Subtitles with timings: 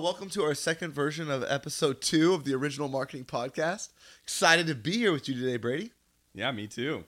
[0.00, 3.90] welcome to our second version of episode two of the original marketing podcast.
[4.22, 5.90] Excited to be here with you today, Brady.
[6.32, 7.04] Yeah, me too.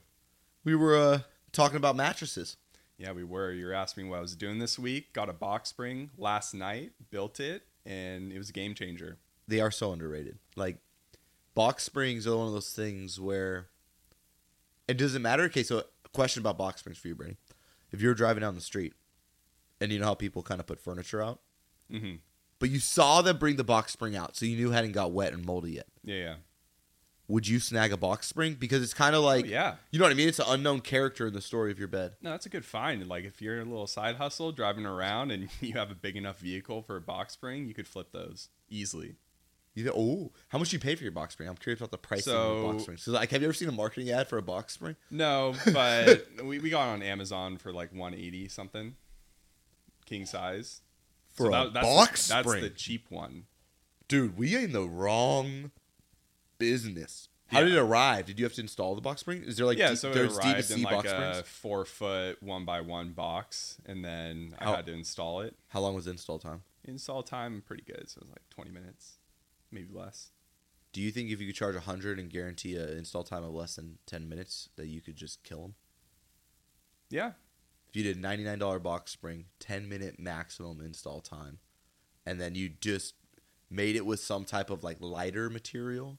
[0.63, 1.19] We were uh,
[1.51, 2.55] talking about mattresses.
[2.99, 3.51] Yeah, we were.
[3.51, 5.11] You were asking me what I was doing this week.
[5.11, 9.17] Got a box spring last night, built it, and it was a game changer.
[9.47, 10.37] They are so underrated.
[10.55, 10.77] Like,
[11.55, 13.69] box springs are one of those things where
[14.87, 15.43] it doesn't matter.
[15.45, 17.37] Okay, so a question about box springs for you, Brady.
[17.91, 18.93] If you're driving down the street
[19.81, 21.39] and you know how people kind of put furniture out,
[21.89, 22.17] hmm
[22.63, 25.11] but you saw them bring the box spring out, so you knew it hadn't got
[25.11, 25.87] wet and moldy yet.
[26.01, 26.35] Yeah, yeah.
[27.27, 28.55] Would you snag a box spring?
[28.57, 29.75] Because it's kind of oh, like, oh, yeah.
[29.91, 30.29] you know what I mean?
[30.29, 32.13] It's an unknown character in the story of your bed.
[32.21, 33.05] No, that's a good find.
[33.05, 36.39] Like if you're a little side hustle driving around and you have a big enough
[36.39, 39.15] vehicle for a box spring, you could flip those easily.
[39.75, 41.49] You think, oh, how much do you pay for your box spring?
[41.49, 42.97] I'm curious about the pricing of So- the box spring.
[42.97, 44.95] So, like, have you ever seen a marketing ad for a box spring?
[45.11, 48.95] No, but we, we got on Amazon for like 180 something,
[50.05, 50.82] king size.
[51.33, 52.63] For a that- that's box the, That's spring?
[52.63, 53.45] the cheap one.
[54.07, 55.71] Dude, we in the wrong
[56.57, 57.29] business.
[57.47, 57.65] How Yeah.
[57.65, 58.25] did it arrive?
[58.25, 59.43] Did you have to install the box spring?
[59.43, 61.47] Is there like yeah, D- so it there's arrived D2C in like a springs?
[61.47, 65.55] four foot one by one box, and then How- I had to install it.
[65.69, 66.63] How long was the install time?
[66.85, 69.17] Install time pretty good, so it was like 20 minutes,
[69.71, 70.31] maybe less.
[70.91, 73.75] Do you think if you could charge 100 and guarantee an install time of less
[73.75, 75.75] than 10 minutes that you could just kill them?
[77.09, 77.33] Yeah,
[77.93, 81.59] If you did a $99 box spring, 10 minute maximum install time,
[82.25, 83.13] and then you just
[83.69, 86.17] made it with some type of like lighter material,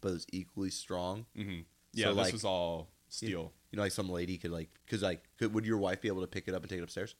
[0.00, 1.26] but it was equally strong.
[1.38, 1.60] Mm-hmm.
[1.92, 2.06] yeah.
[2.06, 3.52] So, this like- was all steel.
[3.70, 6.22] You know, like some lady could like, cause like, could, would your wife be able
[6.22, 7.14] to pick it up and take it upstairs?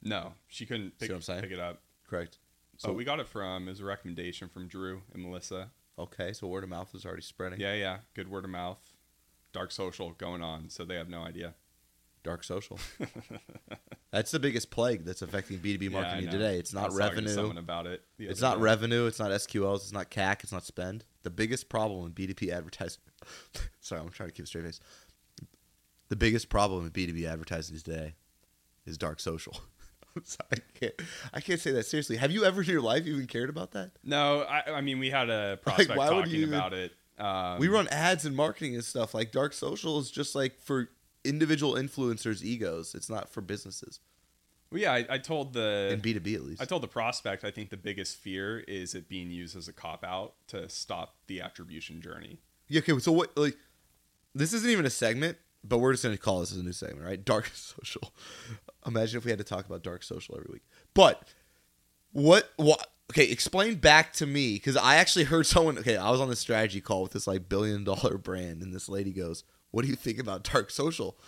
[0.00, 1.40] No, she couldn't pick, what I'm saying?
[1.40, 1.80] pick it up.
[2.08, 2.38] Correct.
[2.76, 5.70] So So we got it from it was a recommendation from Drew and Melissa.
[5.98, 7.58] okay, so word of mouth is already spreading.
[7.58, 8.92] Yeah, yeah, good word of mouth.
[9.52, 11.54] Dark social going on, so they have no idea.
[12.24, 12.80] Dark social.
[14.10, 16.30] that's the biggest plague that's affecting B two B marketing know.
[16.32, 16.58] today.
[16.58, 17.58] It's not was talking revenue.
[17.58, 18.02] about it.
[18.18, 18.62] It's not day.
[18.62, 19.06] revenue.
[19.06, 19.76] It's not SQLs.
[19.76, 20.42] It's not CAC.
[20.42, 21.04] It's not spend.
[21.22, 23.00] The biggest problem in B2B advertising.
[23.80, 24.80] sorry, I'm trying to keep a straight face.
[26.08, 28.14] The biggest problem in B2B advertising today
[28.86, 29.56] is dark social.
[30.22, 30.94] Sorry, I can't.
[31.32, 32.16] I can't say that seriously.
[32.18, 33.92] Have you ever in your life even cared about that?
[34.04, 36.92] No, I, I mean we had a Like, prospect would talking you even- about it.
[37.18, 39.14] Um, we run ads and marketing and stuff.
[39.14, 40.88] Like dark social is just like for
[41.24, 42.94] individual influencers' egos.
[42.94, 44.00] It's not for businesses
[44.70, 46.62] Well, yeah, I, I told the in B2B at least.
[46.62, 49.72] I told the prospect I think the biggest fear is it being used as a
[49.72, 52.40] cop out to stop the attribution journey.
[52.68, 53.56] Yeah, okay, so what like
[54.34, 57.04] this isn't even a segment, but we're just gonna call this as a new segment,
[57.04, 57.24] right?
[57.24, 58.12] Dark social.
[58.86, 60.62] Imagine if we had to talk about dark social every week.
[60.92, 61.22] But
[62.12, 66.20] what what okay, explain back to me, because I actually heard someone okay, I was
[66.20, 69.84] on this strategy call with this like billion dollar brand, and this lady goes, What
[69.84, 71.18] do you think about dark social?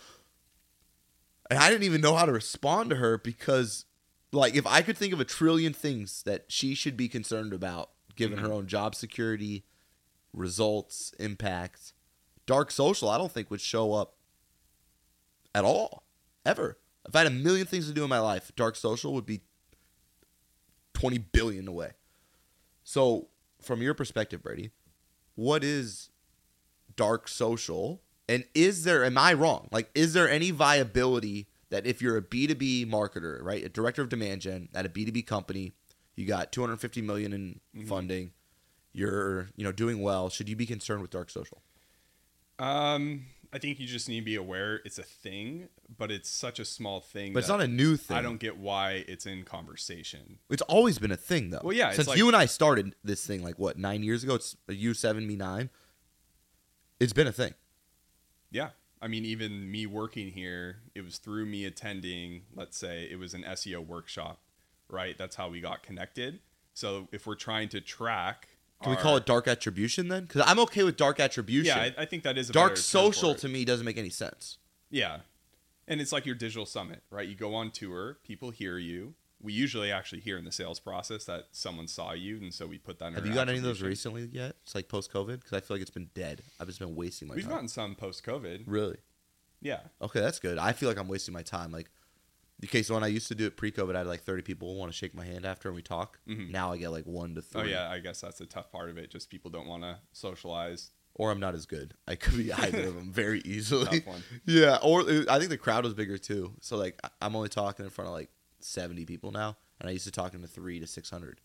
[1.49, 3.83] And I didn't even know how to respond to her because
[4.31, 7.89] like if I could think of a trillion things that she should be concerned about,
[8.15, 8.55] given her mm-hmm.
[8.55, 9.65] own job security,
[10.31, 11.91] results, impact.
[12.45, 14.15] Dark social, I don't think would show up
[15.53, 16.03] at all,
[16.45, 16.77] ever.
[17.05, 19.41] If I had a million things to do in my life, dark social would be
[20.93, 21.91] 20 billion away.
[22.85, 23.27] So,
[23.61, 24.71] from your perspective, Brady,
[25.35, 26.11] what is
[26.95, 28.01] dark social?
[28.29, 29.69] And is there, am I wrong?
[29.71, 34.09] Like, is there any viability that if you're a B2B marketer, right, a director of
[34.09, 35.71] demand gen at a B2B company,
[36.15, 37.87] you got 250 million in Mhm.
[37.87, 38.31] funding,
[38.93, 41.61] you're, you know, doing well, should you be concerned with dark social?
[42.59, 46.59] Um, I think you just need to be aware it's a thing, but it's such
[46.59, 47.31] a small thing.
[47.33, 48.17] But it's not a new thing.
[48.17, 50.39] I don't get why it's in conversation.
[50.49, 51.61] It's always been a thing, though.
[51.63, 54.23] Well, yeah, it's Since like- you and I started this thing, like what nine years
[54.23, 54.35] ago?
[54.35, 55.69] It's you seven, me nine.
[56.99, 57.53] It's been a thing.
[58.57, 58.69] Yeah.
[58.99, 63.35] I mean, even me working here, it was through me attending, let's say it was
[63.35, 64.39] an SEO workshop,
[64.89, 65.15] right?
[65.15, 66.39] That's how we got connected.
[66.73, 68.47] So if we're trying to track.
[68.81, 70.23] Can we call it dark attribution then?
[70.23, 71.77] Because I'm okay with dark attribution.
[71.77, 74.57] Yeah, I, I think that is a dark social to me doesn't make any sense.
[74.89, 75.19] Yeah.
[75.87, 77.27] And it's like your digital summit, right?
[77.27, 79.13] You go on tour, people hear you.
[79.39, 82.77] We usually actually hear in the sales process that someone saw you, and so we
[82.79, 84.55] put that in Have you gotten any of those recently yet?
[84.63, 86.41] It's like post COVID because I feel like it's been dead.
[86.59, 87.35] I've just been wasting my time.
[87.37, 87.53] We've time.
[87.53, 88.63] gotten some post COVID.
[88.65, 88.97] really?
[89.61, 89.79] Yeah.
[90.01, 90.57] Okay, that's good.
[90.57, 91.71] I feel like I'm wasting my time.
[91.71, 91.89] Like,
[92.65, 94.91] okay, so when I used to do it pre-COVID, I had like 30 people want
[94.91, 96.19] to shake my hand after and we talk.
[96.27, 96.51] Mhm.
[96.51, 97.61] Now I get like one to three.
[97.61, 97.89] Oh, yeah.
[97.89, 99.09] I guess that's the tough part of it.
[99.11, 100.91] Just people don't want to socialize.
[101.15, 101.95] Or I'm not as good.
[102.07, 104.03] I could be either of them very easily.
[104.45, 106.53] Yeah, or uh, I think the crowd was bigger too.
[106.61, 110.05] So like I'm only talking in front of like 70 people now, and I used
[110.05, 111.41] to talk the three to 600.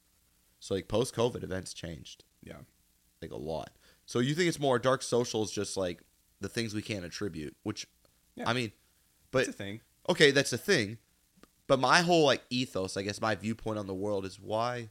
[0.60, 2.58] So like post COVID, events changed Yeah.
[3.20, 3.70] like a lot.
[4.06, 6.02] So you think it's more dark social is just like
[6.40, 7.86] the things we can't attribute, which
[8.34, 8.48] Yeah.
[8.48, 8.72] I mean,
[9.30, 9.80] but It's a thing.
[10.08, 10.98] okay, that's a thing.
[11.66, 14.90] But my whole like ethos, I guess my viewpoint on the world is why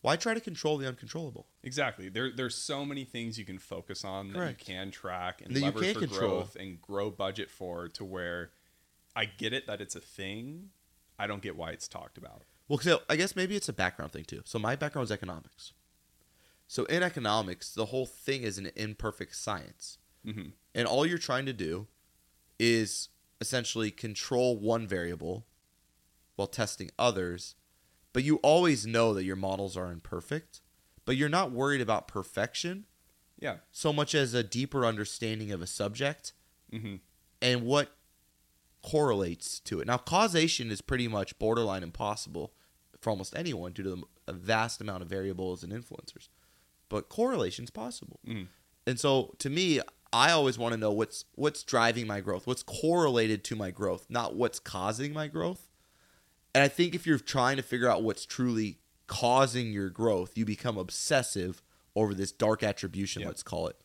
[0.00, 1.46] Why try to control the uncontrollable?
[1.62, 2.08] Exactly.
[2.08, 5.62] There, there's so many things you can focus on that you can track and you
[5.62, 6.30] leverage for control.
[6.40, 8.50] growth and grow budget for to where
[9.14, 10.70] I get it that it's a thing.
[11.18, 12.42] I don't get why it's talked about.
[12.68, 14.42] Well, so I guess maybe it's a background thing too.
[14.44, 15.72] So my background is economics.
[16.66, 21.44] So in economics, the whole thing is an imperfect science, hmm and all you're trying
[21.46, 21.86] to do
[22.58, 23.10] is
[23.42, 25.46] essentially control one variable
[26.36, 27.56] while testing others.
[28.14, 30.62] But you always know that your models are imperfect,
[31.04, 32.86] but you're not worried about perfection
[33.38, 33.56] Yeah.
[33.70, 36.32] so much as a deeper understanding of a subject
[36.70, 36.96] hmm
[37.42, 37.96] and what
[38.82, 39.86] correlates to it.
[39.86, 42.52] Now, causation is pretty much borderline impossible
[43.00, 46.28] for almost anyone due to the, a vast amount of variables and influencers,
[46.88, 48.20] but correlation is possible.
[48.26, 48.48] Mhm.
[48.86, 49.80] And so, to me,
[50.12, 54.06] I always want to know what's what's driving my growth, what's correlated to my growth,
[54.10, 55.68] not what's causing my growth.
[56.54, 60.44] And I think if you're trying to figure out what's truly causing your growth, you
[60.44, 61.62] become obsessive
[61.96, 63.28] over this dark attribution, Yeah.
[63.28, 63.80] let's call it,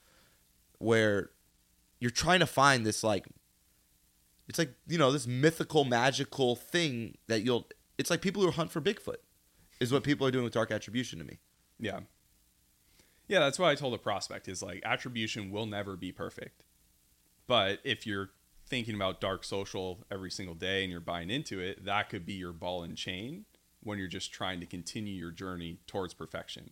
[0.80, 1.32] where
[2.00, 3.26] you're trying to find this like
[4.48, 7.68] it's like you know this mythical magical thing that you'll
[7.98, 9.18] it's like people who hunt for bigfoot
[9.80, 11.40] is what people are doing with dark attribution to me
[11.80, 12.02] Yeah.
[13.28, 16.64] Yeah, that's what I told the prospect is like attribution will never be perfect.
[17.46, 18.30] But if you're
[18.70, 22.34] thinking about dark social every single day and you're buying into it, that could be
[22.34, 23.46] your ball and chain
[23.82, 26.72] when you're just trying to continue your journey towards perfection.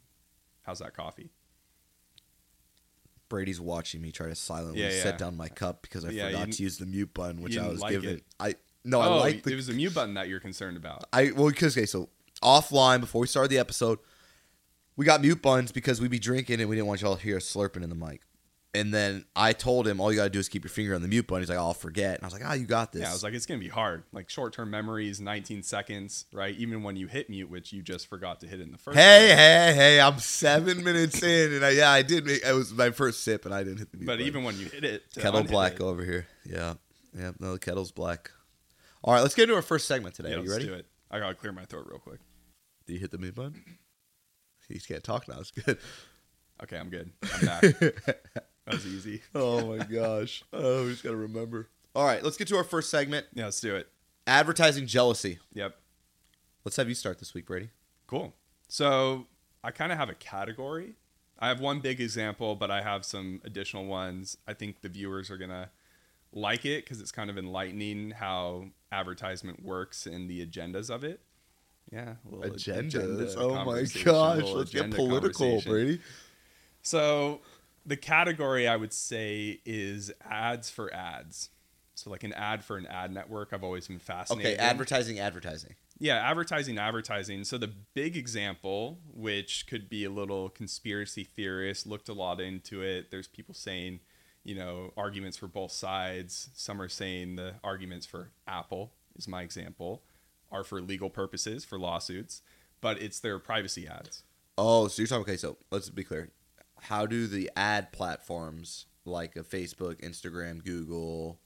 [0.63, 1.31] How's that coffee?
[3.29, 5.03] Brady's watching me try to silently Yeah, yeah.
[5.03, 7.67] set down my cup because i Yeah, forgot to use the mute button which i
[7.67, 8.23] was like given it.
[8.39, 11.05] i no i oh, like the it was the mute button that you're concerned about.
[11.11, 12.09] I well because okay, so
[12.43, 13.97] offline before we started the episode,
[14.95, 17.37] we got mute buttons because we'd be drinking and we didn't want y'all to hear
[17.37, 18.21] us slurping in the mic.
[18.75, 21.07] And then I told him all you gotta do is keep your finger on the
[21.07, 21.41] mute button.
[21.41, 22.15] He's like, "Oh, I'll forget.
[22.15, 23.01] And I was like, ah, you got this.
[23.01, 24.03] Yeah, I was like, it's gonna be hard.
[24.11, 26.55] Like short-term memories, 19 seconds, right?
[26.55, 28.97] Even when you hit mute, which you just forgot to hit in the first.
[28.97, 29.37] Hey, place.
[29.37, 30.01] hey, hey!
[30.01, 32.25] I'm seven minutes in, and I, yeah, I did.
[32.25, 34.27] Make, it was my first sip, and I didn't hit the mute But button.
[34.27, 36.27] even when you hit it, to kettle black it- over here.
[36.45, 36.73] Yeah,
[37.17, 37.31] yeah.
[37.39, 38.31] No, the kettle's black.
[39.03, 40.29] All right, let's get into our first segment today.
[40.31, 40.67] Yeah, Are you let's ready?
[40.67, 40.85] do it.
[41.11, 42.19] I gotta clear my throat real quick.
[42.87, 43.63] Do you hit the mute button?
[44.67, 45.39] He can't talk now.
[45.39, 45.77] It's good.
[46.63, 47.11] Okay, I'm good.
[47.33, 47.63] I'm back.
[48.65, 49.21] that was easy.
[49.35, 50.43] oh my gosh.
[50.53, 51.69] Oh, we just gotta remember.
[51.95, 53.89] All right, let's get to our first segment: Yeah, let's do it.
[54.27, 55.39] advertising jealousy.
[55.53, 55.77] Yep.
[56.63, 57.69] Let's have you start this week, Brady.
[58.07, 58.33] Cool.
[58.67, 59.27] So
[59.63, 60.95] I kind of have a category.
[61.37, 64.37] I have one big example, but I have some additional ones.
[64.47, 65.69] I think the viewers are gonna
[66.33, 71.21] like it because it's kind of enlightening how advertisement works and the agendas of it.
[71.91, 73.35] Yeah, a little ag- agenda Agendas.
[73.37, 74.43] Oh my gosh.
[74.43, 75.61] Let's get political.
[75.61, 75.99] Brady.
[76.81, 77.41] So
[77.85, 81.49] the category I would say is ads for ads.
[81.93, 83.53] So like an ad for an ad network.
[83.53, 84.53] I've always been fascinated.
[84.53, 85.75] Okay, advertising, advertising.
[85.97, 87.45] Yeah, advertising, advertising.
[87.45, 92.81] So the big example, which could be a little conspiracy theorist, looked a lot into
[92.81, 93.11] it.
[93.11, 94.01] There's people saying,
[94.43, 96.49] you know, arguments for both sides.
[96.53, 100.03] Some are saying the arguments for Apple is my example
[100.51, 102.41] are for legal purposes, for lawsuits,
[102.81, 104.23] but it's their privacy ads.
[104.57, 105.23] Oh, so you're talking.
[105.23, 106.29] Okay, so let's be clear.
[106.85, 111.39] How do the ad platforms like a Facebook, Instagram, Google,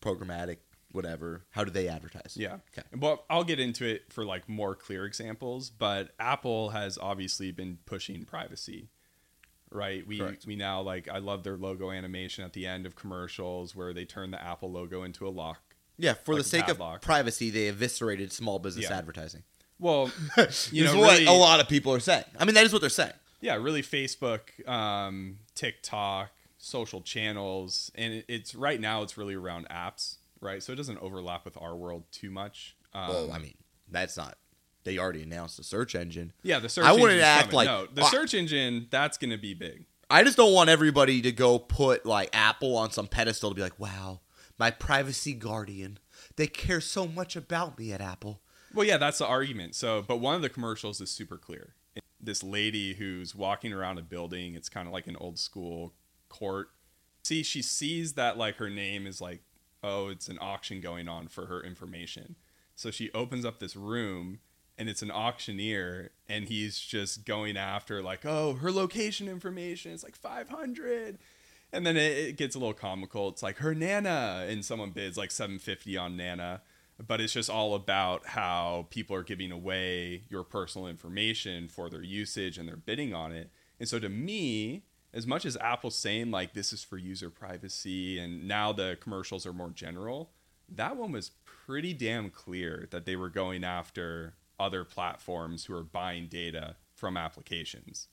[0.00, 0.58] programmatic,
[0.92, 1.44] whatever?
[1.50, 2.36] How do they advertise?
[2.38, 2.58] Yeah.
[2.76, 2.86] Okay.
[2.94, 5.70] But I'll get into it for like more clear examples.
[5.70, 8.88] But Apple has obviously been pushing privacy,
[9.70, 10.06] right?
[10.06, 10.46] We Correct.
[10.46, 14.04] we now like I love their logo animation at the end of commercials where they
[14.04, 15.60] turn the Apple logo into a lock.
[16.00, 17.02] Yeah, for Like the sake of padlock.
[17.02, 18.96] privacy, they eviscerated small business Yeah.
[18.98, 19.42] advertising.
[19.80, 20.10] Well,
[20.70, 22.24] you know, what a lot of people are saying.
[22.38, 23.12] I mean, that is what they're saying.
[23.40, 30.16] Yeah, really Facebook, um, TikTok, social channels, and it's right now it's really around apps,
[30.40, 30.62] right?
[30.62, 32.76] So it doesn't overlap with our world too much.
[32.94, 33.54] Um, well, I mean,
[33.90, 34.36] that's not.
[34.84, 36.32] They already announced the search engine.
[36.42, 36.84] yeah, the search.
[36.86, 37.56] I wouldn't act coming.
[37.56, 39.84] like- no, the search engine that's going to be big.
[40.10, 43.60] I just don't want everybody to go put like Apple on some pedestal to be
[43.60, 44.20] like, wow,
[44.58, 45.98] my privacy guardian.
[46.36, 48.40] They care so much about me at Apple.
[48.72, 49.74] Well, yeah, that's the argument.
[49.74, 51.74] So, but one of the commercials is super clear.
[52.20, 55.94] This lady who's walking around a building, it's kind of like an old school
[56.28, 56.70] court.
[57.22, 59.42] See, she sees that like her name is like,
[59.82, 62.36] oh, it's an auction going on for her information.
[62.74, 64.40] So she opens up this room
[64.76, 70.04] and it's an auctioneer and he's just going after like, oh, her location information is
[70.04, 71.18] like 500.
[71.72, 73.28] And then it, it gets a little comical.
[73.28, 76.62] It's like her Nana and someone bids like 750 on Nana
[77.06, 82.02] but it's just all about how people are giving away your personal information for their
[82.02, 83.50] usage and they're bidding on it.
[83.78, 84.82] And so to me,
[85.14, 89.46] as much as Apple's saying like this is for user privacy and now the commercials
[89.46, 90.30] are more general,
[90.68, 95.84] that one was pretty damn clear that they were going after other platforms who are
[95.84, 98.08] buying data from applications.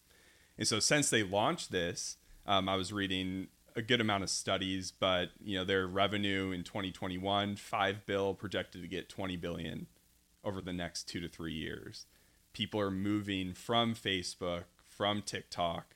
[0.58, 4.92] And so since they launched this, um, I was reading a good amount of studies,
[4.92, 9.88] but you know their revenue in 2021, five bill projected to get 20 billion
[10.44, 12.06] over the next two to three years.
[12.54, 15.96] People are moving from Facebook, from TikTok,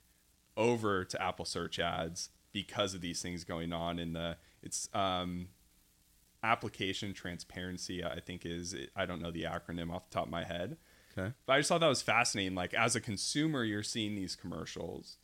[0.58, 3.98] over to Apple Search Ads because of these things going on.
[4.00, 5.48] In the it's um,
[6.44, 10.44] application transparency, I think is I don't know the acronym off the top of my
[10.44, 10.78] head,
[11.18, 11.34] Okay.
[11.46, 12.56] but I just thought that was fascinating.
[12.56, 15.18] Like as a consumer, you're seeing these commercials,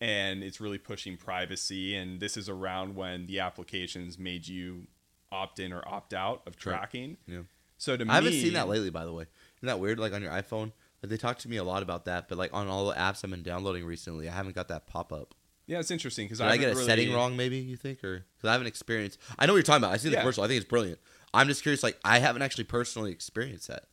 [0.00, 1.96] and it's really pushing privacy.
[1.96, 4.86] And this is around when the applications made you
[5.30, 7.16] opt in or opt out of tracking.
[7.26, 7.40] Yeah.
[7.76, 9.26] So to me, I haven't seen that lately, by the way.
[9.58, 9.98] Isn't that weird?
[9.98, 12.52] Like on your iPhone, like they talk to me a lot about that, but like
[12.52, 15.34] on all the apps I've been downloading recently, I haven't got that pop up.
[15.66, 17.36] Yeah, it's interesting because Did I, get a setting wrong?
[17.36, 19.18] Maybe you think, or because I haven't experienced.
[19.38, 19.92] I know what you're talking about.
[19.92, 20.20] I see the Yeah.
[20.22, 20.42] commercial.
[20.42, 20.98] I think it's brilliant.
[21.34, 21.82] I'm just curious.
[21.82, 23.84] Like I haven't actually personally experienced that.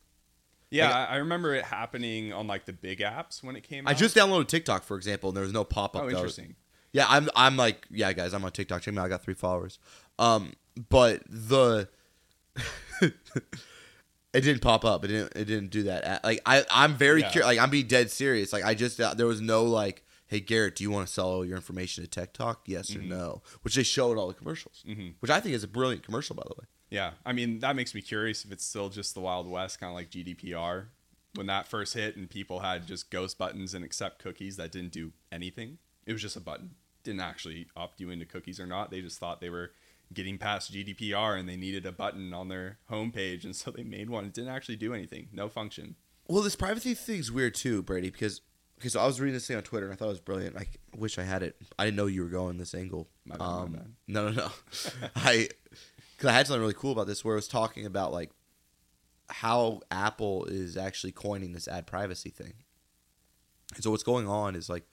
[0.70, 3.90] Yeah, Like- I remember it happening on like the big apps when it came out.
[3.90, 6.02] I just downloaded TikTok, for example, and there was no pop up.
[6.04, 6.56] oh, interesting.
[6.92, 8.82] Yeah, I'm I'm like, yeah, guys, I'm on TikTok.
[8.82, 9.06] Check me out.
[9.06, 9.78] I got three followers.
[10.18, 10.52] Um,
[10.88, 11.88] but the
[13.02, 13.12] it
[14.32, 15.04] didn't pop up.
[15.04, 15.32] It didn't.
[15.36, 16.24] It didn't do that.
[16.24, 17.30] Like I, I'm very Yeah.
[17.30, 17.46] curious.
[17.46, 18.52] Like I'm being dead serious.
[18.52, 21.28] Like I just uh, there was no like, hey Garrett, do you want to sell
[21.28, 22.62] all your information to TikTok?
[22.66, 23.12] Yes Mm-hmm.
[23.12, 23.42] or no?
[23.62, 24.84] Which they show in all the commercials.
[24.88, 25.14] Mhm.
[25.20, 26.66] Which I think is a brilliant commercial, by the way.
[26.90, 29.90] Yeah, I mean that makes me curious if it's still just the Wild West, kind
[29.90, 30.86] of like GDPR
[31.36, 34.92] when that first hit and people had just ghost buttons and accept cookies that didn't
[34.92, 35.78] do anything.
[36.06, 36.70] It was just a button,
[37.02, 38.90] didn't actually opt you into cookies or not.
[38.90, 39.72] They just thought they were
[40.12, 44.08] getting past GDPR and they needed a button on their homepage, and so they made
[44.08, 44.24] one.
[44.24, 45.96] It didn't actually do anything, no function.
[46.28, 48.40] Well, this privacy thing's weird too, Brady, because
[48.78, 50.56] okay, so I was reading this thing on Twitter and I thought it was brilliant.
[50.56, 50.66] I
[50.96, 51.56] wish I had it.
[51.78, 53.08] I didn't know you were going this angle.
[53.24, 53.92] My bad, my um, bad.
[54.08, 54.50] No, no, no.
[55.16, 55.48] I
[56.16, 58.30] because I had something really cool about this where it was talking about like
[59.28, 62.54] how Apple is actually coining this ad privacy thing.
[63.74, 64.84] And so what's going on is like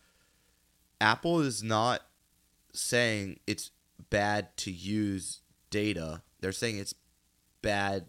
[0.99, 2.01] Apple is not
[2.73, 3.71] saying it's
[4.09, 6.23] bad to use data.
[6.39, 6.95] They're saying it's
[7.61, 8.07] bad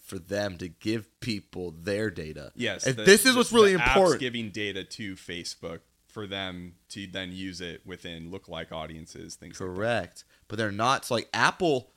[0.00, 2.52] for them to give people their data.
[2.54, 4.20] Yes, the- this is what's really important.
[4.20, 9.68] giving data to Facebook for them to then use it within lookalike audiences, things like
[9.68, 9.74] that.
[9.74, 10.24] Correct.
[10.48, 11.04] But they're not.
[11.04, 11.90] So like Apple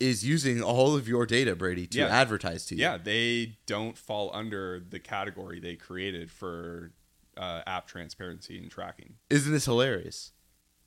[0.00, 2.06] is using all of your data, Brady, to Yeah.
[2.08, 2.80] advertise to you.
[2.80, 6.92] Yeah, they don't fall under the category they created for
[7.36, 9.14] uh, app transparency and tracking.
[9.30, 10.32] Isn't this hilarious?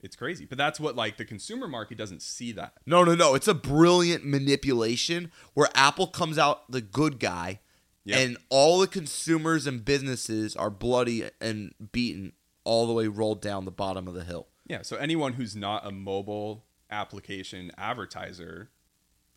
[0.02, 2.74] It's crazy, but that's what like the consumer market doesn't see that.
[2.86, 3.34] No, no, no.
[3.36, 7.62] It's a brilliant manipulation where Apple comes out the good guy
[8.06, 8.20] Yep.
[8.20, 12.34] and all the consumers and businesses are bloody and beaten
[12.66, 14.48] all the way rolled down the bottom of the hill.
[14.68, 18.70] Yeah, so anyone who's not a mobile application advertiser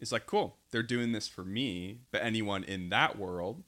[0.00, 2.00] is like, cool, they're doing this for me.
[2.10, 3.62] But anyone in that world,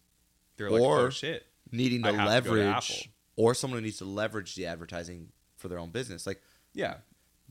[0.57, 1.47] they're like, Or- oh shit.
[1.71, 5.69] Needing to have to to leverage or someone who needs to leverage the advertising for
[5.69, 6.27] their own business.
[6.27, 6.41] Like
[6.73, 6.95] Yeah,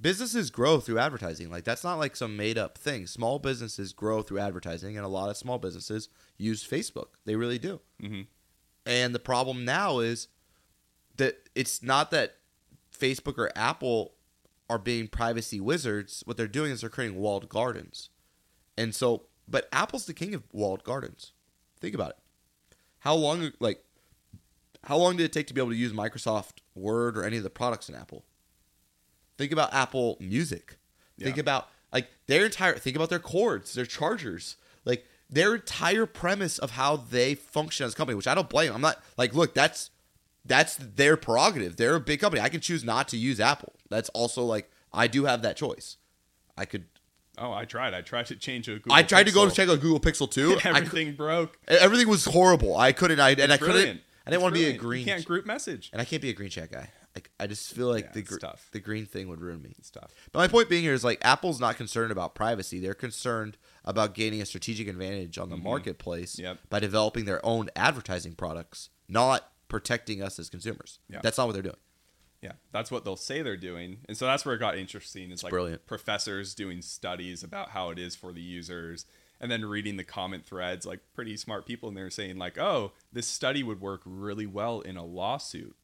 [0.02, 1.52] businesses grow through advertising.
[1.52, 3.06] Like that's not like some made up thing.
[3.06, 7.10] Small businesses grow through advertising, and a lot of small businesses use Facebook.
[7.26, 7.80] They really do.
[8.02, 8.22] hmm
[8.88, 10.28] And the problem now is
[11.18, 12.38] that it's not that
[12.98, 14.14] Facebook or Apple
[14.70, 16.24] are being privacy wizards.
[16.26, 18.10] What they're doing is they're creating walled gardens.
[18.78, 21.32] And so, but Apple's the king of walled gardens.
[21.80, 22.18] Think about it.
[23.00, 23.84] How long, like,
[24.84, 27.44] how long did it take to be able to use Microsoft Word or any of
[27.44, 28.24] the products in Apple?
[29.38, 30.78] Think about Apple Music.
[31.20, 31.42] Think Yeah.
[31.42, 32.78] about like their entire.
[32.78, 37.94] Think about their cords, their chargers, like their entire premise of how they function as
[37.94, 38.16] a company.
[38.16, 38.74] Which I don't blame.
[38.74, 39.90] I'm not like, look, that's
[40.46, 41.76] that's their prerogative.
[41.78, 42.42] They're a big company.
[42.42, 43.74] I can choose not to use Apple.
[43.90, 45.98] That's also like I do have that choice.
[46.58, 46.86] I could.
[47.38, 47.94] Oh, I tried.
[47.94, 49.56] I tried to change a Google I tried to go to Pixel.
[49.56, 50.56] check out Google Pixel 2.
[50.58, 51.58] I cou- Everything broke.
[51.68, 52.76] everything was horrible.
[52.78, 53.20] I couldn't.
[53.20, 53.74] I and I couldn't.
[53.76, 54.02] brilliant.
[54.26, 54.82] I didn't want to be a brilliant.
[54.82, 55.00] green.
[55.08, 55.90] You can't group message.
[55.94, 56.90] and I can't be a green chat guy.
[57.16, 58.70] Like I just feel like Yeah, the it's gr- tough.
[58.74, 59.74] the green thing would ruin me.
[59.80, 60.14] It's tough.
[60.32, 62.80] But my point being here is like Apple's not concerned about privacy.
[62.80, 66.44] They're concerned about gaining a strategic advantage on the marketplace Mm-hmm.
[66.46, 66.58] Yep.
[66.70, 71.00] by developing their own advertising products, not protecting us as consumers.
[71.10, 71.20] Yeah.
[71.24, 71.76] That's not what they're doing.
[72.42, 75.32] Yeah, that's what they'll say they're doing, and so that's where it got interesting.
[75.32, 75.88] It's like brilliant.
[75.88, 79.06] professors doing studies about how it is for the users,
[79.42, 82.92] and then reading the comment threads, like pretty smart people in there saying like, "Oh,
[83.12, 85.76] this study would work really well in a lawsuit."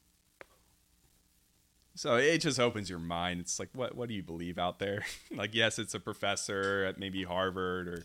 [1.96, 3.40] So it just opens your mind.
[3.40, 5.04] It's like, what what do you believe out there?
[5.30, 8.04] like, yes, it's a professor at maybe Harvard or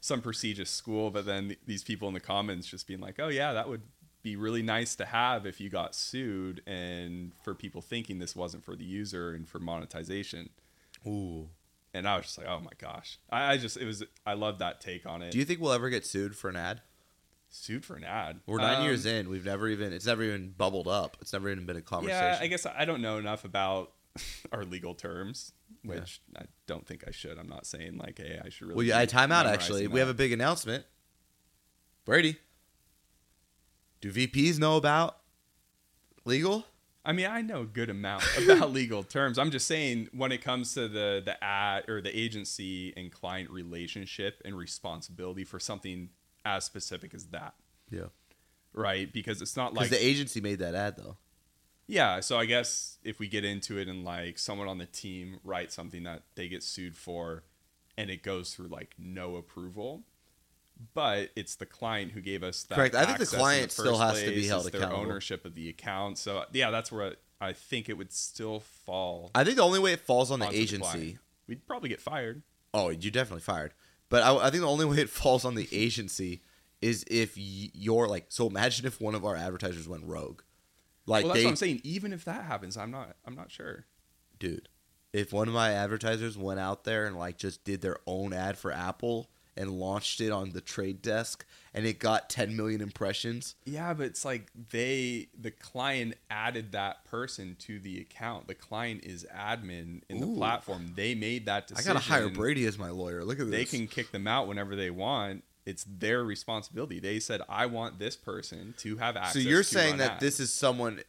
[0.00, 3.28] some prestigious school, but then th- these people in the comments just being like, "Oh
[3.28, 3.82] yeah, that would
[4.28, 8.64] be really nice to have if you got sued and for people thinking this wasn't
[8.64, 10.50] for the user and for monetization."
[11.06, 11.48] Ooh.
[11.94, 14.58] And I was just like, "Oh my gosh!" I, I just it was I love
[14.58, 15.30] that take on it.
[15.32, 16.82] Do you think we'll ever get sued for an ad?
[17.50, 18.40] Sued for an ad.
[18.46, 19.30] We're nine Um, years in.
[19.30, 19.92] We've never even.
[19.94, 21.16] It's never even bubbled up.
[21.22, 22.22] It's never even been a conversation.
[22.22, 23.92] Yeah, I guess I don't know enough about
[24.52, 27.38] our legal terms, which I don't think I should.
[27.38, 28.76] I'm not saying like, hey, I should really.
[28.76, 29.86] Well, yeah, I time out actually.
[29.86, 30.84] We have a big announcement.
[32.04, 32.36] Brady,
[34.00, 35.18] do VPs know about
[36.24, 36.66] legal?
[37.04, 39.38] I mean, I know a good amount about legal terms.
[39.38, 43.50] I'm just saying when it comes to the the ad or the agency and client
[43.50, 46.10] relationship and responsibility for something
[46.44, 47.54] as specific as that,
[47.90, 48.06] Yeah.
[48.72, 49.10] right?
[49.12, 51.16] Because it's not like the agency made that ad though.
[51.86, 55.40] Yeah, so I guess if we get into it and like someone on the team
[55.42, 57.44] writes something that they get sued for
[57.96, 60.02] and it goes through like no approval,
[60.94, 62.74] but it's the client who gave us that.
[62.74, 62.94] Correct.
[62.94, 65.68] I think the client still first has to be held it's their ownership of the
[65.68, 66.18] account.
[66.18, 69.30] So yeah, that's where I think it would still fall.
[69.34, 71.18] I think the only way it falls on the onto the agency.
[71.46, 72.42] We'd probably get fired.
[72.74, 73.72] oh, you definitely fired.
[74.08, 76.42] But I, I think the only way it falls on the agency
[76.80, 78.26] is if you're like.
[78.28, 80.42] So imagine if one of our advertisers went rogue.
[81.06, 81.80] Like well, that's they, what I'm saying.
[81.84, 83.16] Even if that happens, I'm not.
[83.26, 83.86] I'm not sure.
[84.38, 84.68] dude,
[85.12, 88.58] if one of my advertisers went out there and like just did their own ad
[88.58, 93.54] for Apple and launched it on the trade desk and it got 10 million impressions,
[93.64, 98.48] Yeah, but it's like they the client added that person to the account.
[98.48, 100.92] The client is admin in the platform.
[100.96, 101.90] They made that decision.
[101.90, 103.24] I gotta hire Brady as my lawyer.
[103.24, 103.70] Look at They this.
[103.70, 105.44] They can kick them out whenever they want.
[105.66, 106.98] It's their responsibility.
[106.98, 110.20] They said, "I want this person to have access." So you're to saying that ads."
[110.20, 111.00] this is someone,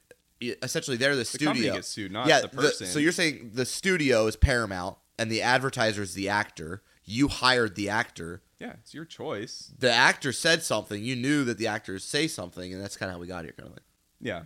[0.42, 1.80] essentially, they're the, the studio.
[1.80, 2.88] sued, not yeah, the person.
[2.88, 6.84] so you're saying the studio is Paramount and the advertiser is the actor.
[7.12, 8.42] You hired the actor.
[8.60, 9.74] yeah, it's your choice.
[9.78, 11.04] The actor said something.
[11.04, 13.54] You knew that the actors say something, and that's kind of how we got here,
[13.58, 13.84] kind of like.
[14.22, 14.44] Yeah,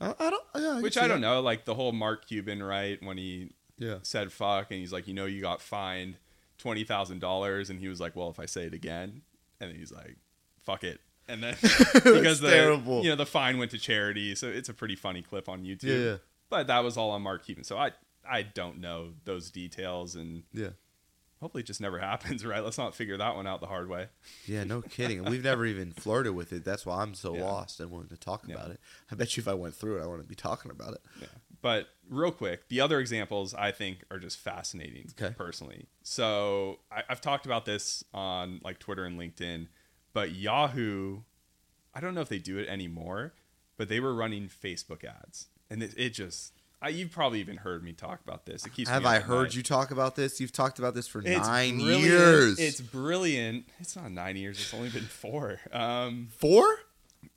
[0.00, 0.44] I, I don't.
[0.54, 1.26] Yeah, can which I don't that.
[1.26, 1.40] know.
[1.40, 3.02] Like the whole Mark Cuban, right?
[3.02, 3.98] When he Yeah.
[4.02, 6.16] said "fuck" and he's like, "You know, you got fined
[6.56, 9.22] twenty thousand dollars," and he was like, "Well, if I say it again,"
[9.60, 10.16] and then he's like,
[10.64, 11.56] "Fuck it." And then
[11.92, 13.02] because the terrible.
[13.02, 15.82] you know the fine went to charity, so it's a pretty funny clip on YouTube.
[15.84, 16.16] Yeah, yeah.
[16.48, 17.90] But that was all on Mark Cuban, so I
[18.26, 20.70] I don't know those details, and Yeah.
[21.40, 22.62] Hopefully it just never happens, right?
[22.62, 24.08] Let's not figure that one out the hard way.
[24.46, 25.24] Yeah, no kidding.
[25.24, 26.64] We've never even flirted with it.
[26.64, 27.44] That's why I'm so Yeah.
[27.44, 28.54] lost and wanting to talk Yeah.
[28.56, 28.80] about it.
[29.10, 31.00] I bet you if I went through it, I wouldn't be talking about it.
[31.20, 31.26] Yeah.
[31.60, 35.34] But real quick, the other examples I think are just fascinating Okay.
[35.36, 35.86] personally.
[36.02, 39.68] So I, I've talked about this on like Twitter and LinkedIn,
[40.12, 41.22] but Yahoo,
[41.94, 43.34] I don't know if they do it anymore,
[43.76, 47.82] but they were running Facebook ads, and it, it just I, you've probably even heard
[47.82, 48.64] me talk about this.
[48.64, 49.54] It keeps Have I heard night.
[49.56, 50.40] you talk about this?
[50.40, 52.02] You've talked about this for It's nine brilliant.
[52.04, 52.58] years.
[52.60, 53.66] It's brilliant.
[53.80, 54.60] It's not nine years.
[54.60, 55.58] It's only been four.
[55.72, 56.64] Um, four.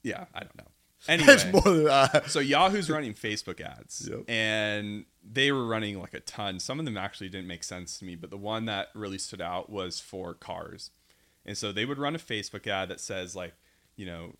[0.04, 0.66] yeah, I don't know.
[1.10, 4.30] Anyway, than uh, so Yahoo's running Facebook ads, Yep.
[4.30, 6.60] and they were running like a ton.
[6.60, 9.42] Some of them actually didn't make sense to me, but the one that really stood
[9.42, 10.92] out was for cars.
[11.44, 13.56] And so they would run a Facebook ad that says like,
[13.96, 14.36] you know,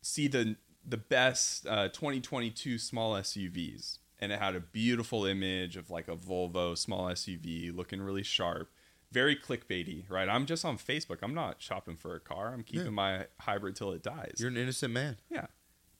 [0.00, 5.90] see the the best uh, 2022 small SUVs, and it had a beautiful image of
[5.90, 8.70] like a Volvo small SUV looking really sharp.
[9.10, 10.28] Very clickbaity, right?
[10.28, 11.18] I'm just on Facebook.
[11.22, 12.54] I'm not shopping for a car.
[12.54, 12.90] I'm keeping Yeah.
[12.92, 14.36] my hybrid till it dies.
[14.38, 15.16] you're an innocent man.
[15.28, 15.48] Yeah.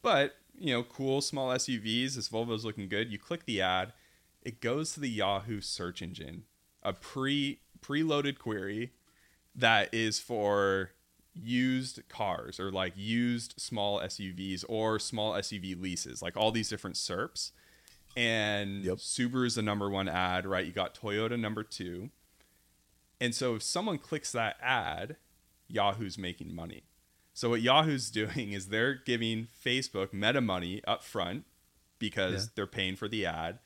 [0.03, 2.15] But, you know, cool small SUVs.
[2.15, 3.11] This Volvo's looking good.
[3.11, 3.93] You click the ad,
[4.41, 6.45] it goes to the Yahoo search engine,
[6.83, 8.93] a pre preloaded query
[9.55, 10.93] that is for
[11.35, 16.97] used cars or like used small SUVs or small SUV leases, like all these different
[16.97, 17.51] SERPs.
[18.17, 18.99] And Yep.
[18.99, 20.65] Subaru's the number one ad, right?
[20.67, 22.11] You got Toyota number two.
[23.21, 25.17] And so if someone clicks that ad,
[25.69, 26.83] Yahoo's making money.
[27.35, 31.45] So what Yahoo's doing is they're giving Facebook meta money up front
[31.99, 32.51] because Yeah.
[32.57, 33.59] they're paying for the ad.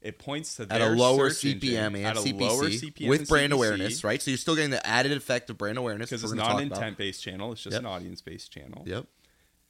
[0.00, 3.08] It points to At a lower search engine CPM and at a CPC lower CPM
[3.10, 4.22] with and brand CPC, awareness, right?
[4.22, 6.66] So you're still getting the added effect of brand awareness Because it's not an talk
[6.68, 6.76] about.
[6.78, 7.80] intent-based channel; it's just Yep.
[7.80, 8.82] an audience-based channel.
[8.86, 9.06] Yep.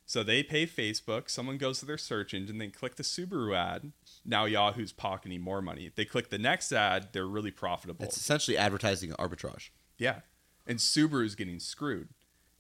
[0.07, 1.29] So they pay Facebook.
[1.31, 3.91] Someone goes to their search engine, they click the Subaru ad.
[4.25, 5.87] Now Yahoo's pocketing more money.
[5.87, 8.05] If They click the next ad, they're really profitable.
[8.05, 9.71] It's essentially advertising arbitrage.
[9.99, 10.21] Yeah.
[10.67, 12.11] And Subaru's getting screwed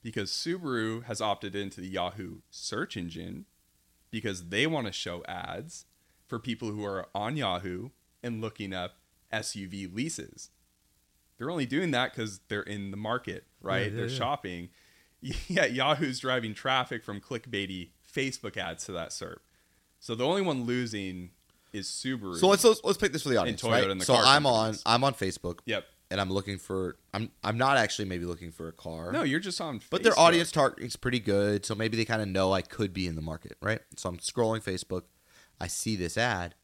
[0.02, 3.44] because Subaru has opted into the Yahoo search engine
[4.10, 5.86] because they want to show ads
[6.26, 7.90] for people who are on Yahoo
[8.22, 8.96] and looking up
[9.32, 10.50] SUV leases.
[11.38, 13.90] They're only doing that because they're in the market, right?
[13.90, 14.18] yeah, they're yeah.
[14.18, 14.68] shopping.
[15.48, 19.40] Yeah, Yahoo's driving traffic from clickbaity Facebook ads to that SERP.
[19.98, 21.32] So the only one losing
[21.72, 22.36] is Subaru.
[22.36, 23.90] So let's let's, let's pick this for the audience, Toyota right?
[23.90, 24.76] and the so car I'm on.
[24.86, 25.84] I'm on Facebook Yep.
[26.10, 29.12] and I'm looking for I'm I'm not actually maybe looking for a car.
[29.12, 30.18] No, you're just on But their Facebook.
[30.18, 33.22] audience targeting's pretty good, so maybe they kind of know I could be in the
[33.22, 33.80] market, right?
[33.96, 35.02] So I'm scrolling Facebook,
[35.60, 36.54] I see this ad,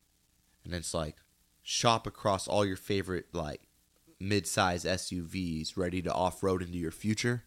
[0.65, 1.17] and it's like
[1.63, 3.63] shop across all your favorite like
[4.19, 7.45] mid-size SUVs ready to off-road into your future,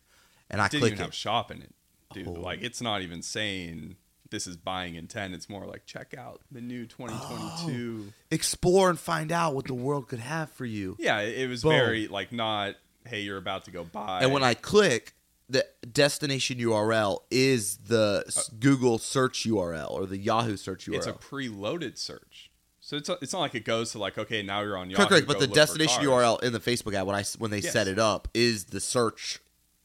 [0.50, 1.06] and I didn't click even it.
[1.06, 1.74] have shop in it.
[2.14, 2.28] dude.
[2.28, 2.32] Oh.
[2.34, 3.96] Like it's not even saying
[4.30, 5.34] this is buying intent.
[5.34, 8.14] It's more like check out the new 2022.
[8.32, 10.96] Explore and find out what the world could have for you.
[11.00, 11.72] Yeah, it, it was Boom.
[11.72, 14.20] very like not hey, you're about to go buy.
[14.22, 15.14] And when I click,
[15.50, 20.96] the destination URL is the s- uh, Google search URL or the Yahoo search URL.
[20.96, 22.52] it's a preloaded search.
[22.82, 24.98] So it's, it's not like it goes to like okay now you're on Yahoo.
[25.08, 25.28] correct, correct.
[25.28, 26.04] But the destination.
[26.04, 27.74] URL in the Facebook ad when I when they Yes.
[27.74, 29.40] set it up is the search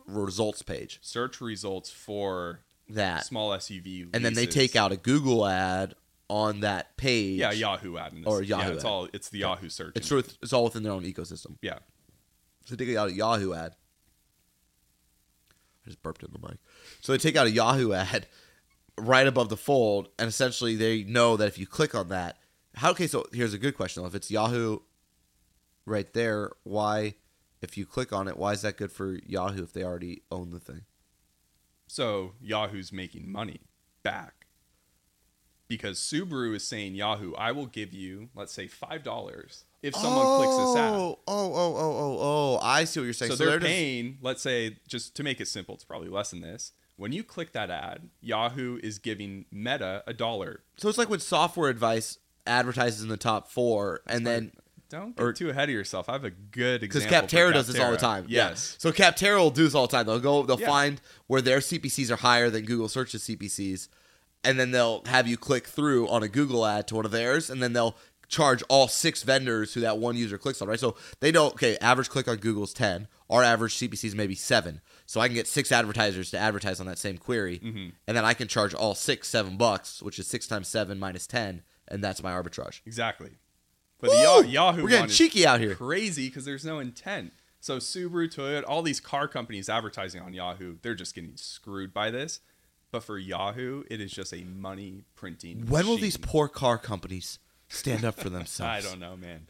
[0.06, 0.98] results page.
[1.02, 5.94] search results for That small SUV, and then they take out a Google ad
[6.28, 7.38] on that page.
[7.38, 8.12] yeah Yahoo ad.
[8.26, 8.90] Or yeah, Yahoo it's ad.
[8.90, 9.92] all it's the Yahoo search.
[9.96, 11.56] It's sort of, it's all within their own ecosystem.
[11.62, 11.78] yeah.
[12.66, 13.74] So they take out a Yahoo ad.
[15.84, 16.58] I just burped in the mic.
[17.00, 18.26] So they take out a Yahoo ad
[18.98, 22.38] right above the fold, and essentially they know that if you click on that,
[22.74, 22.90] how?
[22.90, 24.04] Okay, so here's a good question.
[24.04, 24.78] If it's Yahoo
[25.86, 27.14] right there, why?
[27.62, 30.50] If you click on it, why is that good for Yahoo if they already own
[30.50, 30.82] the thing?
[31.94, 33.60] So Yahoo's making money
[34.02, 34.46] back
[35.68, 40.26] because Subaru is saying Yahoo, I will give you let's say five dollars if someone
[40.38, 40.92] clicks this ad.
[40.92, 42.58] Oh, oh, oh, oh, oh, oh!
[42.60, 43.30] I see what you're saying.
[43.30, 46.40] So, they're, just- paying, let's say, just to make it simple, it's probably less than
[46.40, 46.72] this.
[46.96, 50.64] When you click that ad, Yahoo is giving Meta a dollar.
[50.76, 54.50] so it's like when software advice advertises in the top four, and then
[54.88, 56.08] Don't get Or- too ahead of yourself.
[56.08, 57.08] I have a good example.
[57.10, 58.26] Because Capterra does this all the time.
[58.28, 58.50] Yeah.
[58.50, 58.76] Yes.
[58.78, 60.06] So Capterra will do this all the time.
[60.06, 60.66] They'll go, they'll Yeah.
[60.68, 63.88] find where their CPCs are higher than Google searches CPCs,
[64.44, 67.48] and then they'll have you click through on a Google ad to one of theirs,
[67.50, 67.96] and then they'll
[68.28, 70.68] charge all six vendors who that one user clicks on.
[70.68, 70.80] Right.
[70.80, 73.06] So they know, okay, average click on Google's ten.
[73.30, 74.80] Our average CPC is maybe seven.
[75.06, 77.88] So I can get six advertisers to advertise on that same query, Mm-hmm.
[78.06, 81.26] and then I can charge all six seven bucks, which is six times seven minus
[81.26, 82.80] ten, and that's my arbitrage.
[82.86, 83.32] Exactly.
[84.08, 84.50] But the Woo!
[84.52, 85.74] Yahoo We're getting cheeky out here.
[85.74, 87.32] crazy because there's no intent.
[87.60, 92.10] So Subaru, Toyota, all these car companies advertising on Yahoo, they're just getting screwed by
[92.10, 92.40] this.
[92.90, 95.66] But for Yahoo, it is just a money printing.
[95.66, 97.38] When will these poor car companies
[97.68, 98.86] stand up for themselves?
[98.86, 99.48] I don't know, man.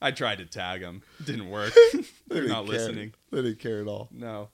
[0.00, 1.72] I tried to tag them, didn't work.
[2.28, 2.62] They They're didn't care.
[2.64, 3.14] listening.
[3.32, 4.10] They didn't care at all.
[4.12, 4.50] No.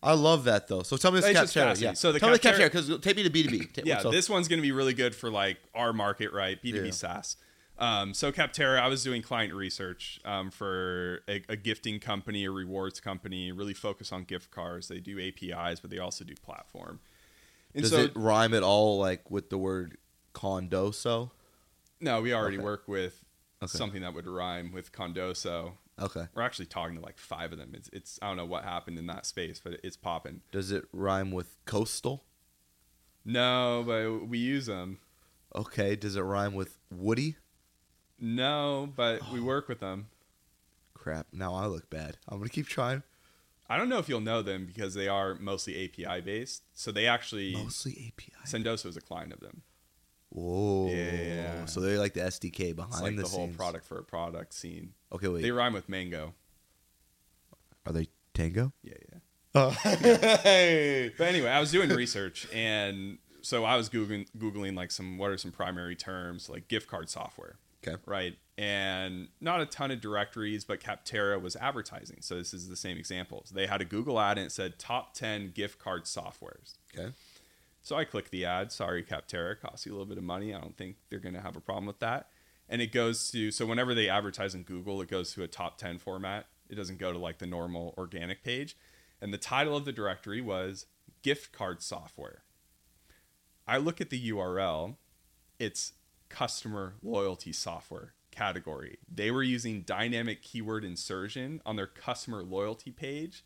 [0.00, 0.84] I love that though.
[0.84, 1.78] So tell me this Capterra.
[1.80, 1.94] Yeah.
[1.94, 3.68] So the tell me the Capterra- Capterra because take me to B two B.
[3.84, 6.62] Yeah, this one's going to be really good for like our market, right?
[6.62, 6.90] B2B Yeah.
[6.92, 7.36] SaaS.
[7.78, 12.50] Um, so Capterra, I was doing client research um, for a, a gifting company, a
[12.50, 14.88] rewards company, really focus on gift cards.
[14.88, 16.98] They do APIs, but they also do platform.
[17.74, 19.96] And Does so, it rhyme at all like with the word
[20.34, 21.30] condoso?
[22.00, 22.64] no, we already Okay.
[22.64, 23.24] work with
[23.62, 23.76] Okay.
[23.76, 25.72] something that would rhyme with Condoso.
[26.00, 26.26] Okay.
[26.32, 27.72] We're actually talking to like five of them.
[27.74, 30.42] It's, it's I don't know what happened in that space, but it's popping.
[30.52, 32.24] Does it rhyme with coastal?
[33.24, 34.98] No, but we use them.
[35.56, 35.96] Okay.
[35.96, 37.36] Does it rhyme with woody?
[38.20, 39.44] No, but we oh.
[39.44, 40.08] work with them.
[40.94, 41.26] Crap.
[41.32, 42.18] Now I look bad.
[42.28, 43.02] I'm gonna keep trying.
[43.70, 46.62] I don't know if you'll know them because they are mostly API based.
[46.74, 48.32] So they actually Mostly API.
[48.46, 49.62] Sendoso is a client of them.
[50.30, 50.88] Whoa.
[50.90, 51.66] Yeah.
[51.66, 53.56] So they're like the SDK behind It's like the, the, whole scenes.
[53.56, 54.94] product for a product scene.
[55.12, 55.28] Okay.
[55.28, 55.42] Wait.
[55.42, 56.34] They rhyme with mango.
[57.86, 58.72] Are they Tango?
[58.82, 59.18] Yeah, yeah.
[59.54, 59.70] Oh.
[59.70, 61.12] hey.
[61.18, 65.30] But anyway, I was doing research and so I was googling googling like some what
[65.30, 67.56] are some primary terms like gift card software,
[67.88, 68.02] Okay.
[68.06, 68.36] right?
[68.56, 72.18] And not a ton of directories, but Capterra was advertising.
[72.20, 73.50] So this is the same examples.
[73.50, 76.74] They had a Google ad and it said top 10 gift card softwares.
[76.96, 77.12] Okay.
[77.82, 78.72] So I click the ad.
[78.72, 80.54] Sorry, Capterra, it costs you a little bit of money.
[80.54, 82.28] I don't think they're going to have a problem with that.
[82.68, 85.78] And it goes to so whenever they advertise in Google, it goes to a top
[85.78, 86.46] 10 format.
[86.68, 88.76] It doesn't go to like the normal organic page.
[89.20, 90.86] And the title of the directory was
[91.22, 92.42] gift card software.
[93.66, 94.96] I look at the URL,
[95.58, 95.92] it's
[96.28, 98.98] customer loyalty software category.
[99.12, 103.44] They were using dynamic keyword insertion on their customer loyalty page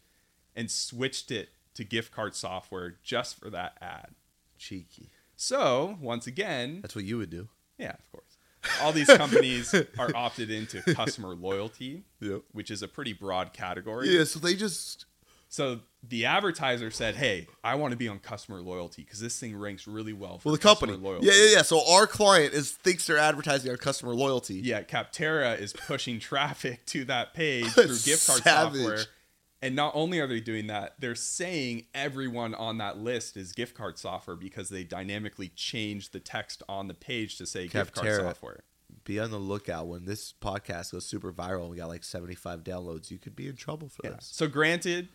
[0.55, 4.11] and switched it to gift card software just for that ad.
[4.59, 5.11] Cheeky.
[5.37, 7.49] So, once again, That's what you would do.
[7.79, 8.37] yeah, of course.
[8.81, 12.43] All these companies are opted into customer loyalty, Yep.
[12.53, 14.09] which is a pretty broad category.
[14.17, 14.23] Yeah.
[14.25, 15.07] So they just
[15.53, 19.55] So the advertiser said, "Hey, I want to be on customer loyalty because this thing
[19.55, 21.07] ranks really well for Well, the customer company.
[21.07, 21.63] loyalty." Yeah, yeah, yeah.
[21.63, 24.55] So our client is thinks they're advertising our customer loyalty.
[24.55, 28.81] Yeah, Capterra is pushing traffic to that page through gift card savage.
[28.81, 29.05] software.
[29.61, 33.75] And not only are they doing that, they're saying everyone on that list is gift
[33.77, 38.23] card software because they dynamically changed the text on the page to say gift card
[38.23, 38.61] software.
[39.05, 41.61] Be on the lookout when this podcast goes super viral.
[41.63, 43.11] And we got like seventy five downloads.
[43.11, 44.13] You could be in trouble for Yeah.
[44.15, 44.31] this.
[44.33, 45.11] So granted,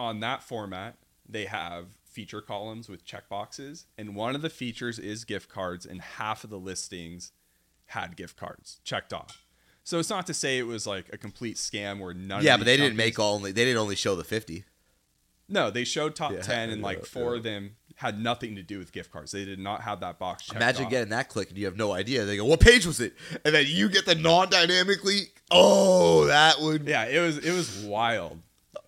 [0.00, 0.96] on that format,
[1.28, 6.00] they have feature columns with checkboxes, and one of the features is gift cards, and
[6.00, 7.32] half of the listings
[7.86, 9.46] had gift cards checked off.
[9.84, 12.42] So it's not to say it was like a complete scam where none.
[12.42, 13.52] Yeah, but they didn't make only.
[13.52, 14.64] They didn't only show the fifty.
[15.48, 17.38] No, they showed top Yeah, ten, and yeah, like four yeah.
[17.38, 19.32] of them had nothing to do with gift cards.
[19.32, 20.44] They did not have that box.
[20.46, 20.90] Checked Imagine off.
[20.90, 22.24] getting that click and you have no idea.
[22.24, 25.28] They go, "What page was it?" And then you get the non-dynamically.
[25.50, 26.86] Oh, that would.
[26.86, 28.38] Yeah, it was it was wild.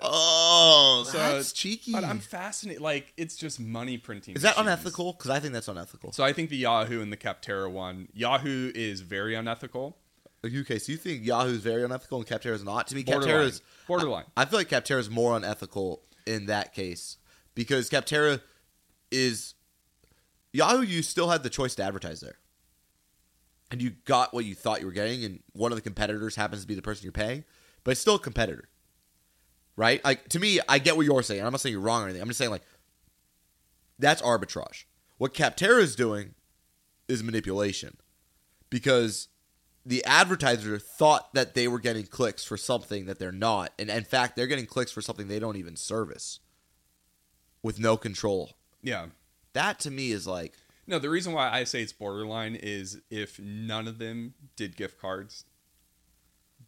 [0.01, 1.93] Oh, So, that's cheeky.
[1.93, 2.83] But I'm fascinated.
[2.83, 4.35] Like it's just money printing.
[4.37, 4.67] Is that machines.
[4.67, 5.13] unethical?
[5.13, 6.13] Because I think that's unethical.
[6.13, 8.09] So I think the Yahoo and the Capterra one.
[8.15, 9.97] Yahoo is very unethical.
[10.45, 12.89] Okay, so you think Yahoo's very unethical and Capterra is not?
[12.89, 13.29] To me, Borderline.
[13.29, 14.25] Capterra's Borderline.
[14.37, 17.17] I feel like Capterra is more unethical in that case
[17.55, 18.41] because Capterra
[19.13, 19.55] is
[20.53, 20.83] Yahoo.
[20.83, 22.39] You still had the choice to advertise there,
[23.71, 26.63] and you got what you thought you were getting, and one of the competitors happens
[26.63, 27.45] to be the person you're paying,
[27.85, 28.69] but it's still a competitor,
[29.77, 30.05] right?
[30.05, 31.45] Like to me, I get what you're saying.
[31.45, 32.23] I'm not saying you're wrong or anything.
[32.23, 32.63] I'm just saying like
[33.99, 34.85] that's arbitrage.
[35.19, 36.35] What Capterra is doing
[37.09, 37.97] is manipulation
[38.71, 39.29] because
[39.85, 43.73] the advertiser thought that they were getting clicks for something that they're not.
[43.79, 46.41] And in fact, they're getting clicks for something they don't even service
[47.63, 48.53] with no control.
[48.83, 49.07] Yeah.
[49.53, 50.55] That to me is like,
[50.87, 55.01] No, the reason why I say it's borderline is if none of them did gift
[55.01, 55.45] cards,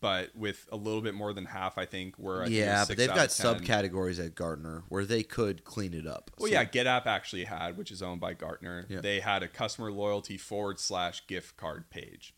[0.04, 2.66] but with a little bit more than half, I think were I think it was
[2.66, 6.30] yeah, but they've got subcategories at Gartner where they could clean it up.
[6.38, 8.84] Well, So- yeah, GetApp actually had, which is owned by Gartner.
[8.90, 9.00] Yeah.
[9.00, 12.34] They had a customer loyalty forward slash gift card page.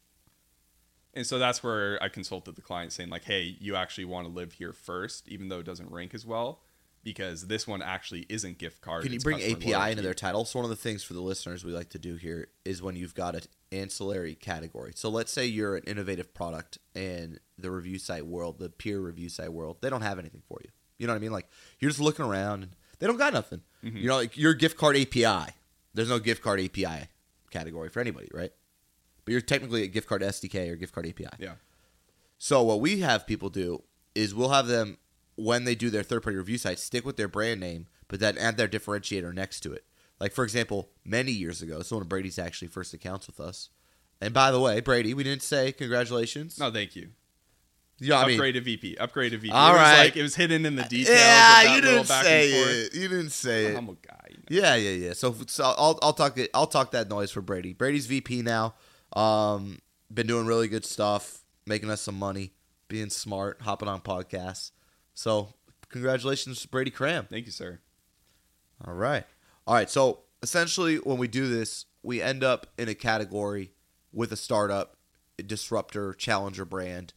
[1.13, 4.33] And so that's where I consulted the client saying, like, hey, you actually want to
[4.33, 6.61] live here first, even though it doesn't rank as well,
[7.03, 9.03] because this one actually isn't gift card.
[9.03, 9.91] Can you bring API loyalty.
[9.91, 10.45] into their title?
[10.45, 12.95] So one of the things for the listeners we like to do here is when
[12.95, 13.41] you've got an
[13.73, 14.93] ancillary category.
[14.95, 19.29] So let's say you're an innovative product and the review site world, the peer review
[19.29, 20.71] site world, they don't have anything for you.
[20.99, 21.33] You know what I mean?
[21.33, 21.49] Like
[21.79, 23.63] you're just looking around and they don't got nothing.
[23.85, 23.97] Mm-hmm.
[23.99, 25.53] You know, like your gift card API.
[25.95, 27.09] There's no gift card API
[27.51, 28.53] category for anybody, right?
[29.25, 31.29] But you're technically a gift card SDK or gift card API.
[31.39, 31.55] Yeah.
[32.39, 33.83] So what we have people do
[34.15, 34.99] is we'll have them
[35.37, 38.39] when they do their third party review site stick with their brand name, but then
[38.39, 39.85] add their differentiator next to it.
[40.21, 43.71] Like for example, many years ago, so one of Brady's actually first accounts with us.
[44.21, 46.59] And by the way, Brady, we didn't say congratulations.
[46.59, 47.11] No, thank you.
[47.99, 48.97] yeah, I mean, upgrade to VP.
[48.97, 49.53] Upgrade to VP.
[49.53, 49.99] All it was right.
[49.99, 51.19] like it was hidden in the details.
[51.19, 52.95] yeah, you didn't say it.
[52.95, 53.77] You didn't say it.
[53.77, 54.27] I'm a guy.
[54.31, 54.69] You know?
[54.69, 55.13] Yeah, yeah, yeah.
[55.13, 56.51] So, so I'll I'll talk it.
[56.55, 57.75] I'll talk that noise for Brady.
[57.75, 58.75] Brady's VP now.
[59.15, 59.79] Um,
[60.13, 62.53] been doing really good stuff, making us some money,
[62.89, 64.73] being smart, hopping on podcasts.
[65.15, 65.55] So,
[65.89, 67.27] congratulations, Brady Cramm.
[67.29, 67.81] Thank you, sir.
[68.87, 69.25] All right,
[69.67, 69.91] all right.
[69.91, 73.73] So essentially, when we do this, we end up in a category
[74.13, 74.97] with a startup,
[75.39, 77.13] a disruptor, challenger brand.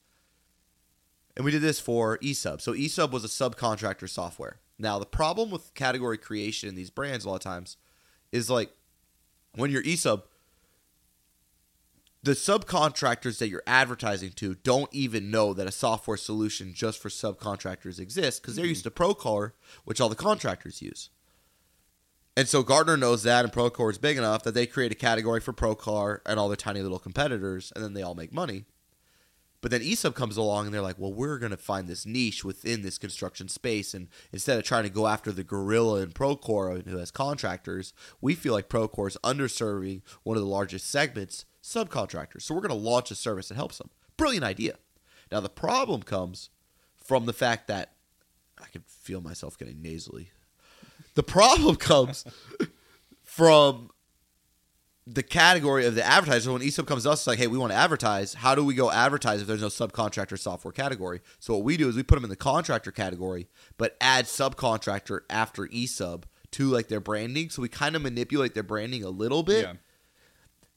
[1.36, 2.60] And we did this for eSub.
[2.60, 4.60] So eSub was a subcontractor software.
[4.78, 7.78] Now the problem with category creation in these brands a lot of times
[8.32, 8.72] is like
[9.56, 10.24] when you're eSub,
[12.22, 17.10] the subcontractors that you're advertising to don't even know that a software solution just for
[17.10, 18.70] subcontractors exists because they're mm-hmm.
[18.70, 19.54] used to Procore,
[19.86, 21.10] which all the contractors use.
[22.40, 25.42] And so Gartner knows that, and Procore is big enough that they create a category
[25.42, 28.64] for Procore and all their tiny little competitors, and then they all make money.
[29.60, 32.46] But then eSub comes along, and they're like, "Well, we're going to find this niche
[32.46, 36.80] within this construction space, and instead of trying to go after the gorilla in Procore
[36.80, 41.44] uh, who has contractors, we feel like Procore is underserving one of the largest segments,
[41.62, 42.44] subcontractors.
[42.44, 43.90] So we're going to launch a service that helps them.
[44.16, 44.76] Brilliant idea.
[45.30, 46.52] Now the problem comes
[46.96, 47.96] from the fact that
[48.58, 50.32] I can feel myself getting nasally.
[51.16, 52.26] The problem comes
[53.24, 53.92] from
[55.06, 56.52] the category of the advertiser.
[56.52, 58.36] When ESUB comes to us, it's like, hey, we want to advertise.
[58.36, 61.22] How do we go advertise if there's no subcontractor software category?
[61.40, 65.22] So what we do is we put them in the contractor category, but add subcontractor
[65.30, 67.50] after ESUB to like their branding.
[67.50, 69.68] So we kind of manipulate their branding a little bit.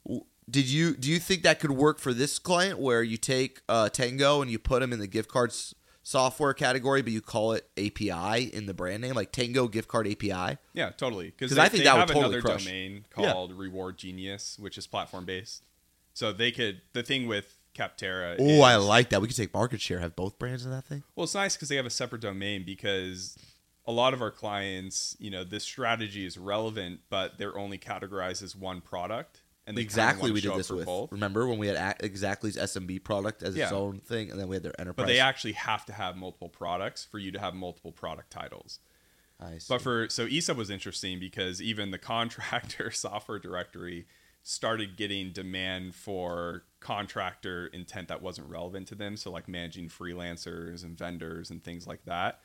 [0.09, 0.19] Yeah.
[0.51, 3.89] Did you do you think that could work for this client where you take uh,
[3.89, 7.69] Tango and you put them in the gift cards software category, but you call it
[7.77, 10.59] API in the brand name, like Tango Gift Card API?
[10.75, 11.27] Yeah, totally.
[11.37, 12.65] Because I think they that would have totally another crush.
[12.65, 13.33] domain Yeah.
[13.33, 15.65] called Reward Genius, which is platform based.
[16.15, 16.83] So they could.
[16.93, 18.37] The thing with Capterra.
[18.39, 19.21] Oh, I like that.
[19.23, 20.01] We could take market share.
[20.01, 21.03] Have both brands in that thing.
[21.17, 23.37] Well, it's nice because they have a separate domain because
[23.87, 28.43] a lot of our clients, you know, this strategy is relevant, but they're only categorized
[28.43, 29.42] as one product.
[29.67, 30.87] And exactly, we did this with.
[30.87, 31.13] both.
[31.13, 34.57] Remember when we had Ac- Exactly's SMB product as its own thing, and then we
[34.57, 35.05] had their enterprise.
[35.05, 38.81] But they actually have to have multiple products for you to have multiple product titles.
[39.41, 39.67] I see.
[39.69, 44.07] But for so ESUB was interesting because even the contractor software directory
[44.43, 49.17] started getting demand for contractor intent that wasn't relevant to them.
[49.17, 52.41] So like managing freelancers and vendors and things like that.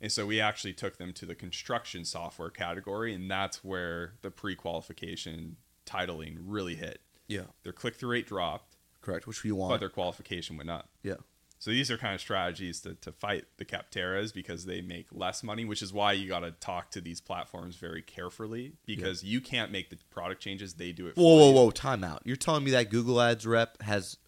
[0.00, 4.30] And so we actually took them to the construction software category, and that's where the
[4.30, 7.00] pre-qualification titling really hit.
[7.28, 9.26] yeah, Their click-through rate dropped, correct.
[9.26, 9.80] Which but want?
[9.80, 10.88] their qualification went up.
[11.02, 11.14] yeah.
[11.58, 15.42] So these are kind of strategies to, to fight the Capterras because they make less
[15.42, 19.40] money, which is why you got to talk to these platforms very carefully because you
[19.40, 21.14] can't make the product changes; they do it.
[21.14, 21.54] For Whoa, whoa, you.
[21.54, 21.70] whoa!
[21.70, 22.20] Time out.
[22.26, 24.18] You're telling me that Google Ads rep has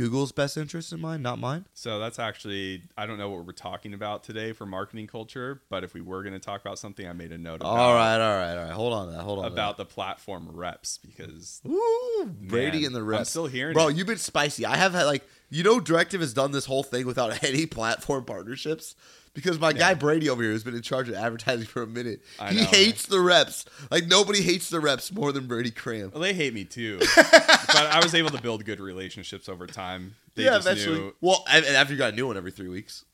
[0.00, 1.66] Google's best interest in mind, not mine?
[1.74, 5.84] So that's actually I don't know what we're talking about today for marketing culture, but
[5.84, 7.56] if we were going to talk about something, I made a note.
[7.56, 8.72] About, All right, all right, all right.
[8.72, 9.22] Hold on to that.
[9.22, 9.44] Hold on.
[9.52, 11.60] about the platform reps because.
[11.64, 13.96] Woo, Brady and the I'm still hearing Bro, it.
[13.96, 14.64] you've been spicy.
[14.64, 18.24] I have had like you know, Directive has done this whole thing without any platform
[18.24, 18.94] partnerships.
[19.32, 22.20] Because my guy Brady over here has been in charge of advertising for a minute.
[22.40, 23.64] I he know, hates the reps.
[23.88, 26.10] Like nobody hates the reps more than Brady Cramm.
[26.12, 26.98] well, they hate me too.
[27.16, 30.16] but I was able to build good relationships over time.
[30.34, 30.98] They yeah, eventually.
[30.98, 33.04] knew Well, and after you got a new one every three weeks.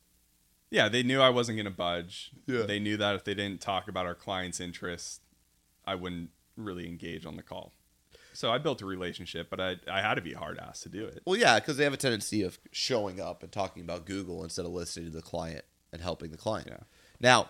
[0.70, 2.30] Yeah, they knew I wasn't going to budge.
[2.46, 2.62] Yeah.
[2.62, 5.20] They knew that if they didn't talk about our clients' interests,
[5.84, 7.72] I wouldn't really engage on the call.
[8.36, 11.04] So I built a relationship, but I, I had to be hard ass to do
[11.06, 11.22] it.
[11.24, 14.66] Well, yeah, because they have a tendency of showing up and talking about Google instead
[14.66, 16.68] of listening to the client and helping the client.
[16.70, 16.80] Yeah.
[17.20, 17.48] Now,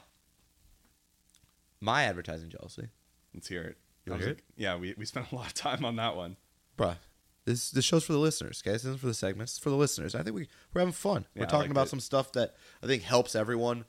[1.81, 2.89] my advertising jealousy,
[3.35, 3.77] Let's hear it.
[4.07, 6.37] You hear like- Yeah, we, we spent a lot of time on that one.
[6.79, 6.97] bruh.
[7.45, 8.83] This this show's for the listeners, guys.
[8.83, 9.53] This isn't for the segments.
[9.53, 10.17] It's for the listeners.
[10.17, 11.27] I think we we're having fun.
[11.35, 11.91] Yeah, we're talking liked about it.
[11.91, 13.85] some stuff that I think helps everyone.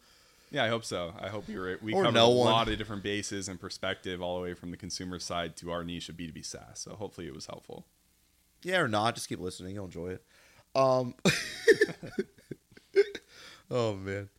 [0.49, 1.13] Yeah, I hope so.
[1.19, 4.21] I hope we were we Or covered no a lot of different bases and perspective
[4.21, 6.79] all the way from the consumer side to our niche of B2B SaaS.
[6.79, 7.85] So hopefully it was helpful.
[8.63, 9.75] Yeah or not, just keep listening.
[9.75, 10.23] You'll enjoy it.
[10.75, 11.15] Um.
[13.71, 14.29] oh man,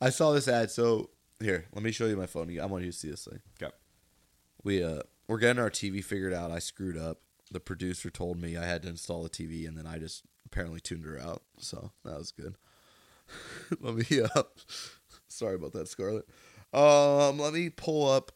[0.00, 0.70] I saw this ad.
[0.70, 2.58] So here, let me show you my phone.
[2.60, 3.40] I want you to see this thing.
[3.62, 3.72] Okay.
[4.62, 6.50] we uh we're getting our TV figured out.
[6.50, 7.20] I screwed up.
[7.50, 10.80] The producer told me I had to install the TV, and then I just apparently
[10.80, 11.42] tuned her out.
[11.58, 12.56] So that was good.
[13.80, 14.42] let me uh,
[15.34, 16.28] sorry about that, Scarlett.
[16.72, 18.32] Um, let me pull up.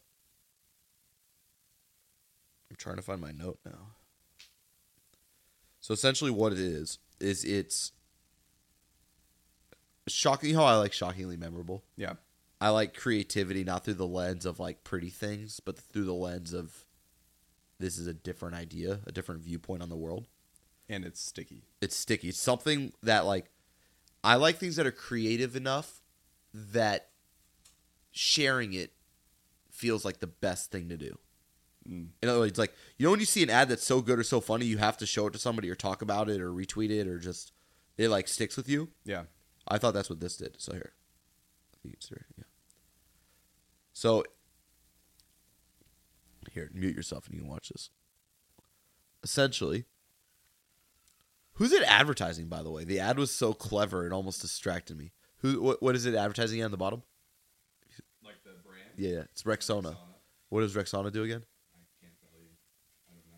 [2.70, 3.94] I'm trying to find my note now.
[5.80, 7.92] So essentially, what it is is it's
[10.06, 10.54] shocking.
[10.54, 11.82] How I like shockingly memorable.
[11.96, 12.14] Yeah.
[12.60, 16.52] I like creativity not through the lens of like pretty things, but through the lens
[16.52, 16.84] of
[17.78, 20.26] this is a different idea, a different viewpoint on the world.
[20.88, 21.62] And it's sticky.
[21.80, 22.30] It's sticky.
[22.30, 23.50] It's something that like
[24.24, 26.00] I like things that are creative enough
[26.52, 27.08] that
[28.10, 28.92] sharing it
[29.70, 31.18] feels like the best thing to do.
[31.88, 32.08] Mm.
[32.22, 34.24] In other words, like you know when you see an ad that's so good or
[34.24, 36.90] so funny, you have to show it to somebody or talk about it or retweet
[36.90, 37.52] it or just
[37.96, 38.88] it like sticks with you.
[39.04, 39.24] Yeah.
[39.66, 40.60] I thought that's what this did.
[40.60, 40.92] So here,
[41.84, 42.44] you can see it, yeah.
[43.92, 44.24] So
[46.52, 47.90] here, mute yourself and you can watch this.
[49.22, 49.84] Essentially,
[51.54, 52.48] who's it advertising?
[52.48, 55.12] By the way, the ad was so clever it almost distracted me.
[55.40, 55.60] Who?
[55.62, 57.02] What, what is it advertising on the bottom?
[58.24, 58.90] Like the brand.
[58.96, 59.96] Yeah, yeah, it's Rexona.
[60.48, 61.44] What does Rexona do again?
[61.74, 62.48] I can't tell you.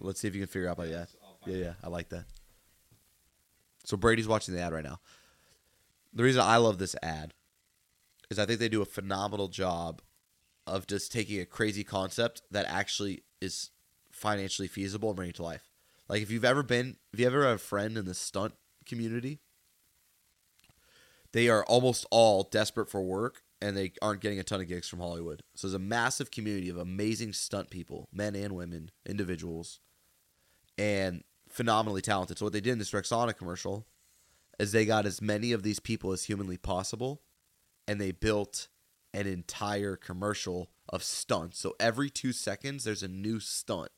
[0.01, 1.09] Let's see if you can figure out by the ad.
[1.47, 2.25] Yeah, yeah, I like that.
[3.85, 5.01] So Brady's watching the ad right now.
[6.13, 7.35] The reason I love this ad
[8.31, 10.03] is I think they do a phenomenal job
[10.67, 13.71] of just taking a crazy concept that actually is
[14.11, 15.71] financially feasible and bringing it to life.
[16.09, 19.41] Like if you've ever been, if you ever had a friend in the stunt community,
[21.33, 24.89] they are almost all desperate for work and they aren't getting a ton of gigs
[24.89, 25.43] from Hollywood.
[25.55, 29.81] So there's a massive community of amazing stunt people, men and women, individuals,
[30.79, 32.39] and phenomenally talented.
[32.39, 33.87] So what they did in this Rexona commercial
[34.59, 37.21] is they got as many of these people as humanly possible
[37.87, 38.69] and they built
[39.13, 41.59] an entire commercial of stunts.
[41.59, 43.91] So every 2 seconds there's a new stunt.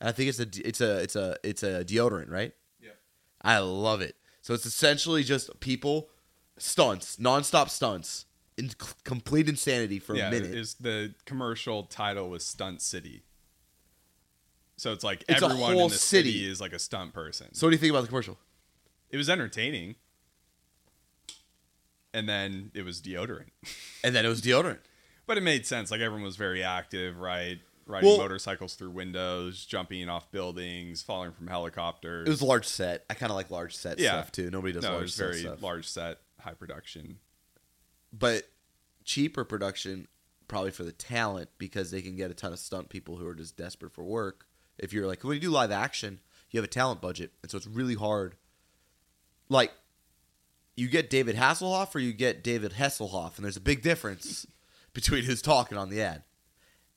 [0.00, 2.52] And I think it's a it's a it's a it's a deodorant, right?
[2.80, 2.98] Yep.
[3.42, 4.16] I love it.
[4.42, 6.10] So it's essentially just people
[6.58, 8.26] stunts, nonstop stunts,
[8.58, 8.70] in
[9.04, 10.54] complete insanity for yeah, a minute.
[10.54, 13.22] Is the commercial title was Stunt City.
[14.76, 16.32] So it's like It's everyone in the city.
[16.32, 16.50] city.
[16.50, 17.54] is like a stunt person.
[17.54, 18.38] so what do you think about the commercial?
[19.10, 19.94] it was entertaining.
[22.14, 23.50] And then it was deodorant.
[24.04, 24.80] And then it was deodorant.
[25.26, 25.90] But it made sense.
[25.90, 27.58] Like everyone was very active, right?
[27.92, 32.26] Riding Well- motorcycles through windows, jumping off buildings, falling from helicopters.
[32.26, 33.04] It was a large set.
[33.10, 34.12] I kind of like large set Yeah.
[34.12, 34.50] stuff too.
[34.50, 35.62] Nobody does no, it large was set very stuff.
[35.62, 37.18] large set, high production.
[38.12, 38.48] but
[39.04, 40.06] cheaper production
[40.48, 43.34] probably for the talent because they can get a ton of stunt people who are
[43.34, 44.46] just desperate for work.
[44.78, 47.56] If you're like when you do live action, you have a talent budget, and so
[47.58, 48.36] it's really hard.
[49.48, 49.72] Like
[50.76, 54.46] you get David Hasselhoff or you get David Hasselhoff, and there's a big difference
[54.94, 56.22] between who's talking on the ad.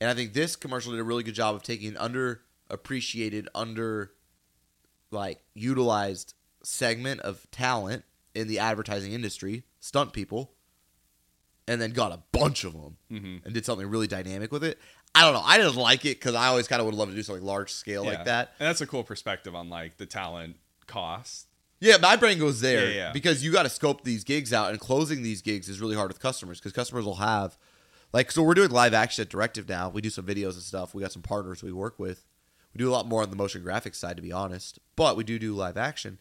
[0.01, 4.11] And I think this commercial did a really good job of taking an underappreciated, under
[5.11, 6.33] like utilized
[6.63, 10.51] segment of talent in the advertising industry, stunt people,
[11.67, 13.45] and then got a bunch of them Mhm.
[13.45, 14.79] and did something really dynamic with it.
[15.13, 15.41] I don't know.
[15.41, 17.71] I didn't like it because I always kind of would love to do something large
[17.71, 18.11] scale Yeah.
[18.11, 18.53] like that.
[18.59, 21.47] And that's a cool perspective on like the talent cost.
[21.79, 23.11] Yeah, my brain goes there Yeah, yeah.
[23.13, 26.09] because you got to scope these gigs out, and closing these gigs is really hard
[26.09, 27.57] with customers because customers will have,
[28.15, 29.89] like, so we're doing live action at Directive now.
[29.89, 30.95] We do some videos and stuff.
[30.95, 32.23] We got some partners we work with.
[32.73, 35.25] We do a lot more on the motion graphics side, to be honest, but we
[35.25, 36.17] do do live action.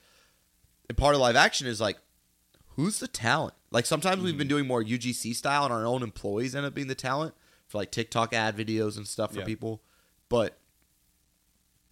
[0.89, 1.99] And part of live action is like,
[2.71, 3.55] who's the talent?
[3.71, 4.57] Like sometimes we've been mm-hmm.
[4.57, 7.33] doing more UGC style, and our own employees end up being the talent
[7.69, 9.45] for like TikTok ad videos and stuff for Yeah.
[9.45, 9.81] people.
[10.29, 10.59] But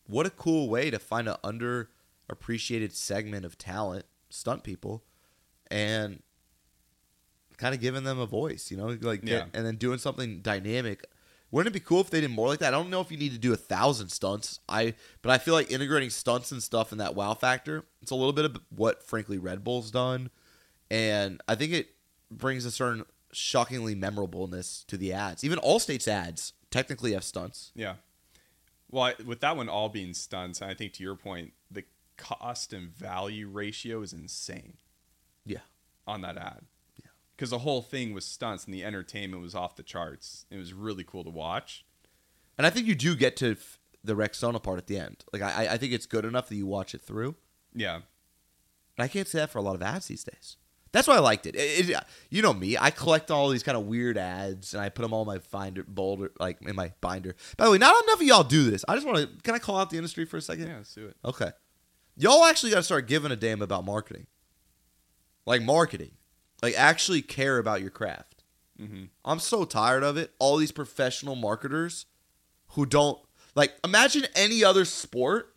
[0.09, 5.05] what a cool way to find an underappreciated segment of talent, stunt people,
[5.71, 6.25] and
[7.63, 9.47] kind of giving them a voice, you know, like Yeah.
[9.55, 11.05] and then doing something dynamic.
[11.53, 12.75] Wouldn't it be cool if they did more like that?
[12.75, 14.59] I don't know if you need to do a thousand stunts.
[14.69, 17.85] I but I feel like integrating stunts and stuff in that wow factor.
[18.01, 20.31] It's a little bit of what frankly Red Bull's done,
[20.91, 21.91] and I think it
[22.31, 25.45] brings a certain shockingly memorableness to the ads.
[25.45, 27.71] Even Allstate's ads technically have stunts.
[27.75, 27.95] Yeah.
[28.91, 31.85] Well, I, with that one all being stunts, I think to your point, the
[32.17, 34.77] cost and value ratio is insane
[35.47, 35.61] Yeah.
[36.07, 36.65] on that ad.
[37.37, 40.47] Because the whole thing was stunts and the entertainment was off the charts.
[40.51, 41.85] It was really cool to watch.
[42.59, 45.25] And I think you do get to f- the Rexona part at the end.
[45.33, 47.35] Like I, I think it's good enough that you watch it through.
[47.75, 47.95] Yeah.
[47.97, 48.05] And
[49.05, 50.57] I can't say that for a lot of ads these days.
[50.93, 51.57] That's why I liked it.
[51.57, 52.77] It- it- You know me.
[52.79, 55.41] I collect all these kind of weird ads and I put them all in my
[55.51, 57.35] binder, boulder, like in my binder.
[57.57, 58.85] By the way, not enough of y'all do this.
[58.87, 59.27] I just want to.
[59.43, 60.69] Can I call out the industry for a second?
[60.69, 61.17] Yeah, let's do it.
[61.25, 61.51] Okay.
[62.17, 64.27] Y'all actually got to start giving a damn about marketing.
[65.47, 66.13] Like marketing.
[66.63, 68.45] Like actually care about your craft.
[68.79, 70.33] hmm I'm so tired of it.
[70.39, 72.07] All these professional marketers
[72.69, 73.19] who don't
[73.55, 75.55] like imagine any other sport.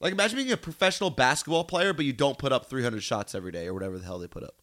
[0.00, 3.52] Like imagine being a professional basketball player but you don't put up 300 shots every
[3.52, 4.56] day or whatever the hell they put up.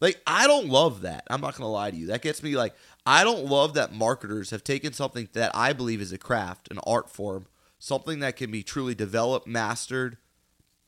[0.00, 1.24] Like I don't love that.
[1.30, 2.06] I'm not going to lie to you.
[2.08, 2.74] That gets me like
[3.06, 6.78] I don't love that marketers have taken something that I believe is a craft, an
[6.86, 7.46] art form,
[7.78, 10.18] something that can be truly developed, mastered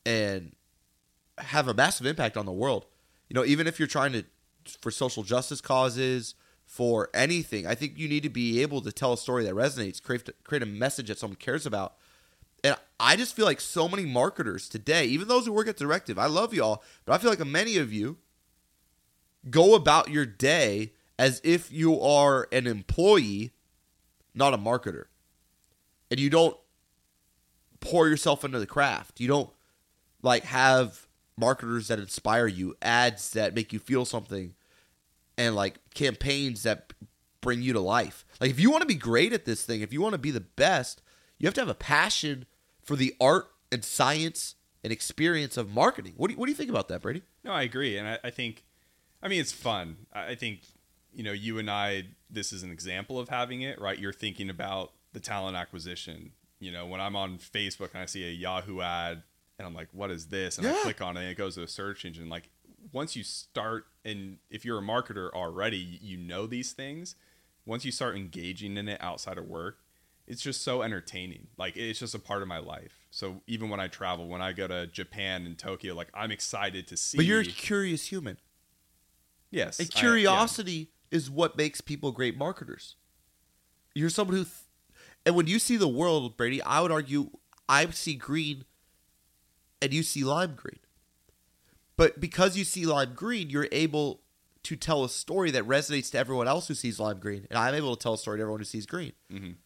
[0.06, 0.54] and
[1.38, 2.86] have a massive impact on the world.
[3.30, 4.24] You know, even if you're trying to
[4.82, 6.34] for social justice causes,
[6.66, 10.00] for anything, I think you need to be able to tell a story that resonates,
[10.00, 11.94] create create a message that someone cares about.
[12.62, 16.18] And I just feel like so many marketers today, even those who work at Directive,
[16.18, 18.18] I love y'all, but I feel like many of you
[19.48, 23.52] go about your day as if you are an employee,
[24.34, 25.06] not a marketer.
[26.10, 26.56] And you don't
[27.80, 29.20] pour yourself into the craft.
[29.20, 29.50] You don't
[30.22, 34.54] like have marketers that inspire you, ads that make you feel something,
[35.38, 36.92] and like campaigns that
[37.40, 38.24] bring you to life.
[38.40, 40.30] Like if you want to be great at this thing, if you want to be
[40.30, 41.02] the best,
[41.38, 42.44] you have to have a passion
[42.82, 46.14] for the art and science and experience of marketing.
[46.16, 47.22] What do you, what do you think about that, Brady?
[47.44, 48.64] No, I agree, and I, I think,
[49.22, 49.96] I mean, it's fun.
[50.12, 50.60] I I think,
[51.12, 53.98] you know, you and I, this is an example of having it, right?
[53.98, 56.32] You're thinking about the talent acquisition.
[56.58, 59.22] You know, when I'm on Facebook and I see a Yahoo ad,
[59.60, 61.62] and I'm like, "What is this?" and I click on it, and it goes to
[61.62, 62.28] a search engine.
[62.28, 62.50] Like,
[62.92, 67.14] once you start, and if you're a marketer already, you know these things.
[67.66, 69.78] Once you start engaging in it outside of work,
[70.26, 71.48] it's just so entertaining.
[71.58, 72.94] Like it's just a part of my life.
[73.10, 76.86] So even when I travel, when I go to Japan and Tokyo, like I'm excited
[76.88, 77.18] to see.
[77.18, 78.38] But you're a curious human.
[79.50, 80.00] yes, And I- yeah.
[80.00, 82.96] curiosity is what makes people great marketers.
[83.94, 84.54] You're someone who, th-
[85.26, 87.30] and when you see the world, Brady, I would argue
[87.68, 88.64] I see green,
[89.82, 90.78] and you see lime green.
[91.96, 94.20] But because you see lime green, you're able
[94.62, 97.74] to tell a story that resonates to everyone else who sees lime green, and I'm
[97.74, 99.12] able to tell a story to everyone who sees green.
[99.30, 99.56] Mhm.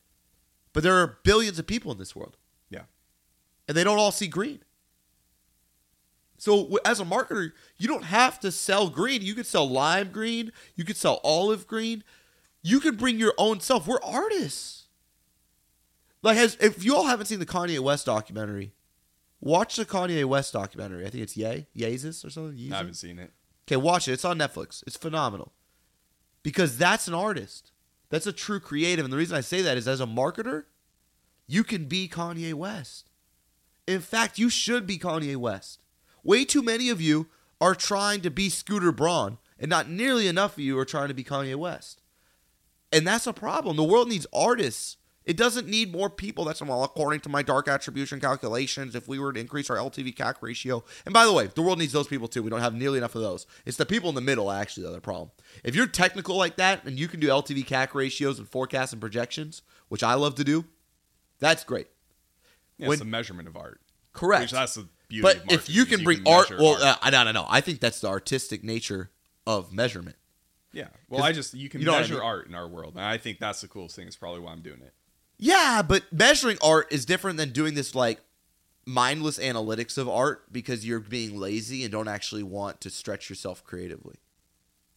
[0.72, 2.36] But there are billions of people in this world.
[2.70, 2.84] Yeah.
[3.66, 4.62] and they don't all see green.
[6.36, 9.22] So as a marketer, you don't have to sell green.
[9.22, 10.52] You could sell lime green.
[10.74, 12.04] You could sell olive green.
[12.62, 13.86] You could bring your own self.
[13.86, 14.88] We're artists.
[16.22, 18.73] Like, has if you all haven't seen the Kanye West documentary,
[19.44, 21.06] watch the Kanye West documentary.
[21.06, 22.72] I think it's Ye Yeezus or something.
[22.72, 23.32] I haven't seen it.
[23.66, 24.12] Okay, watch it.
[24.12, 24.82] It's on Netflix.
[24.86, 25.52] It's phenomenal.
[26.42, 27.70] Because that's an artist.
[28.10, 29.04] That's a true creative.
[29.04, 30.64] And the reason I say that is as a marketer,
[31.46, 33.08] you can be Kanye West.
[33.86, 35.82] In fact, you should be Kanye West.
[36.22, 37.28] Way too many of you
[37.60, 41.14] are trying to be Scooter Braun, and not nearly enough of you are trying to
[41.14, 42.02] be Kanye West.
[42.92, 43.76] And that's a problem.
[43.76, 44.96] The world needs artists.
[45.24, 46.44] It doesn't need more people.
[46.44, 48.94] That's well, according to my dark attribution calculations.
[48.94, 51.78] If we were to increase our LTV CAC ratio, and by the way, the world
[51.78, 52.42] needs those people too.
[52.42, 53.46] We don't have nearly enough of those.
[53.64, 55.30] It's the people in the middle actually that are the problem.
[55.62, 59.00] If you're technical like that and you can do LTV CAC ratios and forecasts and
[59.00, 60.66] projections, which I love to do,
[61.38, 61.88] that's great.
[62.76, 63.80] Yeah, When- it's a measurement of art.
[64.12, 64.42] Correct.
[64.42, 65.22] Which that's the beauty.
[65.22, 67.46] But of if you can bring art, measure well, uh, I don't know.
[67.48, 69.10] I think that's the artistic nature
[69.46, 70.16] of measurement.
[70.72, 70.88] yeah.
[71.08, 72.22] Well, I just you can you know what I measure mean?
[72.22, 74.06] art in our world, and I think that's the coolest thing.
[74.06, 74.92] It's probably why I'm doing it.
[75.44, 78.18] Yeah, but measuring art is different than doing this like
[78.86, 83.62] mindless analytics of art because you're being lazy and don't actually want to stretch yourself
[83.62, 84.16] creatively.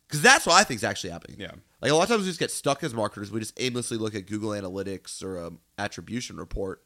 [0.07, 1.35] Because that's what I think is actually happening.
[1.37, 1.51] Yeah.
[1.81, 3.29] Like a lot of times we just get stuck as marketers.
[3.29, 6.81] We just aimlessly look at Google Analytics or a attribution report,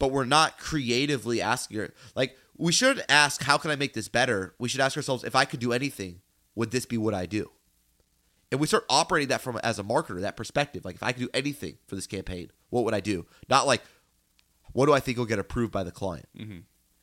[0.00, 1.92] but we're not creatively asking.
[2.16, 4.56] Like we should ask, how can I make this better?
[4.58, 6.22] We should ask ourselves, if I could do anything,
[6.56, 7.52] would this be what I do?
[8.52, 10.84] And we start operating that from as a marketer, that perspective.
[10.84, 13.26] Like if I could do anything for this campaign, what would I do?
[13.48, 13.82] Not like,
[14.74, 16.28] what do I think will get approved by the client?
[16.38, 16.58] Mm-hmm.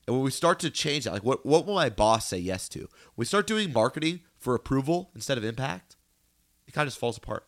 [0.07, 2.69] And when we start to change that, like what what will my boss say yes
[2.69, 2.87] to?
[3.15, 5.97] We start doing marketing for approval instead of impact,
[6.67, 7.47] it kind of just falls apart.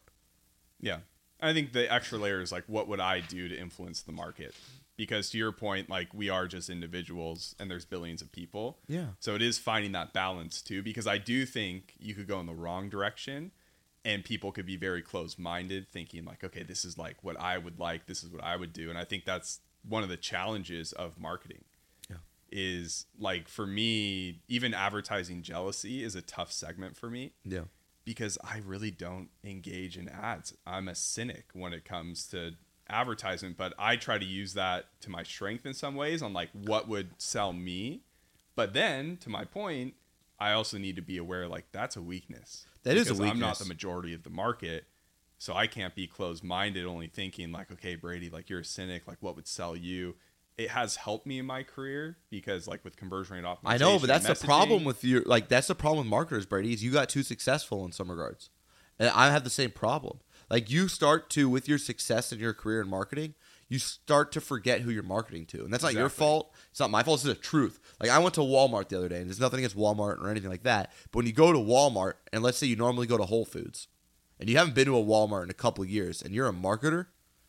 [0.79, 0.97] Yeah.
[1.39, 4.55] I think the extra layer is like, what would I do to influence the market?
[4.97, 8.79] Because to your point, like we are just individuals and there's billions of people.
[8.87, 9.07] Yeah.
[9.19, 12.47] So it is finding that balance too, because I do think you could go in
[12.47, 13.51] the wrong direction
[14.03, 17.57] and people could be very close minded, thinking like, okay, this is like what I
[17.57, 18.89] would like, this is what I would do.
[18.89, 21.63] And I think that's one of the challenges of marketing.
[22.09, 22.17] Yeah.
[22.51, 27.65] Is like for me, even advertising jealousy is a tough segment for me Yeah.
[28.03, 30.53] because I really don't engage in ads.
[30.65, 32.53] I'm a cynic when it comes to
[32.89, 36.49] advertisement, but I try to use that to my strength in some ways on like
[36.53, 38.01] what would sell me.
[38.55, 39.93] But then, to my point,
[40.39, 42.65] I also need to be aware like that's a weakness.
[42.83, 44.85] That is a Because I'm not the majority of the market.
[45.37, 49.07] So I can't be closed minded, only thinking like, okay, Brady, like you're a cynic,
[49.07, 50.15] like what would sell you?
[50.57, 53.57] It has helped me in my career because like with conversion rate optimization.
[53.65, 56.73] I know, but that's the problem with your like that's the problem with marketers, Brady,
[56.73, 58.51] is you got too successful in some regards.
[58.99, 60.19] And I have the same problem.
[60.47, 63.33] Like you start to with your success in your career in marketing,
[63.71, 65.63] you start to forget who you're marketing to.
[65.63, 66.53] And that's not your fault.
[66.71, 67.19] It's not my fault.
[67.19, 67.79] It's the truth.
[68.01, 70.49] Like I went to Walmart the other day, and there's nothing against Walmart or anything
[70.49, 70.91] like that.
[71.09, 73.87] But when you go to Walmart, and let's say you normally go to Whole Foods,
[74.41, 76.51] and you haven't been to a Walmart in a couple of years, and you're a
[76.51, 77.05] marketer,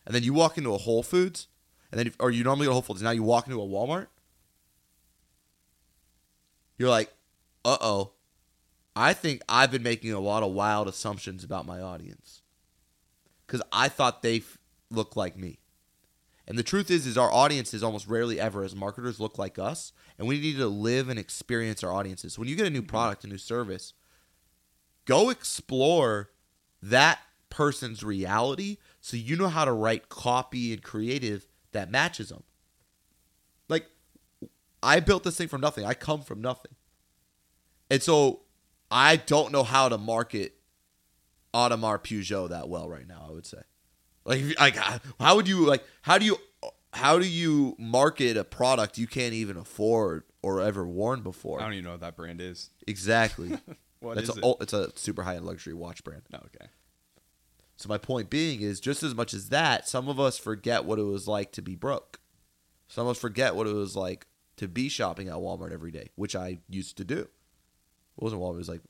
[0.06, 1.48] and then you walk into a Whole Foods,
[1.90, 3.66] and then or you normally go to Whole Foods, and now you walk into a
[3.66, 4.06] Walmart,
[6.78, 7.12] you're like,
[7.64, 8.12] uh oh,
[8.94, 12.42] I think I've been making a lot of wild assumptions about my audience
[13.44, 14.58] because I thought they f-
[14.88, 15.58] look like me.
[16.52, 19.94] And the truth is, is our audiences almost rarely ever, as marketers, look like us,
[20.18, 22.38] and we need to live and experience our audiences.
[22.38, 22.88] When you get a new mm-hmm.
[22.88, 23.94] product, a new service,
[25.06, 26.28] go explore
[26.82, 32.42] that person's reality, so you know how to write copy and creative that matches them.
[33.70, 33.86] Like,
[34.82, 35.86] I built this thing from nothing.
[35.86, 36.72] I come from nothing,
[37.88, 38.42] and so
[38.90, 40.56] I don't know how to market
[41.54, 43.24] Audemars Piguet that well right now.
[43.26, 43.62] I would say,
[44.24, 44.76] like, like,
[45.20, 45.84] how would you like?
[46.02, 46.36] How do you
[46.92, 51.60] how do you market a product you can't even afford or ever worn before?
[51.60, 52.70] I don't even know what that brand is.
[52.86, 53.58] Exactly.
[54.02, 54.44] What That's is a, it?
[54.44, 56.22] oh, it's a super high end luxury watch brand.
[56.32, 56.68] No, okay.
[57.76, 60.98] So my point being is just as much as that, some of us forget what
[60.98, 62.18] it was like to be broke.
[62.88, 66.10] Some of us forget what it was like to be shopping at Walmart every day,
[66.16, 67.18] which I used to do.
[67.20, 67.30] It
[68.16, 68.82] wasn't Walmart, it was like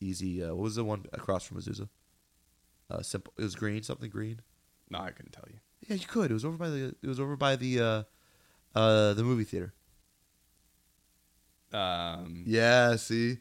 [0.00, 1.88] easy uh, what was the one across from Azusa?
[2.88, 4.42] Uh simple it was green, something green.
[4.92, 5.58] No, I couldn't tell you.
[5.88, 6.30] Yeah, you could.
[6.30, 8.02] It was over by the it was over by the uh
[8.78, 9.72] uh the movie theater.
[11.72, 13.38] Um, Yeah, see?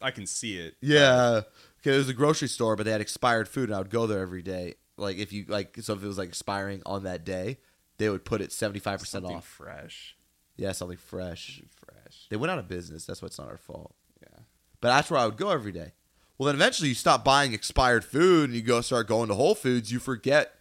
[0.00, 0.74] I can see it.
[0.80, 1.42] Yeah.
[1.80, 4.06] Okay, it was a grocery store, but they had expired food, and I would go
[4.06, 4.74] there every day.
[4.96, 7.58] Like if you like, so if it was like expiring on that day,
[7.98, 9.44] they would put it seventy five percent off.
[9.46, 10.16] fresh.
[10.56, 11.56] Yeah, something fresh.
[11.56, 12.26] Something fresh.
[12.30, 13.04] They went out of business.
[13.04, 13.94] That's what's not our fault.
[14.22, 14.38] Yeah.
[14.80, 15.92] But that's where I would go every day.
[16.38, 19.54] Well, then eventually you stop buying expired food and you go start going to Whole
[19.54, 19.92] Foods.
[19.92, 20.54] You forget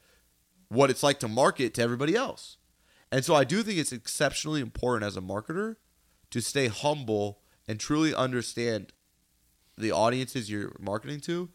[0.69, 2.57] what it's like to market to everybody else.
[3.11, 5.75] And so I do think it's exceptionally important as a marketer
[6.31, 8.91] to stay humble and truly understand
[9.77, 11.49] the audiences you're marketing to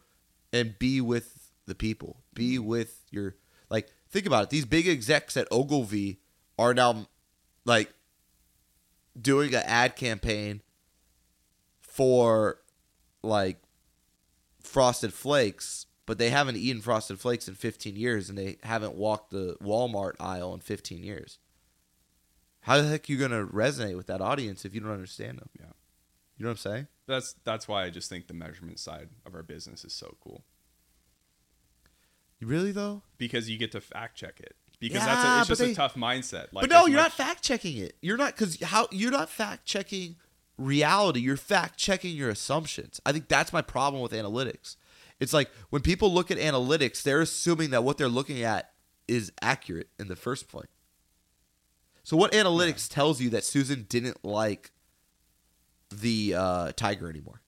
[0.52, 2.22] and be with the people.
[2.32, 2.66] Be mm-hmm.
[2.66, 3.36] with your
[3.70, 4.50] like think about it.
[4.50, 6.20] These big execs at Ogilvy
[6.58, 7.08] are now
[7.64, 7.92] like
[9.20, 10.62] doing an ad campaign
[11.80, 12.60] for
[13.22, 13.58] like
[14.62, 19.30] frosted flakes, but they haven't eaten frosted flakes in 15 years and they haven't walked
[19.30, 21.38] the Walmart aisle in 15 years.
[22.62, 25.38] How the heck are you going to resonate with that audience if you don't understand
[25.38, 25.50] them?
[25.60, 25.66] Yeah.
[26.38, 26.86] You know what I'm saying?
[27.06, 30.44] That's that's why I just think the measurement side of our business is so cool
[32.40, 33.02] Really though?
[33.18, 35.74] because you get to fact check it because Yeah, that's a, it's just they- a
[35.74, 36.46] tough mindset.
[36.52, 37.96] Like but no, you're much- not fact checking it.
[38.00, 40.16] You're not because how you're not fact checking
[40.56, 41.20] reality.
[41.20, 43.00] You're fact checking your assumptions.
[43.04, 44.76] I think that's my problem with analytics.
[45.20, 48.72] It's like when people look at analytics, they're assuming that what they're looking at
[49.08, 50.68] is accurate in the first place.
[52.04, 54.70] So what analytics tells you that Susan didn't like
[55.90, 57.42] the uh, tiger anymore?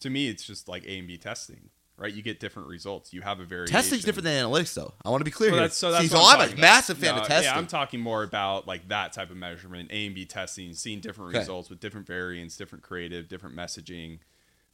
[0.00, 1.68] To me, it's just like A and B testing,
[1.98, 2.12] right?
[2.12, 3.12] You get different results.
[3.12, 4.94] You have a very Testing's different than analytics, though.
[5.04, 5.64] I want to be clear Well, here.
[5.68, 6.58] that's, so that's See, so I'm, I'm, a about.
[6.58, 7.52] massive fan No, of testing.
[7.52, 11.00] Yeah, I'm talking more about like that type of measurement, A and B testing, seeing
[11.00, 11.40] different Okay.
[11.40, 14.20] results with different variants, different creative, different messaging.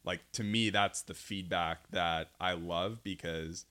[0.07, 3.67] Like to me, that's the feedback that I love because,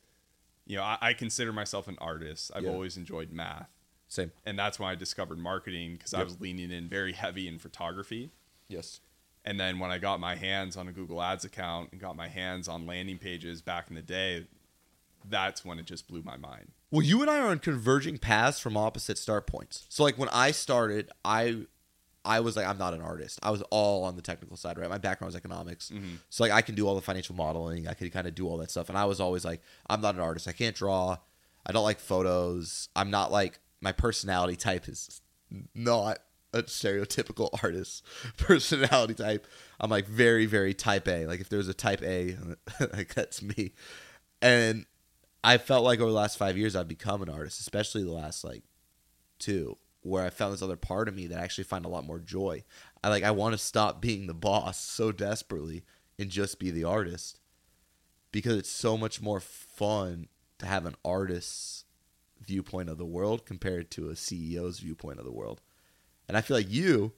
[0.68, 2.52] you know, I, I consider myself an artist.
[2.54, 2.72] I've Yeah.
[2.72, 3.70] always enjoyed math,
[4.10, 4.32] Same.
[4.46, 8.32] and that's when I discovered marketing because I was leaning in very heavy in photography.
[8.68, 9.00] Yes.
[9.46, 12.28] And then when I got my hands on a Google Ads account and got my
[12.28, 14.48] hands on landing pages back in the day,
[15.30, 16.72] that's when it just blew my mind.
[16.92, 19.86] Well, you and I are on converging paths from opposite start points.
[19.90, 21.66] So like when I started, I
[22.26, 23.40] I was like I'm not an artist.
[23.44, 24.90] I was all on the technical side, right?
[24.90, 25.92] My background was economics.
[25.94, 26.18] Mhm.
[26.30, 28.58] So like I can do all the financial modeling, I can kind of do all
[28.58, 28.90] that stuff.
[28.90, 30.48] And I was always like I'm not an artist.
[30.48, 31.18] I can't draw.
[31.66, 32.90] I don't like photos.
[32.96, 35.22] I'm not like my personality type is
[35.74, 36.20] not
[36.54, 38.04] a stereotypical artist
[38.38, 39.46] personality type.
[39.80, 41.26] I'm like very very type A.
[41.28, 42.38] Like if there's a type A,
[42.94, 43.74] like that's me.
[44.42, 44.86] And
[45.44, 48.44] I felt like over the last five years I've become an artist, especially the last
[48.44, 48.64] like
[49.38, 52.06] two, where I found this other part of me that I actually find a lot
[52.06, 52.64] more joy.
[53.04, 55.84] I like I want to stop being the boss so desperately
[56.20, 57.40] and just be the artist
[58.32, 60.28] because it's so much more fun
[60.60, 61.86] to have an artist's
[62.40, 65.62] viewpoint of the world compared to a CEO's viewpoint of the world.
[66.28, 67.14] And I feel like you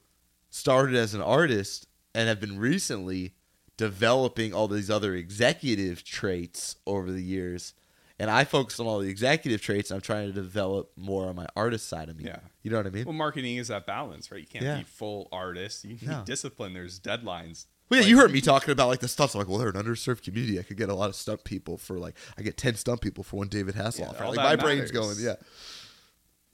[0.50, 3.34] started as an artist and have been recently
[3.76, 7.74] developing all these other executive traits over the years.
[8.20, 9.90] And I focus on all the executive traits.
[9.90, 12.24] And I'm trying to develop more on my artist side of me.
[12.24, 12.40] Yeah.
[12.62, 13.04] You know what I mean?
[13.04, 14.40] Well, marketing is that balance, right?
[14.40, 14.78] You can't Yeah.
[14.78, 15.84] be full artist.
[15.84, 16.24] You need No.
[16.24, 16.72] discipline.
[16.72, 17.66] There's deadlines.
[17.88, 19.34] Well, yeah, Like- you heard me talking about like the stunts.
[19.34, 20.58] I'm like, well, they're an underserved community.
[20.58, 23.22] I could get a lot of stunt people for like, I get 10 stunt people
[23.24, 24.14] for one David Hasselhoff.
[24.14, 24.28] Yeah, right?
[24.36, 25.36] like my brain's going, yeah.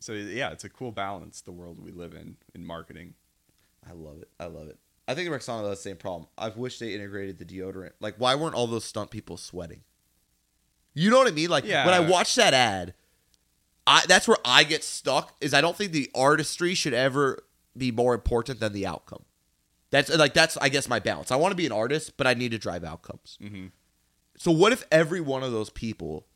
[0.01, 1.41] So yeah, it's a cool balance.
[1.41, 3.15] The world we live in in marketing.
[3.89, 4.29] I love it.
[4.39, 4.79] I love it.
[5.09, 6.29] I think Rexona has the same problem.
[6.39, 7.93] I wish they integrated the deodorant.
[8.01, 9.83] Like, why weren't all those stunt people sweating?
[10.95, 11.51] You know what I mean?
[11.51, 11.85] Like Yeah.
[11.85, 12.95] when I watch that ad,
[13.87, 15.35] I that's where I get stuck.
[15.41, 17.41] Is I don't think the artistry should ever
[17.77, 19.25] be more important than the outcome.
[19.91, 21.31] That's like that's I guess my balance.
[21.31, 23.37] I want to be an artist, but I need to drive outcomes.
[23.41, 23.67] hmm
[24.39, 26.27] So what if every one of those people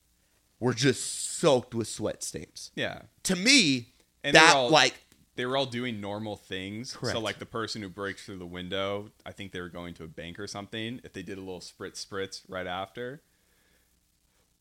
[0.60, 2.70] were just soaked with sweat stains?
[2.74, 3.94] Yeah, To me,
[4.24, 4.94] And that all- like
[5.36, 6.94] they were all doing normal things.
[6.96, 7.14] Correct.
[7.16, 10.04] So like the person who breaks through the window, I think they were going to
[10.04, 11.00] a bank or something.
[11.04, 13.22] If they did a little spritz spritz right after,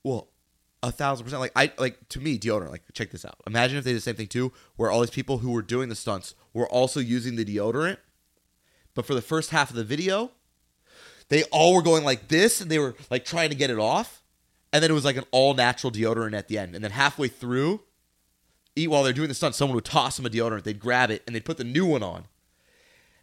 [0.07, 0.29] Well,
[0.83, 1.41] a thousand percent.
[1.41, 2.71] Like I like to me, deodorant.
[2.71, 3.35] Like check this out.
[3.45, 5.89] Imagine if they did the same thing too, where all these people who were doing
[5.89, 7.97] the stunts were also using the deodorant,
[8.95, 10.31] but for the first half of the video,
[11.27, 14.23] they all were going like this, and they were like trying to get it off,
[14.71, 17.27] and then it was like an all natural deodorant at the end, and then halfway
[17.27, 17.81] through,
[18.77, 21.21] eat while they're doing the stunt, someone would toss them a deodorant, they'd grab it,
[21.27, 22.27] and they'd put the new one on,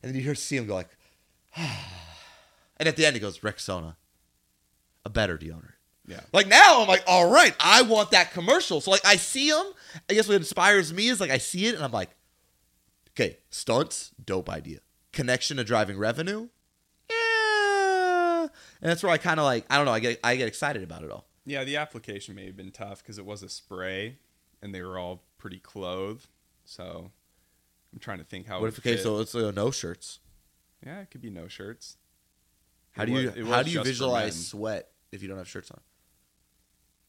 [0.03, 0.91] and then you hear see them go like,
[1.57, 3.97] and at the end it goes Rexona,
[5.05, 5.74] a better deodorant.
[6.07, 8.81] Yeah, Like now, I'm like, all right, I want that commercial.
[8.81, 9.65] So like, I see them.
[10.11, 12.11] I guess what inspires me is like I see it and I'm like,
[13.13, 14.81] okay, stunts, dope idea.
[15.13, 16.49] Connection to driving revenue,
[17.11, 18.43] yeah.
[18.81, 20.83] And that's where I kind of like, I don't know, I get I get excited
[20.83, 21.27] about it all.
[21.47, 21.65] yeah.
[21.65, 24.19] The application may have been tough because it was a spray,
[24.63, 26.27] and they were all pretty clothed.
[26.65, 27.11] So
[27.93, 28.61] I'm trying to think how.
[28.61, 29.03] what if okay, fit.
[29.03, 30.21] so it's uh, no shirts?
[30.85, 31.97] yeah, it could be no shirts.
[32.93, 35.71] How It do you was- how do you visualize sweat if you don't have shirts
[35.71, 35.81] on?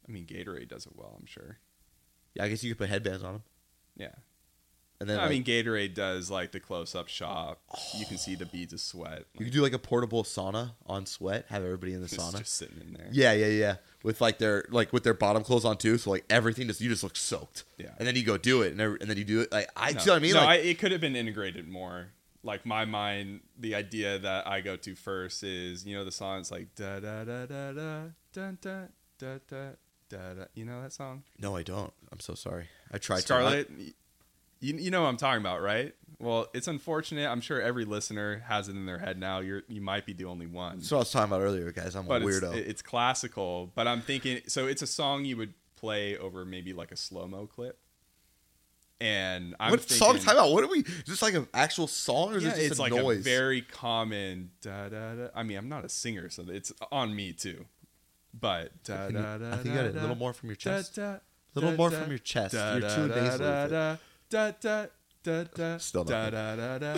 [0.08, 1.58] I mean, Gatorade does it well, I'm sure.
[2.34, 3.42] Yeah, I guess you could put headbands on them.
[3.96, 4.08] Yeah.
[5.00, 7.58] And then No, I mean, Gatorade does like the close-up shot.
[7.98, 8.38] You can see oh.
[8.38, 9.24] the beads of sweat.
[9.34, 11.46] you could do like a portable sauna on sweat.
[11.48, 12.38] Have everybody in the It's sauna.
[12.38, 13.08] just sitting in there.
[13.12, 13.76] Yeah, yeah, yeah.
[14.02, 16.88] With like their like with their bottom clothes on too, so like everything just you
[16.88, 17.64] just look soaked.
[17.76, 17.90] Yeah.
[17.98, 19.92] And then you go do it, and, every, and then you do it like I
[19.92, 20.34] No, see what I mean.
[20.34, 22.08] no, I, it could have been integrated more.
[22.42, 26.40] Like my mind, the idea that I go to first is, you know, the song.
[26.40, 28.00] It's like da da da da da da
[28.32, 29.70] dun da da
[30.08, 30.44] da da.
[30.54, 31.22] You know that song?
[31.38, 31.92] no, I don't.
[32.12, 32.68] I'm so sorry.
[32.92, 33.16] I tried.
[33.16, 33.70] to- Scarlett.
[34.58, 35.94] You, you know what I'm talking about, right?
[36.18, 37.28] Well, it's unfortunate.
[37.28, 39.40] I'm sure every listener has it in their head now.
[39.40, 40.80] You're you might be the only one.
[40.80, 41.94] So I was talking about earlier, guys.
[41.94, 42.54] I'm but a it's, weirdo.
[42.54, 43.70] it's classical.
[43.74, 47.26] But I'm thinking, so it's a song you would play over maybe like a slow
[47.26, 47.78] mo clip.
[48.98, 50.52] And I'm what thinking, song talking about?
[50.52, 50.78] What are we?
[50.78, 53.18] Is this like an actual song or is yeah, it just it's a like noise?
[53.18, 55.28] a very common da da da.
[55.34, 57.66] I mean, I'm not a singer, so it's on me too.
[58.38, 59.48] But da you- da da.
[59.52, 60.96] I think you got it a little more from your chest.
[60.96, 61.16] Da,
[61.54, 62.54] Little da, more da, from your chest.
[62.54, 63.74] da, You're too da, nasal da, with it.
[63.74, 63.96] da,
[64.30, 64.86] da, da,
[65.22, 66.32] da, da, Still not da, good.
[66.32, 66.94] da, da, da,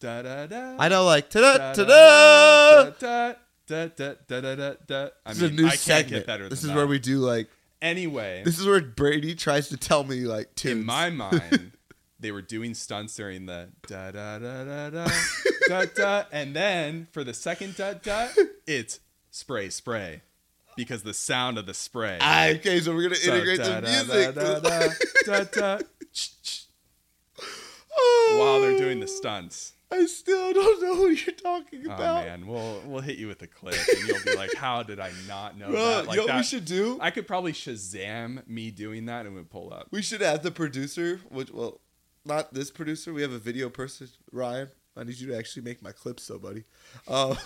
[0.00, 3.34] da, da, da, da, I know, like ta da, da da, ta da,
[3.66, 5.08] da, da, da, da, da, da.
[5.26, 6.10] I This is a mean, new I can't segment.
[6.10, 6.86] get better This is where that.
[6.86, 7.48] we do like.
[7.82, 10.78] Anyway, This is where Brady tries to tell me like tunes.
[10.80, 11.72] in my mind,
[12.20, 15.08] they were doing stunts during the da da da da da
[15.68, 18.28] da da, and then for the second da da,
[18.66, 19.00] it's
[19.34, 20.22] spray, spray,
[20.76, 22.18] because the sound of the spray.
[22.20, 24.34] Ah, okay, so we're gonna integrate da, the da, music
[25.54, 25.78] da,
[27.96, 29.72] Oh, while they're doing the stunts.
[29.90, 32.00] I still don't know what you're talking about.
[32.00, 32.24] Oh about.
[32.24, 35.12] man, we'll we'll hit you with a clip, and you'll be like, "How did I
[35.28, 36.36] not know Bro, that?" Like you know what that.
[36.38, 36.98] we should do?
[37.00, 39.88] I could probably Shazam me doing that, and we'd pull up.
[39.92, 41.80] We should have the producer, which well,
[42.24, 43.12] not this producer.
[43.12, 44.70] We have a video person, Ryan.
[44.96, 46.64] I need you to actually make my clips, though, buddy.
[47.08, 47.36] Um,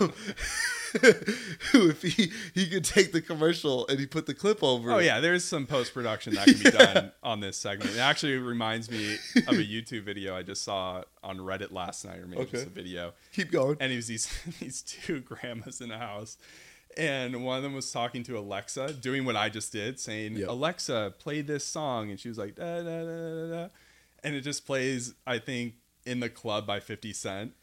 [0.93, 4.91] if he he could take the commercial and he put the clip over.
[4.91, 7.91] Oh yeah, there's some post production that can be done on this segment.
[7.91, 9.15] It actually reminds me
[9.47, 12.69] of a YouTube video I just saw on Reddit last night, or maybe just a
[12.69, 13.13] video.
[13.33, 13.77] keep going.
[13.79, 14.27] And it was these
[14.59, 16.37] these two grandmas in a house,
[16.97, 20.49] and one of them was talking to Alexa, doing what I just did, saying, Yep.
[20.49, 23.67] "Alexa, play this song," and she was like, da, da, da, da, da.
[24.23, 25.73] and it just plays, I think,
[26.05, 27.53] "In the Club" by Fifty Cent.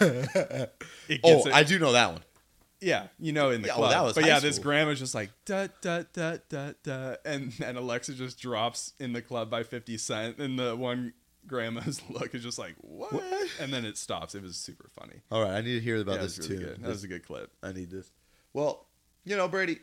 [0.00, 2.22] It oh, it- I do know that one.
[2.80, 3.92] yeah, you know, in the Yeah, well, club.
[3.92, 4.64] that was but yeah, this school.
[4.64, 9.22] grandma's just like da da da da da, and and Alexa just drops in the
[9.22, 11.12] club by Fifty Cent, and the one
[11.46, 13.12] grandma's look is just like what?
[13.12, 13.48] What?
[13.60, 14.34] And then it stops.
[14.34, 15.20] It was super funny.
[15.30, 16.58] All right, I need to hear about yeah, this really too.
[16.64, 16.68] good.
[16.76, 17.50] That This- was a good clip.
[17.62, 18.10] I need this.
[18.52, 18.86] Well,
[19.24, 19.78] you know, Brady,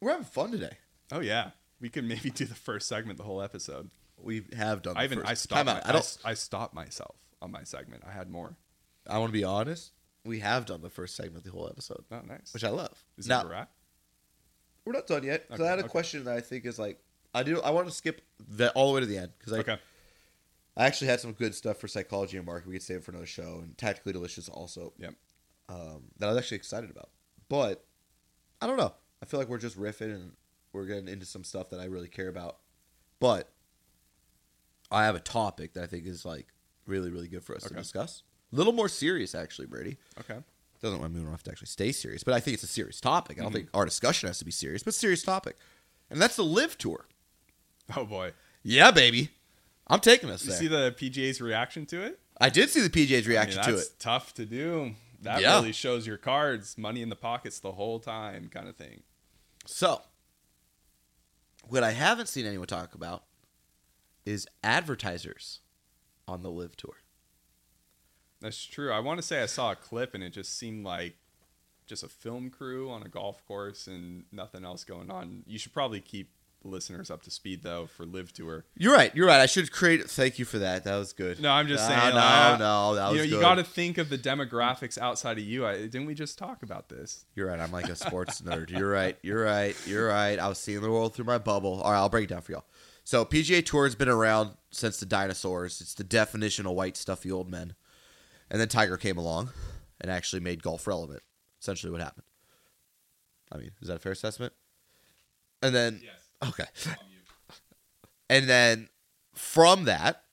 [0.00, 0.76] we're having fun today.
[1.12, 1.50] Oh yeah,
[1.80, 3.90] we could maybe do the first segment, the whole episode.
[4.22, 4.96] We have done.
[4.96, 5.30] I the even first.
[5.30, 5.66] I stopped.
[5.66, 5.82] My.
[5.84, 6.18] I, don't.
[6.24, 8.02] I stopped myself on my segment.
[8.06, 8.56] I had more.
[9.08, 9.92] I want to be honest.
[10.24, 12.52] We have done the first segment of the whole episode, Oh, nice.
[12.52, 13.02] which I love.
[13.16, 13.70] Is now it a wrap?
[14.84, 15.48] we're not done yet.
[15.48, 15.90] 'cause Okay, I had a okay.
[15.90, 17.02] question that I think is like
[17.34, 17.60] I do.
[17.62, 19.78] I want to skip that all the way to the end because I Okay.
[20.76, 22.70] I actually had some good stuff for psychology and marketing.
[22.70, 24.92] We could save it for another show and tactically delicious also.
[24.98, 25.14] Yep.
[25.68, 27.10] Um, that I was actually excited about,
[27.48, 27.86] but
[28.60, 28.92] I don't know.
[29.22, 30.32] I feel like we're just riffing and
[30.72, 32.58] we're getting into some stuff that I really care about.
[33.20, 33.52] But
[34.90, 36.48] I have a topic that I think is like
[36.86, 38.22] really really good for us to discuss.
[38.52, 39.96] A little more serious actually, Brady.
[40.18, 40.38] Okay.
[40.82, 43.00] Doesn't want we don't have to actually stay serious, but I think it's a serious
[43.00, 43.38] topic.
[43.38, 43.54] I don't Mhm.
[43.54, 45.56] think our discussion has to be serious, but serious topic,
[46.08, 47.06] and that's the LIV tour.
[47.96, 48.32] Oh boy.
[48.62, 49.30] Yeah, baby,
[49.86, 50.58] I'm taking us You there.
[50.58, 52.18] see the PGA's reaction to it?
[52.40, 53.98] I did see the PJ's I mean, reaction to that's it.
[53.98, 54.94] tough to do.
[55.22, 55.56] That Yeah.
[55.56, 59.02] really shows your cards, money in the pockets the whole time, kind of thing.
[59.66, 60.02] So,
[61.68, 63.24] what I haven't seen anyone talk about
[64.26, 65.60] is advertisers
[66.28, 66.94] on the LIV tour.
[68.40, 68.90] That's true.
[68.92, 71.16] I want to say I saw a clip and it just seemed like
[71.86, 75.42] just a film crew on a golf course and nothing else going on.
[75.46, 76.30] You should probably keep
[76.62, 78.64] listeners up to speed though for LIV Tour.
[78.76, 79.14] You're right.
[79.14, 79.40] You're right.
[79.40, 80.08] I should create.
[80.08, 80.84] Thank you for that.
[80.84, 81.40] That was good.
[81.40, 82.14] No, I'm just No, saying.
[82.14, 83.34] No, uh, no, that was you know, good.
[83.36, 85.66] you got to think of the demographics outside of you.
[85.66, 87.24] I, didn't we just talk about this?
[87.34, 87.58] You're right.
[87.60, 88.70] I'm like a sports nerd.
[88.70, 89.18] You're right.
[89.22, 89.74] You're right.
[89.86, 90.38] You're right.
[90.38, 91.80] I was seeing the world through my bubble.
[91.82, 92.64] All right, I'll break it down for y'all.
[93.04, 95.80] So PGA Tour has been around since the dinosaurs.
[95.80, 97.74] It's the definition of white stuffy old men.
[98.50, 99.50] And then Tiger came along
[100.00, 101.22] and actually made golf relevant.
[101.60, 102.24] Essentially, what happened.
[103.52, 104.52] I mean, is that a fair assessment?
[105.62, 106.48] And then Yes.
[106.50, 106.64] okay,
[108.30, 108.88] and then
[109.34, 110.24] from that.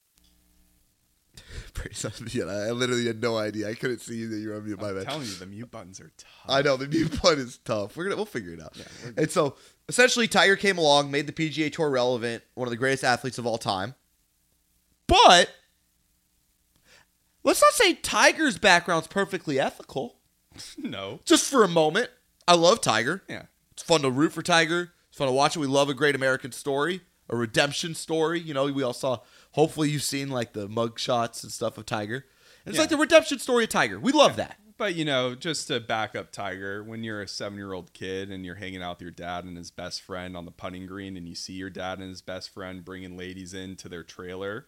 [1.77, 2.47] Brady's on mute.
[2.47, 3.69] I literally had no idea.
[3.69, 4.81] I couldn't see that you were on mute.
[4.81, 5.05] My I'm bad.
[5.07, 6.29] telling you, the mute buttons are tough.
[6.47, 7.95] I know the mute button is tough.
[7.95, 8.75] We're gonna we'll figure it out.
[8.75, 9.55] Yeah, and so
[9.89, 13.45] essentially, Tiger came along, made the PGA Tour relevant, one of the greatest athletes of
[13.45, 13.95] all time.
[15.07, 15.49] But
[17.43, 20.17] let's not say Tiger's background's perfectly ethical.
[20.77, 21.19] no.
[21.25, 22.09] Just for a moment,
[22.47, 23.23] I love Tiger.
[23.29, 23.43] Yeah.
[23.71, 24.91] It's fun to root for Tiger.
[25.09, 25.59] It's fun to watch it.
[25.59, 28.39] We love a great American story, a redemption story.
[28.39, 29.19] You know, we all saw.
[29.57, 32.25] Hopefully, you've seen like the mug shots and stuff of Tiger.
[32.63, 32.81] And it's Yeah.
[32.83, 33.99] like the redemption story of Tiger.
[33.99, 34.59] We love that.
[34.77, 38.55] But you know, just to back up Tiger, when you're a seven-year-old kid and you're
[38.55, 41.33] hanging out with your dad and his best friend on the putting green, and you
[41.33, 44.67] see your dad and his best friend bringing ladies into their trailer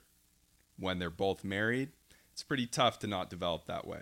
[0.77, 1.89] when they're both married,
[2.33, 4.01] it's pretty tough to not develop that way.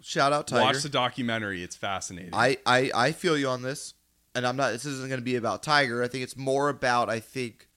[0.00, 0.62] Shout out Tiger.
[0.64, 2.30] Watch the documentary; it's fascinating.
[2.32, 3.94] I, I I feel you on this,
[4.34, 4.72] and I'm not.
[4.72, 6.02] This isn't going to be about Tiger.
[6.02, 7.68] I think it's more about I think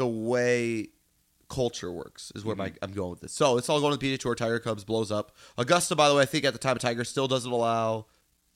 [0.00, 0.88] the way
[1.50, 2.84] culture works is where my, mm-hmm.
[2.84, 3.32] I'm going with this.
[3.34, 4.34] So it's all going to the PGA Tour.
[4.34, 5.36] Tiger Cubs blows up.
[5.58, 8.06] Augusta, by the way, I think at the time Tiger still doesn't allow.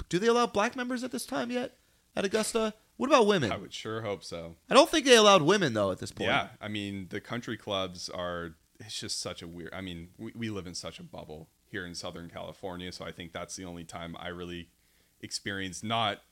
[0.08, 1.76] Do they allow black members at this time yet
[2.16, 2.72] at Augusta?
[2.96, 3.52] What about women?
[3.52, 4.56] I would sure hope so.
[4.70, 6.30] I don't think they allowed women though at this point.
[6.30, 8.54] Yeah, I mean, the country clubs are.
[8.80, 9.74] It's just such a weird.
[9.74, 13.12] I mean, we, we live in such a bubble here in Southern California, so I
[13.12, 14.68] think that's the only time I really
[15.20, 16.22] experienced not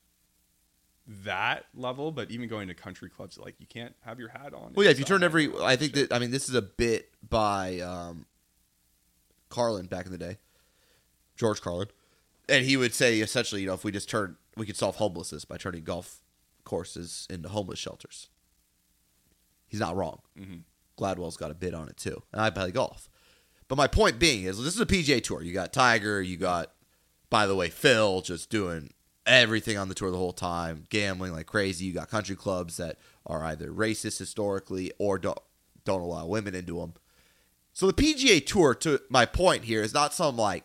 [1.25, 4.73] that level, but even going to country clubs, like you can't have your hat on.
[4.75, 4.91] Well, yeah.
[4.93, 8.27] If you turn every, I think that I mean this is a bit by um,
[9.49, 10.39] Carlin back in the day,
[11.37, 11.89] George Carlin,
[12.49, 15.45] and he would say essentially, you know, if we just turn, we could solve homelessness
[15.45, 16.21] by turning golf
[16.65, 18.29] courses into homeless shelters.
[19.67, 20.21] He's not wrong.
[20.39, 20.63] Mhm.
[20.99, 23.09] Gladwell's got a bit on it too, and I play golf.
[23.69, 25.43] But my point being is, this is a PGA Tour.
[25.43, 26.73] You got Tiger, you got,
[27.31, 28.93] by the way, Phil just doing
[29.27, 31.87] everything on the tour the whole time, gambling like crazy.
[31.87, 35.39] You got country clubs that are either racist historically or don't
[35.85, 36.95] don't allow women into them.
[37.73, 40.65] So the PGA Tour, to my point here, is not some like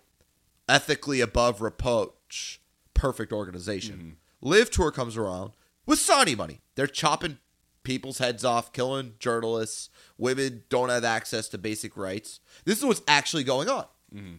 [0.67, 2.59] ethically above reproach
[2.93, 3.95] perfect organization.
[3.95, 4.49] Mm-hmm.
[4.49, 5.53] LIV Tour comes around
[5.85, 6.61] with Saudi money.
[6.75, 7.37] They're chopping
[7.83, 9.89] people's heads off, killing journalists.
[10.17, 12.41] Women don't have access to basic rights.
[12.65, 13.85] This is what's actually going on.
[14.13, 14.35] Mm-hmm.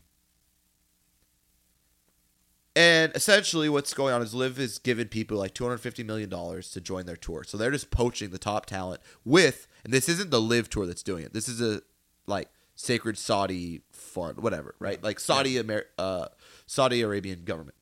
[2.78, 6.30] And essentially, what's going on is LIV is giving people like two hundred fifty million
[6.30, 7.42] dollars to join their tour.
[7.42, 11.02] So they're just poaching the top talent with, and this isn't the LIV tour that's
[11.02, 11.32] doing it.
[11.32, 11.82] This is a
[12.28, 15.02] like sacred Saudi fund, whatever, right?
[15.02, 16.26] Like Saudi Amer- uh,
[16.66, 17.74] Saudi Arabian government,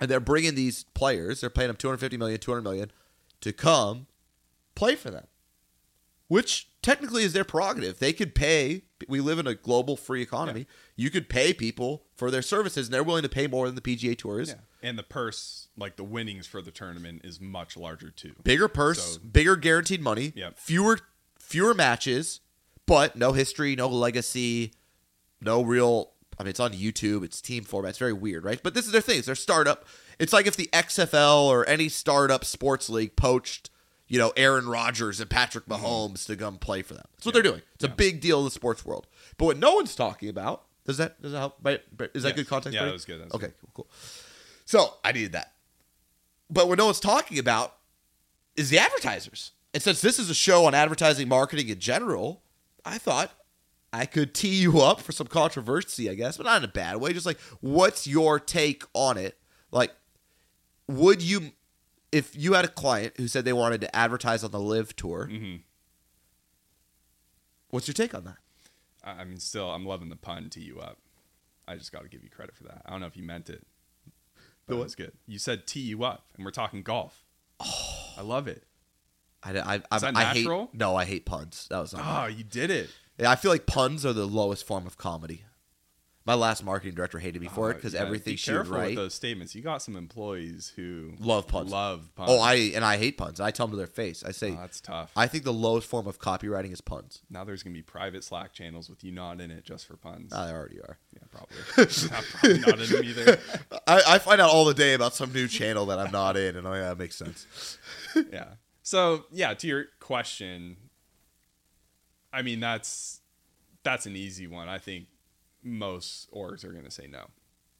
[0.00, 1.40] and they're bringing these players.
[1.40, 2.90] They're paying them 250 million, 200 million
[3.42, 4.08] to come
[4.74, 5.28] play for them,
[6.26, 7.98] which technically is their prerogative.
[7.98, 8.82] They could pay.
[9.08, 10.66] We live in a global free economy.
[10.94, 13.80] You could pay people for their services, and they're willing to pay more than the
[13.80, 14.50] PGA Tour is.
[14.50, 14.54] Yeah.
[14.88, 18.34] And the purse, like the winnings for the tournament, is much larger too.
[18.44, 20.58] Bigger purse, So- bigger guaranteed money, Yep.
[20.58, 21.00] fewer
[21.40, 22.40] fewer matches,
[22.86, 24.72] but no history, no legacy,
[25.40, 26.12] no real.
[26.38, 27.24] I mean, it's on YouTube.
[27.24, 27.90] It's team format.
[27.90, 28.62] It's very weird, right?
[28.62, 29.18] But this is their thing.
[29.18, 29.86] It's their startup.
[30.20, 33.70] It's like if the XFL or any startup sports league poached,
[34.08, 35.84] you know, Aaron Rodgers and Patrick mm-hmm.
[35.84, 37.06] Mahomes to come play for them.
[37.14, 37.62] That's what they're doing.
[37.74, 39.06] It's a big deal in the sports world.
[39.36, 41.66] But what no one's talking about does that does that help?
[42.14, 42.36] Is that Yes.
[42.36, 42.74] good context?
[42.74, 43.20] Yeah, that was good.
[43.20, 43.88] That was okay, cool, cool.
[44.64, 45.52] So I needed that.
[46.48, 47.76] But what no one's talking about
[48.56, 49.52] is the advertisers.
[49.74, 52.42] And since this is a show on advertising marketing in general,
[52.84, 53.32] I thought
[53.92, 56.96] I could tee you up for some controversy, I guess, but not in a bad
[56.98, 57.12] way.
[57.12, 59.38] Just like, what's your take on it?
[59.70, 59.92] Like,
[60.86, 61.52] would you,
[62.12, 65.28] if you had a client who said they wanted to advertise on the LIV Tour,
[65.30, 65.62] Mhm.
[67.70, 68.36] what's your take on that?
[69.04, 70.98] I mean, still, I'm loving the pun "tee you up."
[71.68, 72.82] I just got to give you credit for that.
[72.86, 73.66] I don't know if you meant it,
[74.66, 75.12] but it was good.
[75.26, 77.24] You said "tee you up," and we're talking golf.
[77.60, 78.64] Oh, I love it.
[79.42, 80.70] I, I, I, Is that I hate, natural?
[80.72, 81.66] no, I hate puns.
[81.70, 82.90] That was not Oh, you did it.
[83.18, 85.44] Yeah, I feel like puns are the lowest form of comedy.
[86.26, 88.56] My last marketing director hated me for it Oh, because yeah, everything be she would
[88.58, 88.96] careful with write.
[88.96, 89.54] those statements.
[89.54, 91.70] You got some employees who Love puns.
[91.70, 92.28] Love puns.
[92.32, 93.40] Oh, I and I hate puns.
[93.40, 94.24] I tell them to their face.
[94.24, 95.12] I say, Oh, that's tough.
[95.14, 97.22] I think the lowest form of copywriting is puns.
[97.30, 100.32] now there's gonna be private Slack channels with you not in it just for puns.
[100.34, 100.98] Ah, they already are.
[101.12, 101.56] yeah, probably.
[102.16, 103.38] I'm probably not in them either.
[103.86, 106.56] I, I find out all the day about some new channel that I'm not in,
[106.56, 107.78] and oh yeah, that makes sense.
[108.32, 108.54] yeah.
[108.82, 110.76] So yeah, to your question,
[112.32, 113.20] I mean that's
[113.84, 114.68] that's an easy one.
[114.68, 115.06] I think
[115.66, 117.26] most orgs are gonna say no.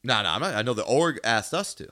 [0.02, 1.88] No, no, I'm not, I know the org asked us to.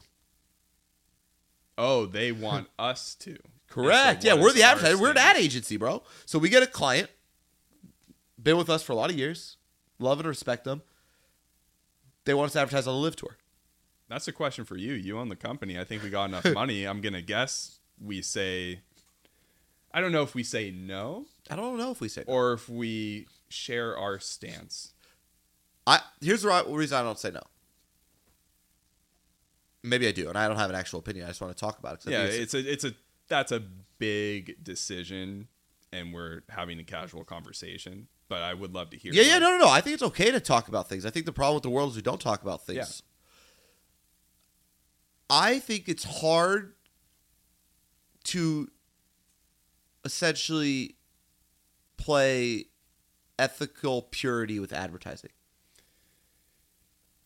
[1.79, 3.37] Oh, they want us to.
[3.69, 4.23] Correct.
[4.23, 4.99] So yeah, we're the advertiser.
[4.99, 6.03] We're an ad agency, bro.
[6.27, 7.11] So we get a client,
[8.41, 9.57] been with us for a lot of years,
[9.99, 10.83] love and respect them.
[12.25, 13.37] They want us to advertise on the LIV Tour.
[14.09, 14.93] That's a question for you.
[14.93, 15.79] You own the company.
[15.79, 16.85] I think we got enough money.
[16.85, 18.81] I'm gonna guess we say.
[19.93, 22.35] I don't know if we say no I don't know if we say no.
[22.35, 24.94] or if we share our stance.
[25.87, 27.43] I here's the reason I don't say no.
[29.83, 31.27] Maybe I do, and I don't have an actual opinion.
[31.27, 32.11] I just want to talk about it.
[32.11, 32.95] Yeah, think it's a it's a
[33.29, 33.63] that's a
[33.99, 35.49] big decision,
[35.93, 38.09] and we're having a casual conversation.
[38.29, 39.13] But I would love to hear.
[39.13, 39.71] yeah, yeah, no, no, no.
[39.71, 41.05] I think it's okay to talk about things.
[41.05, 42.77] I think the problem with the world is we don't talk about things.
[42.77, 43.11] Yeah.
[45.29, 46.75] I think it's hard
[48.25, 48.71] to
[50.05, 50.97] essentially
[51.97, 52.67] play
[53.39, 55.31] ethical purity with advertising.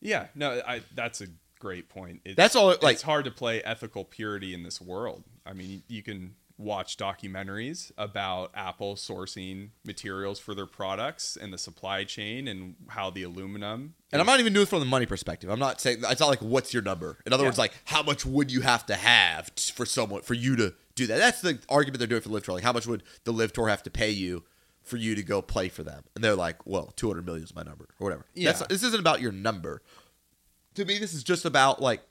[0.00, 1.26] Yeah, no, I that's a
[1.58, 2.20] great point.
[2.24, 5.24] It's, That's all, like- it's hard to play ethical purity in this world.
[5.44, 11.58] I mean, you, can watch documentaries about Apple sourcing materials for their products and the
[11.58, 13.94] supply chain and how the aluminum.
[14.12, 15.50] And I'm not even doing it from the money perspective.
[15.50, 17.18] I'm not saying it's not like what's your number.
[17.26, 17.48] In other Yeah.
[17.48, 21.06] words, like how much would you have to have for someone for you to do
[21.06, 21.18] that?
[21.18, 22.54] That's the argument they're doing for the LIV Tour.
[22.56, 24.44] Like how much would the LIV Tour have to pay you
[24.88, 26.02] for you to go play for them?
[26.14, 28.26] And they're like, well, 200 million is my number or whatever.
[28.34, 28.66] That's, Yeah.
[28.68, 29.82] this isn't about your number.
[30.74, 32.02] To me, this is just about like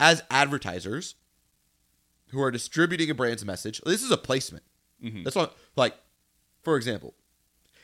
[0.00, 1.14] as advertisers
[2.30, 3.80] who are distributing a brand's message.
[3.84, 4.64] This is a placement.
[5.02, 5.24] Mhm.
[5.24, 5.94] That's what like
[6.62, 7.14] for example,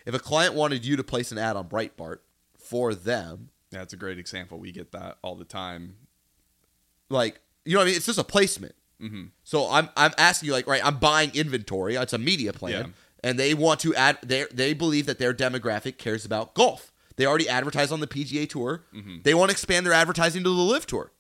[0.07, 2.19] if a client wanted you to place an ad on Breitbart
[2.59, 4.59] for them, That's a great example.
[4.59, 5.97] We get that all the time.
[7.11, 7.97] like you know what I mean?
[7.97, 8.75] It's just a placement.
[9.01, 11.97] hmm So I'm I'm asking you like right, I'm buying inventory.
[11.97, 12.87] It's a media plan, Yeah.
[13.25, 14.19] And they want to add.
[14.23, 16.93] They they believe that their demographic cares about golf.
[17.17, 18.85] They already advertise on the PGA Tour.
[18.95, 19.25] Mhm.
[19.25, 21.11] They want to expand their advertising to the LIV Tour.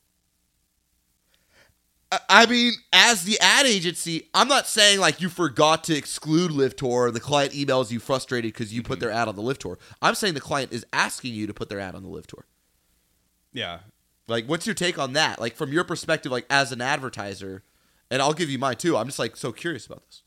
[2.30, 6.76] I- mean, as the ad agency, I'm not saying like you forgot to exclude LIV
[6.76, 7.10] Tour.
[7.10, 9.78] The client emails you frustrated because you put their ad on the LIV Tour.
[10.00, 12.46] I'm saying the client is asking you to put their ad on the LIV Tour.
[13.52, 13.80] Yeah,
[14.26, 15.40] Like, what's your take on that?
[15.40, 17.62] Like, from your perspective, like as an advertiser,
[18.10, 18.94] and I'll give you mine too.
[18.96, 20.22] I'm just like so curious about this.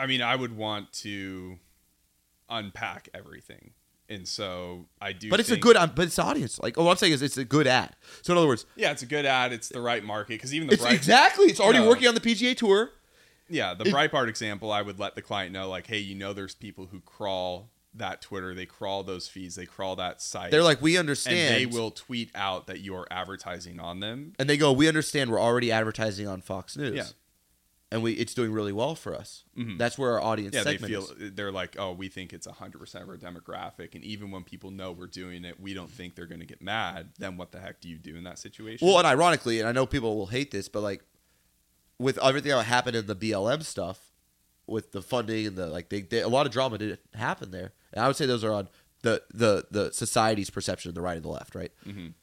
[0.00, 1.58] I mean, I would want to
[2.48, 3.72] unpack everything,
[4.08, 5.30] and so I do.
[5.30, 6.58] But it's a good, um, but it's audience.
[6.58, 7.94] Like, what I'm saying is, it's a good ad.
[8.22, 9.52] So in other words, Yeah, it's a good ad.
[9.52, 11.46] It's the right market because even the it's bright, exactly.
[11.46, 11.88] It's already No.
[11.88, 12.90] working on the PGA Tour.
[13.48, 16.32] yeah, the it- Breitbart example, I would let the client know, like, hey, you know,
[16.32, 20.52] there's people who crawl that Twitter, they crawl those feeds, they crawl that site.
[20.52, 21.56] They're like, we and understand.
[21.56, 24.34] they will tweet out that you are advertising on them.
[24.38, 25.30] and they go, we understand.
[25.30, 26.94] We're already advertising on Fox News.
[26.96, 27.04] Yeah.
[27.92, 29.42] And we, it's doing really well for us.
[29.58, 29.76] Mhm.
[29.76, 31.32] That's where our audience Yeah, they feel is.
[31.34, 34.92] they're like, oh, we think it's 100% of our demographic, and even when people know
[34.92, 37.08] we're doing it, we don't think they're going to get mad.
[37.18, 38.86] Then what the heck do you do in that situation?
[38.86, 41.02] Well, and ironically, and I know people will hate this, but like
[41.98, 44.12] with everything that happened in the BLM stuff,
[44.68, 47.72] with the funding and the like, they, they a lot of drama did happen there.
[47.92, 48.68] And I would say those are on
[49.02, 51.72] the the the society's perception of the right and the left, right?
[51.84, 52.14] Mhm.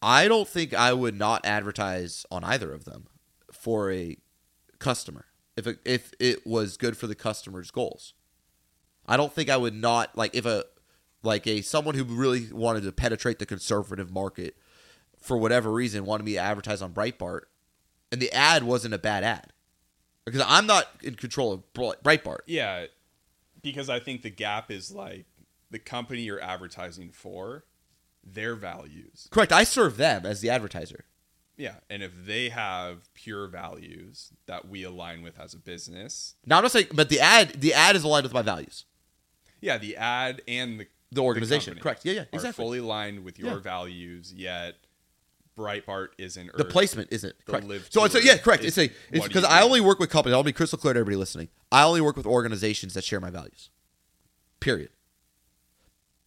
[0.00, 3.08] I don't think I would not advertise on either of them
[3.52, 4.16] for a
[4.78, 8.14] customer if it, if it was good for the customer's goals.
[9.06, 10.64] I don't think I would not like if a
[11.22, 14.56] like a someone who really wanted to penetrate the conservative market
[15.18, 17.42] for whatever reason wanted me to advertise on Breitbart,
[18.12, 19.52] and the ad wasn't a bad ad
[20.24, 22.40] because I'm not in control of Breitbart.
[22.46, 22.86] yeah,
[23.62, 25.26] because I think the gap is like
[25.70, 27.64] the company you're advertising for,
[28.22, 29.28] their values.
[29.30, 29.52] Correct.
[29.52, 31.04] I serve them as the advertiser.
[31.56, 36.56] Yeah, and if they have pure values that we align with as a business, Now
[36.56, 38.84] I'm not saying, but the ad the ad is aligned with my values.
[39.60, 41.74] yeah, the ad and the The organization.
[41.74, 42.04] company Correct.
[42.04, 42.64] Yeah, yeah, are exactly.
[42.64, 43.58] fully aligned with your Yeah.
[43.60, 44.32] values.
[44.34, 44.74] Yet
[45.56, 46.50] Breitbart isn't.
[46.56, 47.66] the or- placement isn't the correct.
[47.68, 48.64] live So, so yeah, correct.
[48.64, 50.34] It's a it's because I only work with companies.
[50.34, 51.48] I'll be crystal clear to everybody listening.
[51.70, 53.70] I only work with organizations that share my values.
[54.58, 54.90] Period.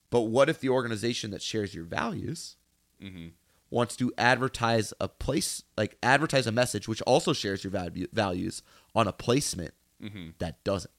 [0.10, 2.56] But what if the organization that shares your values
[3.02, 3.32] Mhm.
[3.70, 8.62] Wants to advertise a place, like advertise a message which also shares your value, values
[8.96, 10.34] on a placement Mhm.
[10.40, 10.94] that doesn't?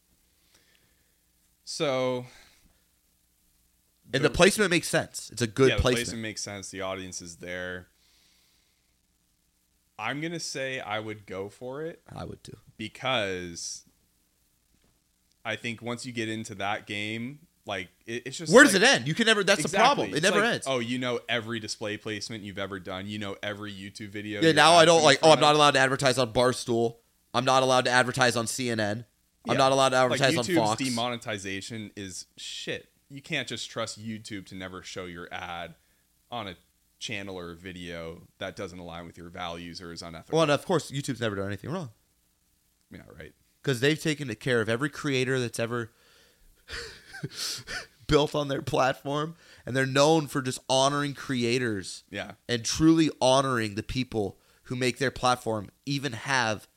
[1.65, 2.27] So
[4.13, 5.29] And the, placement makes sense.
[5.31, 6.07] It's a good yeah, the placement.
[6.07, 6.71] placement makes sense.
[6.71, 7.89] The audience is there.
[9.99, 12.57] I'm gonna say I would go for it I would too.
[12.77, 13.85] because
[15.45, 18.83] I think once you get into that game, like it, it's just Where does like-
[18.83, 19.07] it end?
[19.07, 19.45] You can never.
[19.45, 20.09] That's the problem.
[20.11, 20.67] It It's never like, ends.
[20.69, 23.07] Oh, you know every display placement you've ever done.
[23.07, 24.41] You know every YouTube video.
[24.41, 24.53] yeah.
[24.53, 25.19] Now I don't like.
[25.23, 26.97] Oh, I'm not allowed to advertise on Barstool.
[27.35, 29.05] I'm not allowed to advertise on CNN.
[29.49, 30.83] I'm not allowed to Like advertise on YouTube's Fox.
[30.83, 32.89] demonetization is shit.
[33.09, 35.75] You can't just trust YouTube to never show your ad
[36.31, 36.57] on a
[36.99, 40.37] channel or video that doesn't align with your values or is unethical.
[40.37, 41.91] Well, and of course, YouTube's never done anything wrong
[42.91, 43.33] yeah, right.
[43.63, 45.93] because they've taken the care of every creator that's ever
[48.07, 49.35] built on their platform,
[49.67, 52.33] and they're known for just honoring creators Yeah.
[52.49, 56.69] and truly honoring the people who make their platform even have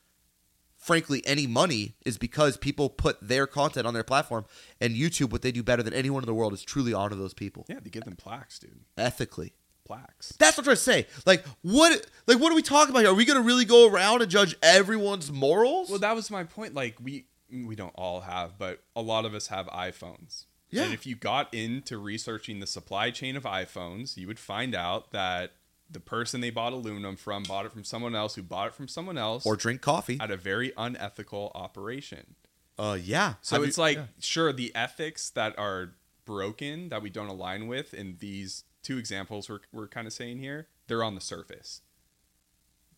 [0.76, 4.44] frankly any money is because people put their content on their platform
[4.80, 7.34] and YouTube what they do better than anyone in the world is truly honor those
[7.34, 8.80] people Yeah, they give them plaques, dude.
[8.96, 9.52] ethically
[9.84, 10.32] Plaques.
[10.38, 13.10] that's what I'm trying to say like what like what are we talking about here
[13.10, 16.72] are we gonna really go around and judge everyone's morals Well, that was my point.
[16.74, 20.44] Like we we don't all have, but a lot of us have iPhones.
[20.70, 20.84] Yeah.
[20.84, 25.10] And if you got into researching the supply chain of iPhones, you would find out
[25.12, 25.52] that
[25.90, 28.88] the person they bought aluminum from bought it from someone else who bought it from
[28.88, 32.34] someone else or drink coffee at a very unethical operation.
[32.78, 34.04] uh yeah So Have it's you- like, yeah.
[34.18, 35.92] sure, the ethics that are
[36.24, 40.38] broken that we don't align with in these two examples we're, we're kind of saying
[40.38, 41.82] here, they're on the surface.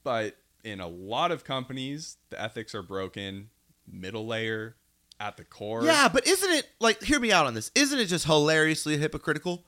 [0.04, 3.50] But in a lot of companies, the ethics are broken,
[3.90, 4.76] middle layer,
[5.20, 5.84] at the core.
[5.84, 9.64] yeah but isn't it like hear me out on this isn't it just hilariously hypocritical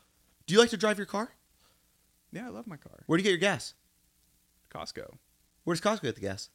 [0.46, 1.30] do you like to drive your car
[2.32, 2.98] Yeah, I love my car.
[3.06, 3.74] where do you get your gas
[4.74, 5.16] Costco.
[5.64, 6.50] where does Costco get the gas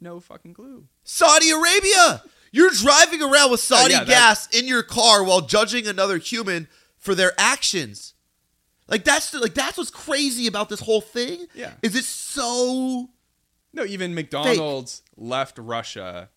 [0.00, 0.86] No fucking clue.
[1.02, 2.22] Saudi Arabia.
[2.52, 5.86] You're driving around with uh, Saudi Oh, yeah, that- gas in your car while judging
[5.86, 6.68] another human
[6.98, 8.14] for their actions.
[8.88, 11.46] Like that's the, like that's what's crazy about this whole thing.
[11.54, 11.72] Yeah.
[11.82, 13.08] Is it so
[13.72, 16.30] No, even McDonald's left Russia.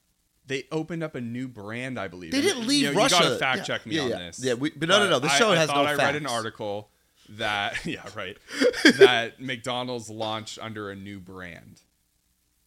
[0.47, 2.31] They opened up a new brand, I believe.
[2.31, 4.17] They didn't you leave know, You gotta fact Yeah, check me yeah, on yeah.
[4.17, 4.39] this.
[4.43, 6.25] Yeah, we- but no, no, no, this show I has no thought I read an
[6.25, 6.89] article
[7.29, 8.37] that yeah, right,
[8.97, 11.81] that McDonald's launched under a new brand.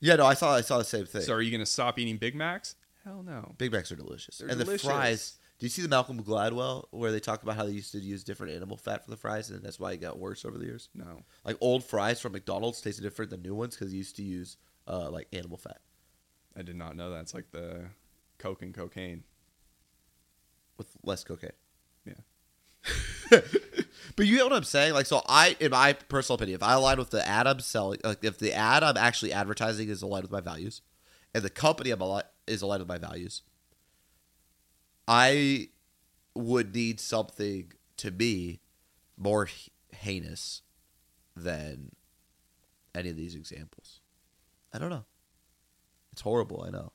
[0.01, 1.23] Yeah, no, I saw I saw the same thing.
[1.23, 2.77] So are you gonna stop eating Big Macs?
[3.05, 3.55] Hell no.
[3.59, 4.39] Big Macs are delicious.
[4.39, 4.83] They're and delicious.
[4.83, 5.37] the fries.
[5.59, 8.25] Do you see the Malcolm Gladwell where they talk about how they used to use
[8.25, 10.89] different animal fat for the fries and that's why it got worse over the years?
[10.95, 11.23] No.
[11.45, 14.57] Like old fries from McDonald's tasted different than new ones because they used to use
[14.89, 15.81] uh, like animal fat.
[16.57, 17.21] I did not know that.
[17.21, 17.87] It's like the
[18.39, 19.25] Coke and cocaine.
[20.79, 21.51] with less cocaine.
[22.05, 22.15] Yeah.
[24.17, 24.95] but you know what I'm saying?
[24.95, 28.01] Like, so I, in my personal opinion, if I align with the ad I'm selling,
[28.03, 30.81] like if the ad I'm actually advertising is aligned with my values,
[31.35, 33.43] and the company I'm ali- is aligned with my values,
[35.07, 35.69] I
[36.35, 38.61] would need something to be
[39.19, 39.49] more
[39.95, 40.63] heinous
[41.37, 41.91] than
[42.95, 44.01] any of these examples.
[44.73, 45.05] I don't know.
[46.13, 46.65] It's horrible.
[46.67, 46.93] I know.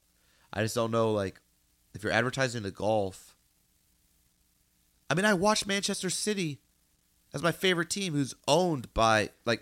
[0.51, 1.11] I just don't know.
[1.11, 1.41] Like,
[1.93, 3.35] if you're advertising the golf,
[5.09, 6.59] I mean, I watch Manchester City
[7.33, 9.61] as my favorite team, who's owned by like.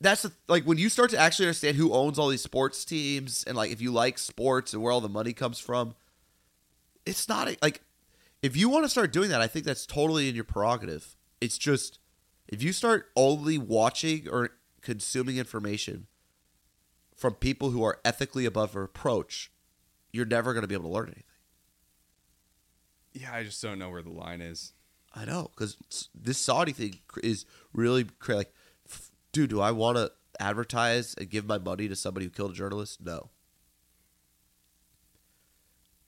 [0.00, 3.42] That's the, like when you start to actually understand who owns all these sports teams
[3.42, 5.96] and like if you like sports and where all the money comes from,
[7.04, 7.80] it's not like
[8.42, 11.16] if you want to start doing that, I think that's totally in your prerogative.
[11.40, 11.98] It's just
[12.46, 14.50] if you start only watching or
[14.82, 16.06] consuming information
[17.18, 19.50] from people who are ethically above reproach,
[20.12, 21.24] you're never going to be able to learn anything.
[23.12, 24.72] Yeah, I just don't know where the line is.
[25.12, 25.76] I know because
[26.14, 28.54] this Saudi thing is really cra- like,
[28.88, 32.52] f- dude, do I want to advertise and give my money to somebody who killed
[32.52, 33.00] a journalist?
[33.00, 33.30] No.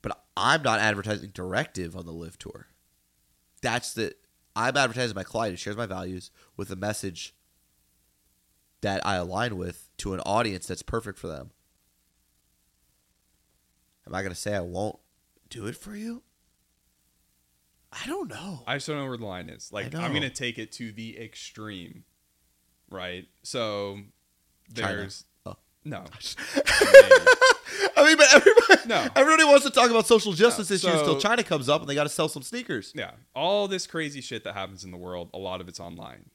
[0.01, 2.67] But I'm not advertising directive on the LIV tour.
[3.61, 4.15] That's the
[4.55, 7.35] I'm advertising my client who shares my values with a message
[8.81, 11.51] that I align with to an audience that's perfect for them.
[14.07, 14.97] Am I going to say I won't
[15.49, 16.23] do it for you?
[17.93, 18.63] I don't know.
[18.65, 19.71] I just don't know where the line is.
[19.71, 19.93] Like.
[19.93, 22.03] I'm going to take it to the extreme,
[22.89, 23.27] right?
[23.43, 23.99] So,
[24.69, 25.25] there's.
[25.45, 25.55] Oh.
[25.83, 26.03] No.
[27.97, 29.07] I mean, but everybody, No.
[29.15, 31.89] everybody wants to talk about social justice No, issues so- until China comes up and
[31.89, 32.93] they got to sell some sneakers.
[32.95, 33.11] Yeah.
[33.35, 36.25] All this crazy shit that happens in the world, a lot of it's online,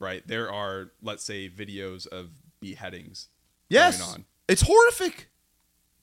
[0.00, 0.26] right?
[0.26, 2.30] There are, let's say, videos of
[2.60, 3.28] beheadings
[3.68, 4.24] Yes, going on.
[4.48, 5.28] it's horrific.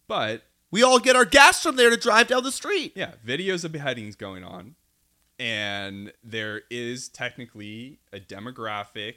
[0.07, 2.93] But, We all get our gas from there to drive down the street.
[2.95, 4.75] yeah, videos of beheadings going on.
[5.39, 9.15] And there is technically a demographic.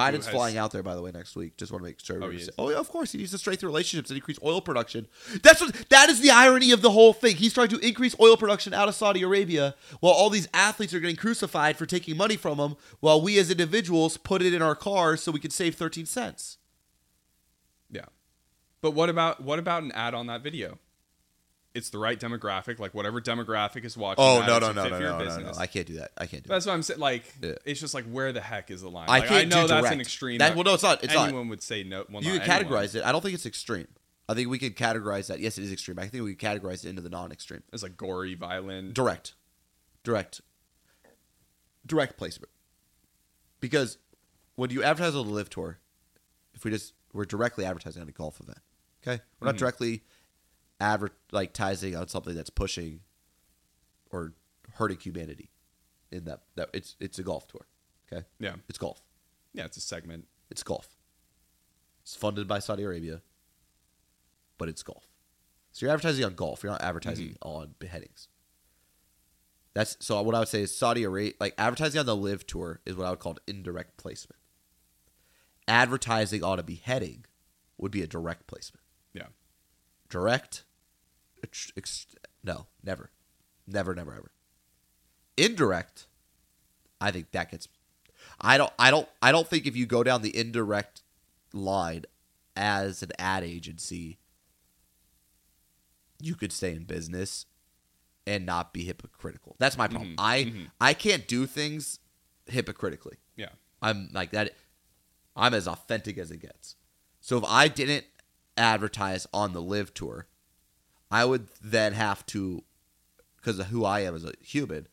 [0.00, 1.56] Biden's has- flying out there, by the way, next week.
[1.56, 2.16] Just want to make sure.
[2.16, 2.54] Oh, everybody he say- is?
[2.58, 3.12] oh, yeah, of course.
[3.12, 5.06] He needs to strengthen relationships and increase oil production.
[5.42, 5.74] That's what.
[5.90, 7.36] That is the irony of the whole thing.
[7.36, 11.00] He's trying to increase oil production out of Saudi Arabia, while all these athletes are
[11.00, 14.74] getting crucified for taking money from him, while we as individuals put it in our
[14.74, 16.58] cars so we can save thirteen cents.
[17.90, 18.06] Yeah.
[18.82, 20.78] But what about what about an ad on that video?
[21.72, 24.24] It's the right demographic, like whatever demographic is watching.
[24.24, 25.52] Oh that, no no no no no no no!
[25.56, 26.10] I can't do that.
[26.18, 26.54] I can't do that.
[26.54, 26.98] That's what I'm saying.
[26.98, 27.52] Like, Yeah.
[27.64, 29.08] it's just like where the heck is the line?
[29.08, 29.94] I Like, can't know do that's direct.
[29.94, 30.38] an extreme.
[30.38, 31.04] That- well, no, it's not.
[31.04, 31.28] It's not.
[31.28, 32.04] anyone would say no.
[32.10, 32.64] Well, you not anyone.
[32.82, 33.04] categorize it.
[33.04, 33.86] I don't think it's extreme.
[34.28, 35.38] I think we can categorize that.
[35.38, 35.98] Yes, it is extreme.
[36.00, 37.62] I think we can categorize it into the non-extreme.
[37.72, 38.94] It's like gory, violent.
[38.94, 39.34] Direct,
[40.02, 40.40] direct,
[41.86, 42.50] direct placement.
[43.60, 43.98] Because
[44.56, 45.78] when you advertise on the LIV tour,
[46.54, 48.58] if we just we're directly advertising on a golf event,
[49.06, 49.58] okay, we're not Mhm.
[49.58, 50.02] directly
[50.80, 53.00] advertising on something that's pushing
[54.10, 54.32] or
[54.74, 55.50] hurting humanity.
[56.10, 57.66] In that that it's it's a golf tour,
[58.12, 59.00] okay, Yeah, it's golf.
[59.54, 60.26] yeah, it's a segment.
[60.50, 60.88] It's golf.
[62.02, 63.22] It's funded by Saudi Arabia,
[64.58, 65.06] but it's golf.
[65.70, 66.64] So you're advertising on golf.
[66.64, 67.48] You're not advertising mm-hmm.
[67.48, 68.26] on beheadings.
[69.72, 70.20] That's so.
[70.22, 73.06] What I would say is Saudi Arabia, like advertising on the LIV Tour, is what
[73.06, 74.40] I would call indirect placement.
[75.68, 77.24] Advertising on a beheading
[77.78, 78.82] would be a direct placement.
[79.14, 79.26] Yeah,
[80.08, 80.64] Direct,
[81.42, 82.06] ex- ex-
[82.42, 83.10] no, never,
[83.66, 84.30] never, never, ever.
[85.36, 86.06] Indirect,
[87.00, 87.68] I think that gets.
[88.40, 88.72] I don't.
[88.78, 89.08] I don't.
[89.22, 91.02] I don't think if you go down the indirect
[91.52, 92.04] line
[92.56, 94.18] as an ad agency,
[96.20, 97.46] you could stay in business
[98.26, 99.56] and not be hypocritical.
[99.58, 100.12] That's my problem.
[100.12, 100.70] Mhm, I mhm.
[100.80, 101.98] I can't do things
[102.46, 103.16] hypocritically.
[103.36, 103.50] yeah,
[103.80, 104.52] I'm like that.
[105.36, 106.76] I'm as authentic as it gets.
[107.20, 108.04] So if I didn't
[108.56, 110.26] advertise on the LIV tour,
[111.10, 112.62] I would then have to,
[113.36, 114.86] because of who I am as a human,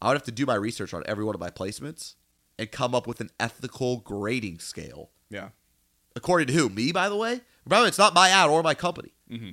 [0.00, 2.14] I would have to do my research on every one of my placements
[2.58, 5.10] and come up with an ethical grading scale.
[5.28, 5.48] yeah.
[6.16, 6.68] According to who?
[6.68, 7.40] Me, by the way.
[7.64, 9.12] Remember, it's not my ad or my company.
[9.28, 9.52] hmm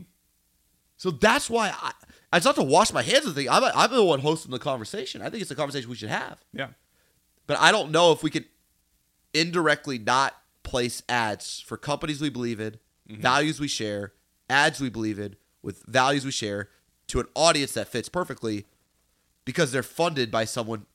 [0.97, 1.91] So that's why I.
[2.34, 3.49] It's not to wash my hands of the thing.
[3.49, 5.21] I'm, I'm the one hosting the conversation.
[5.21, 6.43] I think it's a conversation we should have.
[6.51, 6.69] Yeah,
[7.45, 8.45] But I don't know if we could
[9.34, 12.77] indirectly not place ads for companies we believe in,
[13.07, 14.13] values we share,
[14.49, 15.35] ads we believe in,
[15.68, 16.69] with values we share
[17.07, 18.65] to an audience that fits perfectly
[19.44, 20.85] because they're funded by someone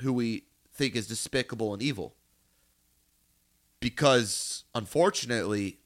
[0.00, 0.42] who we
[0.74, 2.16] think is despicable and evil.
[3.78, 5.78] Because unfortunately,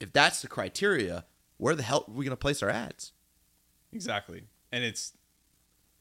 [0.00, 1.26] if that's the criteria,
[1.58, 3.12] where the hell are we going to place our ads?
[3.92, 4.42] exactly.
[4.72, 5.12] And it's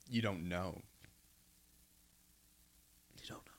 [0.09, 0.81] you don't know.
[3.21, 3.51] You don't know.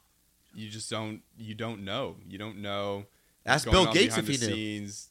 [0.52, 1.22] You just don't.
[1.38, 2.16] You don't know.
[2.28, 3.06] You don't know.
[3.46, 4.52] Ask Bill Gates if he knew.
[4.52, 5.10] Scenes.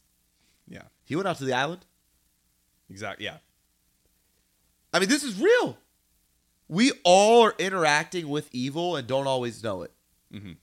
[0.68, 1.86] Yeah, He went out to the island.
[2.90, 3.26] Exactly.
[3.26, 3.38] Yeah,
[4.94, 5.78] I mean, this is real.
[6.68, 9.92] We all are interacting with evil and don't always know it.
[10.32, 10.54] hmm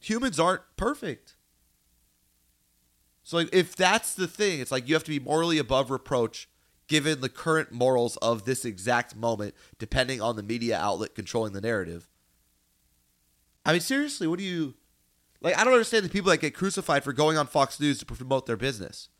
[0.00, 1.34] humans aren't perfect.
[3.22, 6.48] So like if that's the thing, it's like you have to be morally above reproach
[6.86, 11.60] given the current morals of this exact moment, depending on the media outlet controlling the
[11.60, 12.08] narrative.
[13.66, 14.74] I mean, seriously, what do you
[15.42, 15.58] like?
[15.58, 18.46] I don't understand the people that get crucified for going on Fox News to promote
[18.46, 19.10] their business.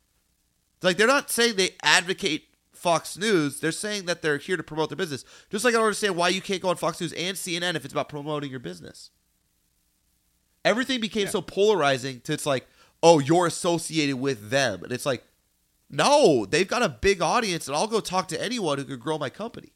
[0.81, 4.89] Like they're not saying they advocate Fox News; they're saying that they're here to promote
[4.89, 5.25] their business.
[5.49, 7.83] Just like I don't understand why you can't go on Fox News and CNN if
[7.83, 9.09] it's about promoting your business.
[10.63, 11.29] Everything became Yeah.
[11.31, 12.67] so polarizing to it's like,
[13.01, 15.23] oh, you're associated with them, and it's like,
[15.89, 19.17] no, they've got a big audience, and I'll go talk to anyone who could grow
[19.17, 19.73] my company.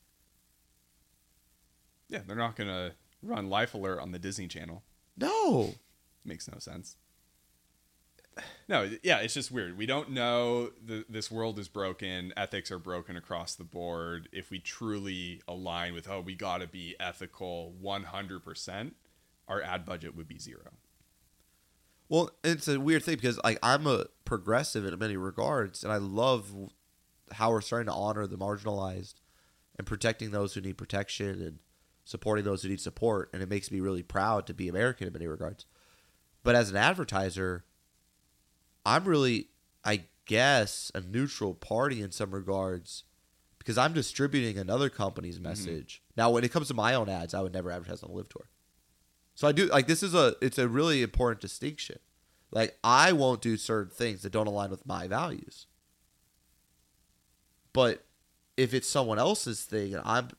[2.09, 4.83] Yeah, they're not gonna run Life Alert on the Disney Channel.
[5.17, 5.75] No,
[6.25, 6.95] Makes no sense.
[8.67, 9.77] No, yeah, it's just weird.
[9.77, 12.33] We don't know the, this world is broken.
[12.35, 14.29] Ethics are broken across the board.
[14.31, 18.91] If we truly align with, oh, we got to be ethical 100%,
[19.47, 20.71] our ad budget would be zero.
[22.09, 25.97] Well, it's a weird thing because like I'm a progressive in many regards, and I
[25.97, 26.53] love
[27.31, 29.15] how we're starting to honor the marginalized
[29.77, 31.59] and protecting those who need protection and
[32.05, 35.13] supporting those who need support, and it makes me really proud to be American in
[35.13, 35.65] many regards.
[36.43, 37.63] But as an advertiser,
[38.85, 39.47] I'm really,
[39.83, 43.03] I guess, a neutral party in some regards
[43.57, 45.49] because I'm distributing another company's mm-hmm.
[45.49, 46.01] message.
[46.17, 48.29] Now, when it comes to my own ads, I would never advertise on a LIV
[48.29, 48.49] tour.
[49.35, 51.97] So I do like this is a it's a really important distinction.
[52.51, 55.65] Like I won't do certain things that don't align with my values.
[57.71, 58.05] But
[58.55, 60.29] if it's someone else's thing and I'm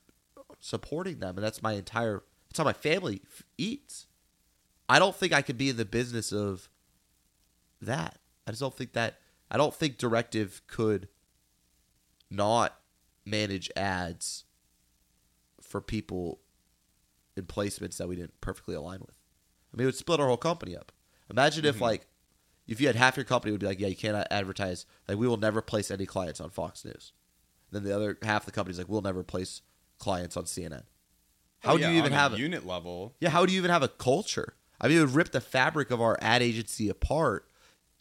[0.61, 4.07] supporting them and that's my entire it's how my family f- eats.
[4.89, 6.69] I don't think I could be in the business of
[7.81, 8.19] that.
[8.47, 9.19] I just don't think that
[9.51, 11.09] I don't think directive could
[12.31, 12.79] not
[13.25, 14.45] manage ads
[15.61, 16.41] for people
[17.37, 19.15] in placements that we didn't perfectly align with.
[19.73, 20.93] I mean, it would split our whole company up.
[21.31, 21.81] Imagine if Mhm.
[21.83, 22.07] like
[22.66, 24.87] if you had half your company would be like, yeah, you cannot advertise.
[25.07, 27.12] Like we will never place any clients on Fox News.
[27.71, 29.61] then the other half of the company's like, we'll never place
[29.99, 30.85] clients on CNN.
[31.59, 33.16] How Oh, do yeah, you even have a, unit level?
[33.19, 33.31] yeah?
[33.31, 34.55] How do you even have a culture?
[34.81, 37.49] I mean, it would rip the fabric of our ad agency apart.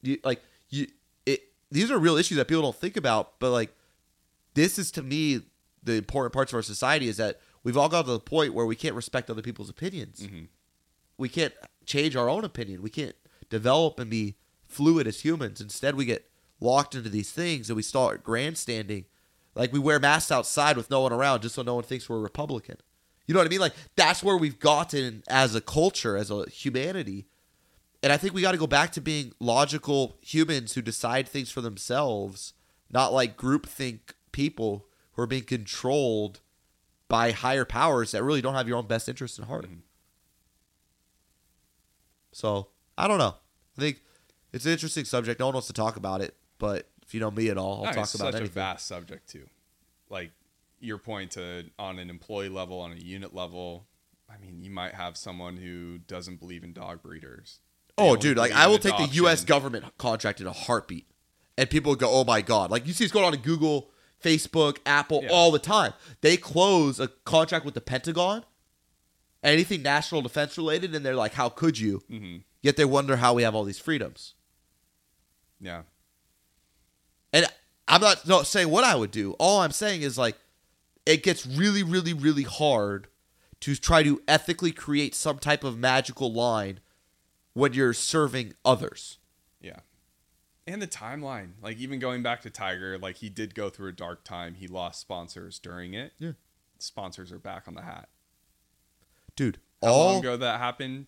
[0.03, 0.88] You, like you,
[1.25, 1.41] it.
[1.71, 3.73] These are real issues that people don't think about, but like
[4.53, 5.41] this is to me
[5.81, 8.65] the important parts of our society is that we've all got to the point where
[8.65, 10.19] we can't respect other people's opinions.
[10.19, 10.47] Mhm.
[11.17, 11.53] We can't
[11.85, 12.81] change our own opinion.
[12.81, 13.15] We can't
[13.49, 14.35] develop and be
[14.67, 15.61] fluid as humans.
[15.61, 19.05] Instead, we get locked into these things and we start grandstanding.
[19.55, 22.19] Like we wear masks outside with no one around just so no one thinks we're
[22.19, 22.77] Republican.
[23.27, 23.59] You know what I mean?
[23.59, 27.25] Like that's where we've gotten as a culture, as a humanity.
[28.03, 31.49] And I think we got to go back to being logical humans who decide things
[31.49, 32.53] for themselves,
[32.91, 33.99] not like groupthink
[34.34, 36.41] people who are being controlled
[37.07, 39.65] by higher powers that really don't have your own best interest in heart.
[39.69, 39.80] Mhm.
[42.31, 43.35] So I don't know.
[43.77, 44.01] I think
[44.51, 45.39] it's an interesting subject.
[45.39, 47.85] No one wants to talk about it, but if you know me at all, I'll
[47.85, 48.51] No, talk it's about such anything.
[48.51, 49.47] a vast subject too.
[50.09, 50.31] Like
[50.80, 53.88] your point to on an employee level, on a unit level.
[54.30, 57.59] I mean, you might have someone who doesn't believe in dog breeders.
[57.98, 59.44] Oh, dude, like I will take the U.S.
[59.45, 61.07] government contract in a heartbeat,
[61.57, 63.91] and people go, "Oh my god!" Like you see, it's going on in Google,
[64.24, 65.30] Facebook, Apple Yeah.
[65.32, 65.94] all the time.
[66.22, 68.44] They close a contract with the Pentagon,
[69.44, 72.44] anything national defense related, and they're like, "How could you?" Mhm.
[72.61, 74.34] Yet they wonder how we have all these freedoms.
[75.60, 75.84] Yeah.
[77.32, 77.45] And
[77.88, 79.34] I'm not, not saying what I would do.
[79.34, 80.38] All I'm saying is like,
[81.06, 83.07] it gets really, really, really hard
[83.61, 86.80] to try to ethically create some type of magical line
[87.53, 89.17] when you're serving others.
[89.61, 89.80] Yeah.
[90.65, 91.51] And the timeline.
[91.61, 94.55] Like even going back to Tiger, like he did go through a dark time.
[94.55, 96.13] He lost sponsors during it.
[96.19, 96.31] Yeah.
[96.80, 98.09] Sponsors are back on the hat.
[99.35, 101.07] Dude, How all long ago that happened?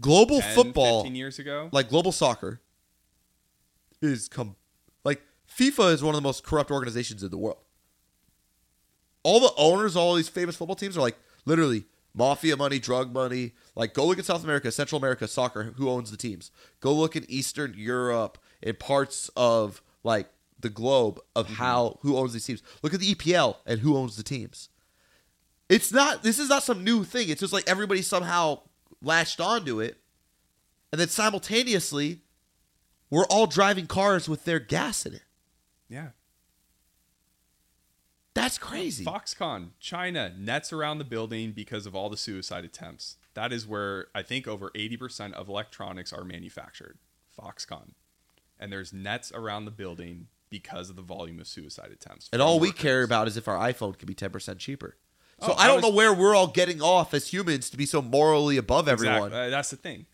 [0.00, 1.68] global 10, football, 15 years ago?
[1.72, 2.60] like global soccer,
[4.02, 4.56] is come
[5.04, 7.58] like FIFA is one of the most corrupt organizations in the world.
[9.22, 11.16] All the owners, all these famous football teams are like
[11.46, 13.52] literally mafia money, drug money.
[13.74, 15.74] Like go look at South America, Central America soccer.
[15.76, 16.50] Who owns the teams?
[16.80, 20.28] Go look in Eastern Europe and parts of like
[20.60, 21.54] the globe of mm-hmm.
[21.56, 22.62] how who owns these teams.
[22.82, 24.68] Look at the EPL and who owns the teams.
[25.68, 26.22] It's not.
[26.22, 27.28] This is not some new thing.
[27.28, 28.60] It's just like everybody somehow
[29.02, 29.98] latched onto it,
[30.92, 32.20] and then simultaneously,
[33.10, 35.22] we're all driving cars with their gas in it.
[35.88, 36.08] yeah.
[38.34, 39.04] That's crazy.
[39.04, 43.16] Foxconn, China, nets around the building because of all the suicide attempts.
[43.34, 46.98] That is where I think over 80% of electronics are manufactured.
[47.38, 47.90] Foxconn.
[48.58, 52.28] And there's nets around the building because of the volume of suicide attempts.
[52.32, 54.96] And all we care about is if our iPhone can be ten percent cheaper.
[55.40, 57.76] So Oh, I I don't was- know where we're all getting off as humans to
[57.76, 59.16] be so morally above everyone.
[59.28, 59.38] Exactly.
[59.40, 60.06] Uh, That's the thing.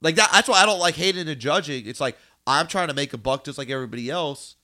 [0.00, 0.30] Like that.
[0.32, 1.86] That's why I don't like hating and judging.
[1.86, 2.16] It's like
[2.46, 4.56] I'm trying to make a buck just like everybody else.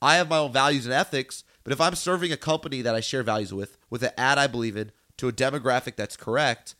[0.00, 1.42] I have my own values and ethics.
[1.64, 4.46] But if I'm serving a company that I share values with, with an ad I
[4.46, 6.74] believe in, to a demographic that's correct,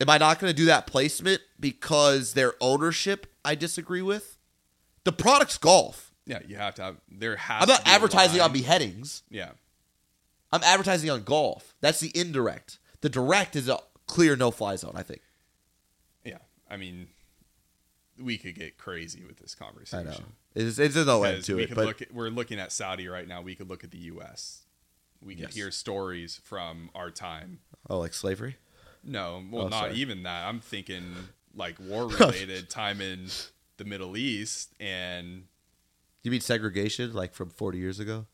[0.00, 4.38] am I not going to do that placement because their ownership I disagree with?
[5.04, 6.12] The product's golf.
[6.26, 6.96] Yeah, you have to have.
[7.10, 7.62] There has.
[7.62, 9.22] I'm not advertising on beheadings.
[9.28, 9.50] Yeah,
[10.50, 11.74] I'm advertising on golf.
[11.82, 12.78] That's the indirect.
[13.02, 15.20] The direct is a clear no fly zone, I think.
[16.24, 16.38] yeah.
[16.70, 17.08] I mean,
[18.18, 20.24] we could get crazy with this I conversation.
[20.54, 21.66] It's, it's a no end to we it.
[21.68, 23.42] could But look at, we're looking at Saudi right now.
[23.42, 24.62] We could look at the U.S.
[25.20, 25.54] We could Yes.
[25.54, 27.60] hear stories from our time.
[27.90, 28.56] oh, like slavery?
[29.02, 29.94] No, well, Oh, not sorry.
[29.94, 30.46] even that.
[30.46, 31.14] I'm thinking
[31.54, 33.26] like war related time in
[33.78, 35.44] the Middle East, and
[36.22, 38.26] You mean segregation, like from 40 years ago?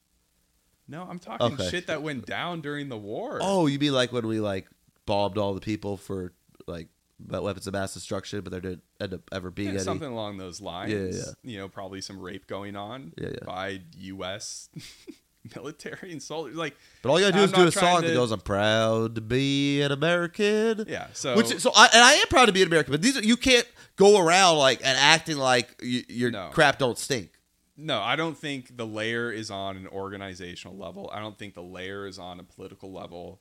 [0.86, 1.70] no, I'm talking Okay.
[1.70, 3.38] shit that went down during the war.
[3.40, 4.68] Oh, you mean like when we like
[5.06, 6.32] bombed all the people for
[6.66, 6.88] like
[7.28, 9.84] weapons of mass destruction, but there didn't end up ever being Yeah, any.
[9.84, 10.92] something along those lines.
[10.92, 11.32] Yeah, yeah.
[11.52, 13.44] You know, probably some rape going on Yeah, yeah.
[13.46, 14.68] by U.S.
[15.56, 16.56] military and soldiers.
[16.56, 19.14] Like, But all you gotta do I'm is do a song that goes, "I'm proud
[19.14, 21.08] to be an American." yeah.
[21.12, 23.22] So, Which so I and I am proud to be an American, but these are,
[23.22, 23.66] you can't
[23.96, 26.48] go around like and acting like y your No.
[26.52, 27.30] crap don't stink.
[27.76, 31.10] no, I don't think the layer is on an organizational level.
[31.12, 33.40] I don't think the layer is on a political level.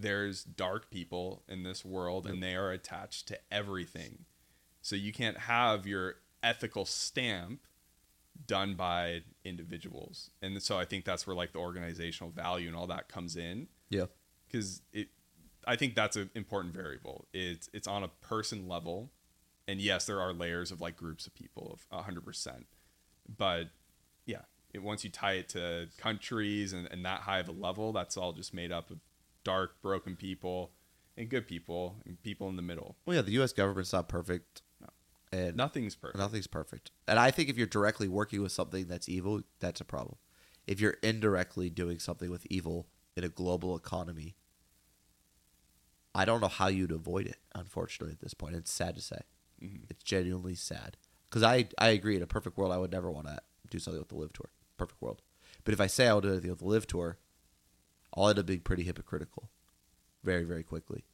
[0.00, 4.24] There's dark people in this world, and they are attached to everything.
[4.82, 7.60] So you can't have your ethical stamp
[8.46, 10.30] done by individuals.
[10.40, 13.68] And so I think that's where like the organizational value and all that comes in.
[13.90, 14.06] Yeah.
[14.46, 15.08] because it
[15.66, 19.10] i think that's an important variable it's it's on a person level
[19.68, 22.64] and yes there are layers of like groups of people of 100%
[23.36, 23.68] but
[24.26, 27.92] yeah it, once you tie it to countries and, and that high of a level
[27.92, 28.98] that's all just made up of
[29.50, 30.70] dark broken people
[31.16, 33.52] and good people and people in the middle Well, yeah, the U.S.
[33.52, 34.62] government's not perfect,
[35.32, 36.90] and nothing's perfect nothing's perfect.
[37.08, 40.16] And I think if you're directly working with something that's evil, that's a problem.
[40.66, 42.86] If you're indirectly doing something with evil
[43.16, 44.36] in a global economy,
[46.14, 47.38] I don't know how you'd avoid it.
[47.54, 49.20] Unfortunately, at this point, it's sad to say.
[49.60, 49.90] Mhm.
[49.90, 50.96] It's genuinely sad
[51.28, 52.16] because I I agree.
[52.16, 54.50] In a perfect world, I would never want to do something with the LIV Tour.
[54.76, 55.22] Perfect world.
[55.64, 57.18] But if I say I will do anything with the LIV Tour,
[58.16, 59.50] I'll end up being pretty hypocritical,
[60.24, 61.04] very very quickly,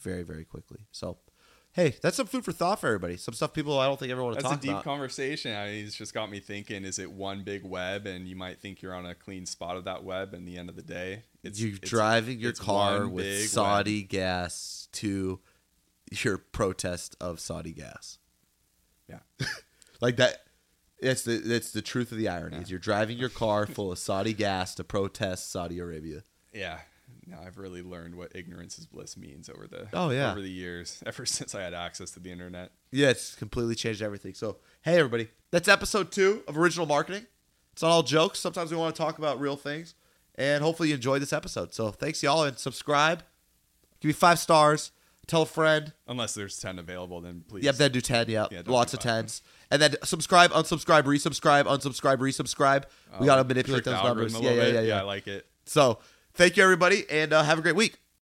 [0.00, 0.80] very very quickly.
[0.92, 1.18] So,
[1.72, 3.16] hey, that's some food for thought for everybody.
[3.16, 4.84] Some stuff people I don't think everyone that's a deep about.
[4.84, 8.36] conversation I mean, it's just got me thinking is it one big web and you
[8.36, 10.82] might think you're on a clean spot of that web and the end of the
[10.82, 13.48] day it's You're it's- driving your it's car with big web.
[13.48, 15.40] Saudi gas to
[16.10, 18.18] your protest of Saudi gas.
[19.08, 19.18] Yeah.
[20.00, 20.42] like that.
[21.00, 22.56] That's the that's the truth of the irony.
[22.56, 22.62] Yeah.
[22.62, 26.24] Is you're driving your car full of Saudi gas to protest Saudi Arabia.
[26.52, 26.78] Yeah.
[27.26, 30.30] Now I've really learned what ignorance is bliss means over the Oh, yeah.
[30.30, 32.72] over the years, ever since I had access to the internet.
[32.90, 34.34] Yeah, it's completely changed everything.
[34.34, 37.26] So, hey, everybody, that's episode two of Original Marketing.
[37.72, 38.38] It's not all jokes.
[38.40, 39.94] Sometimes we want to talk about real things.
[40.36, 41.74] And hopefully you enjoyed this episode.
[41.74, 43.22] So, thanks, y'all, and subscribe.
[44.00, 44.92] Give me five stars.
[45.26, 45.92] Tell a friend.
[46.06, 47.64] Unless there's ten available, then please.
[47.64, 48.30] Yep, then do 10.
[48.30, 48.52] Yep.
[48.52, 49.26] Yeah, Lots of five.
[49.26, 49.42] 10s.
[49.70, 52.84] And then subscribe, unsubscribe, resubscribe, unsubscribe, resubscribe.
[53.20, 54.34] we got to Um, manipulate those numbers.
[54.34, 54.98] a Yeah, yeah, yeah, yeah.
[55.00, 55.46] I like it.
[55.66, 55.98] So,
[56.34, 57.98] thank you, everybody, and uh, have a great week.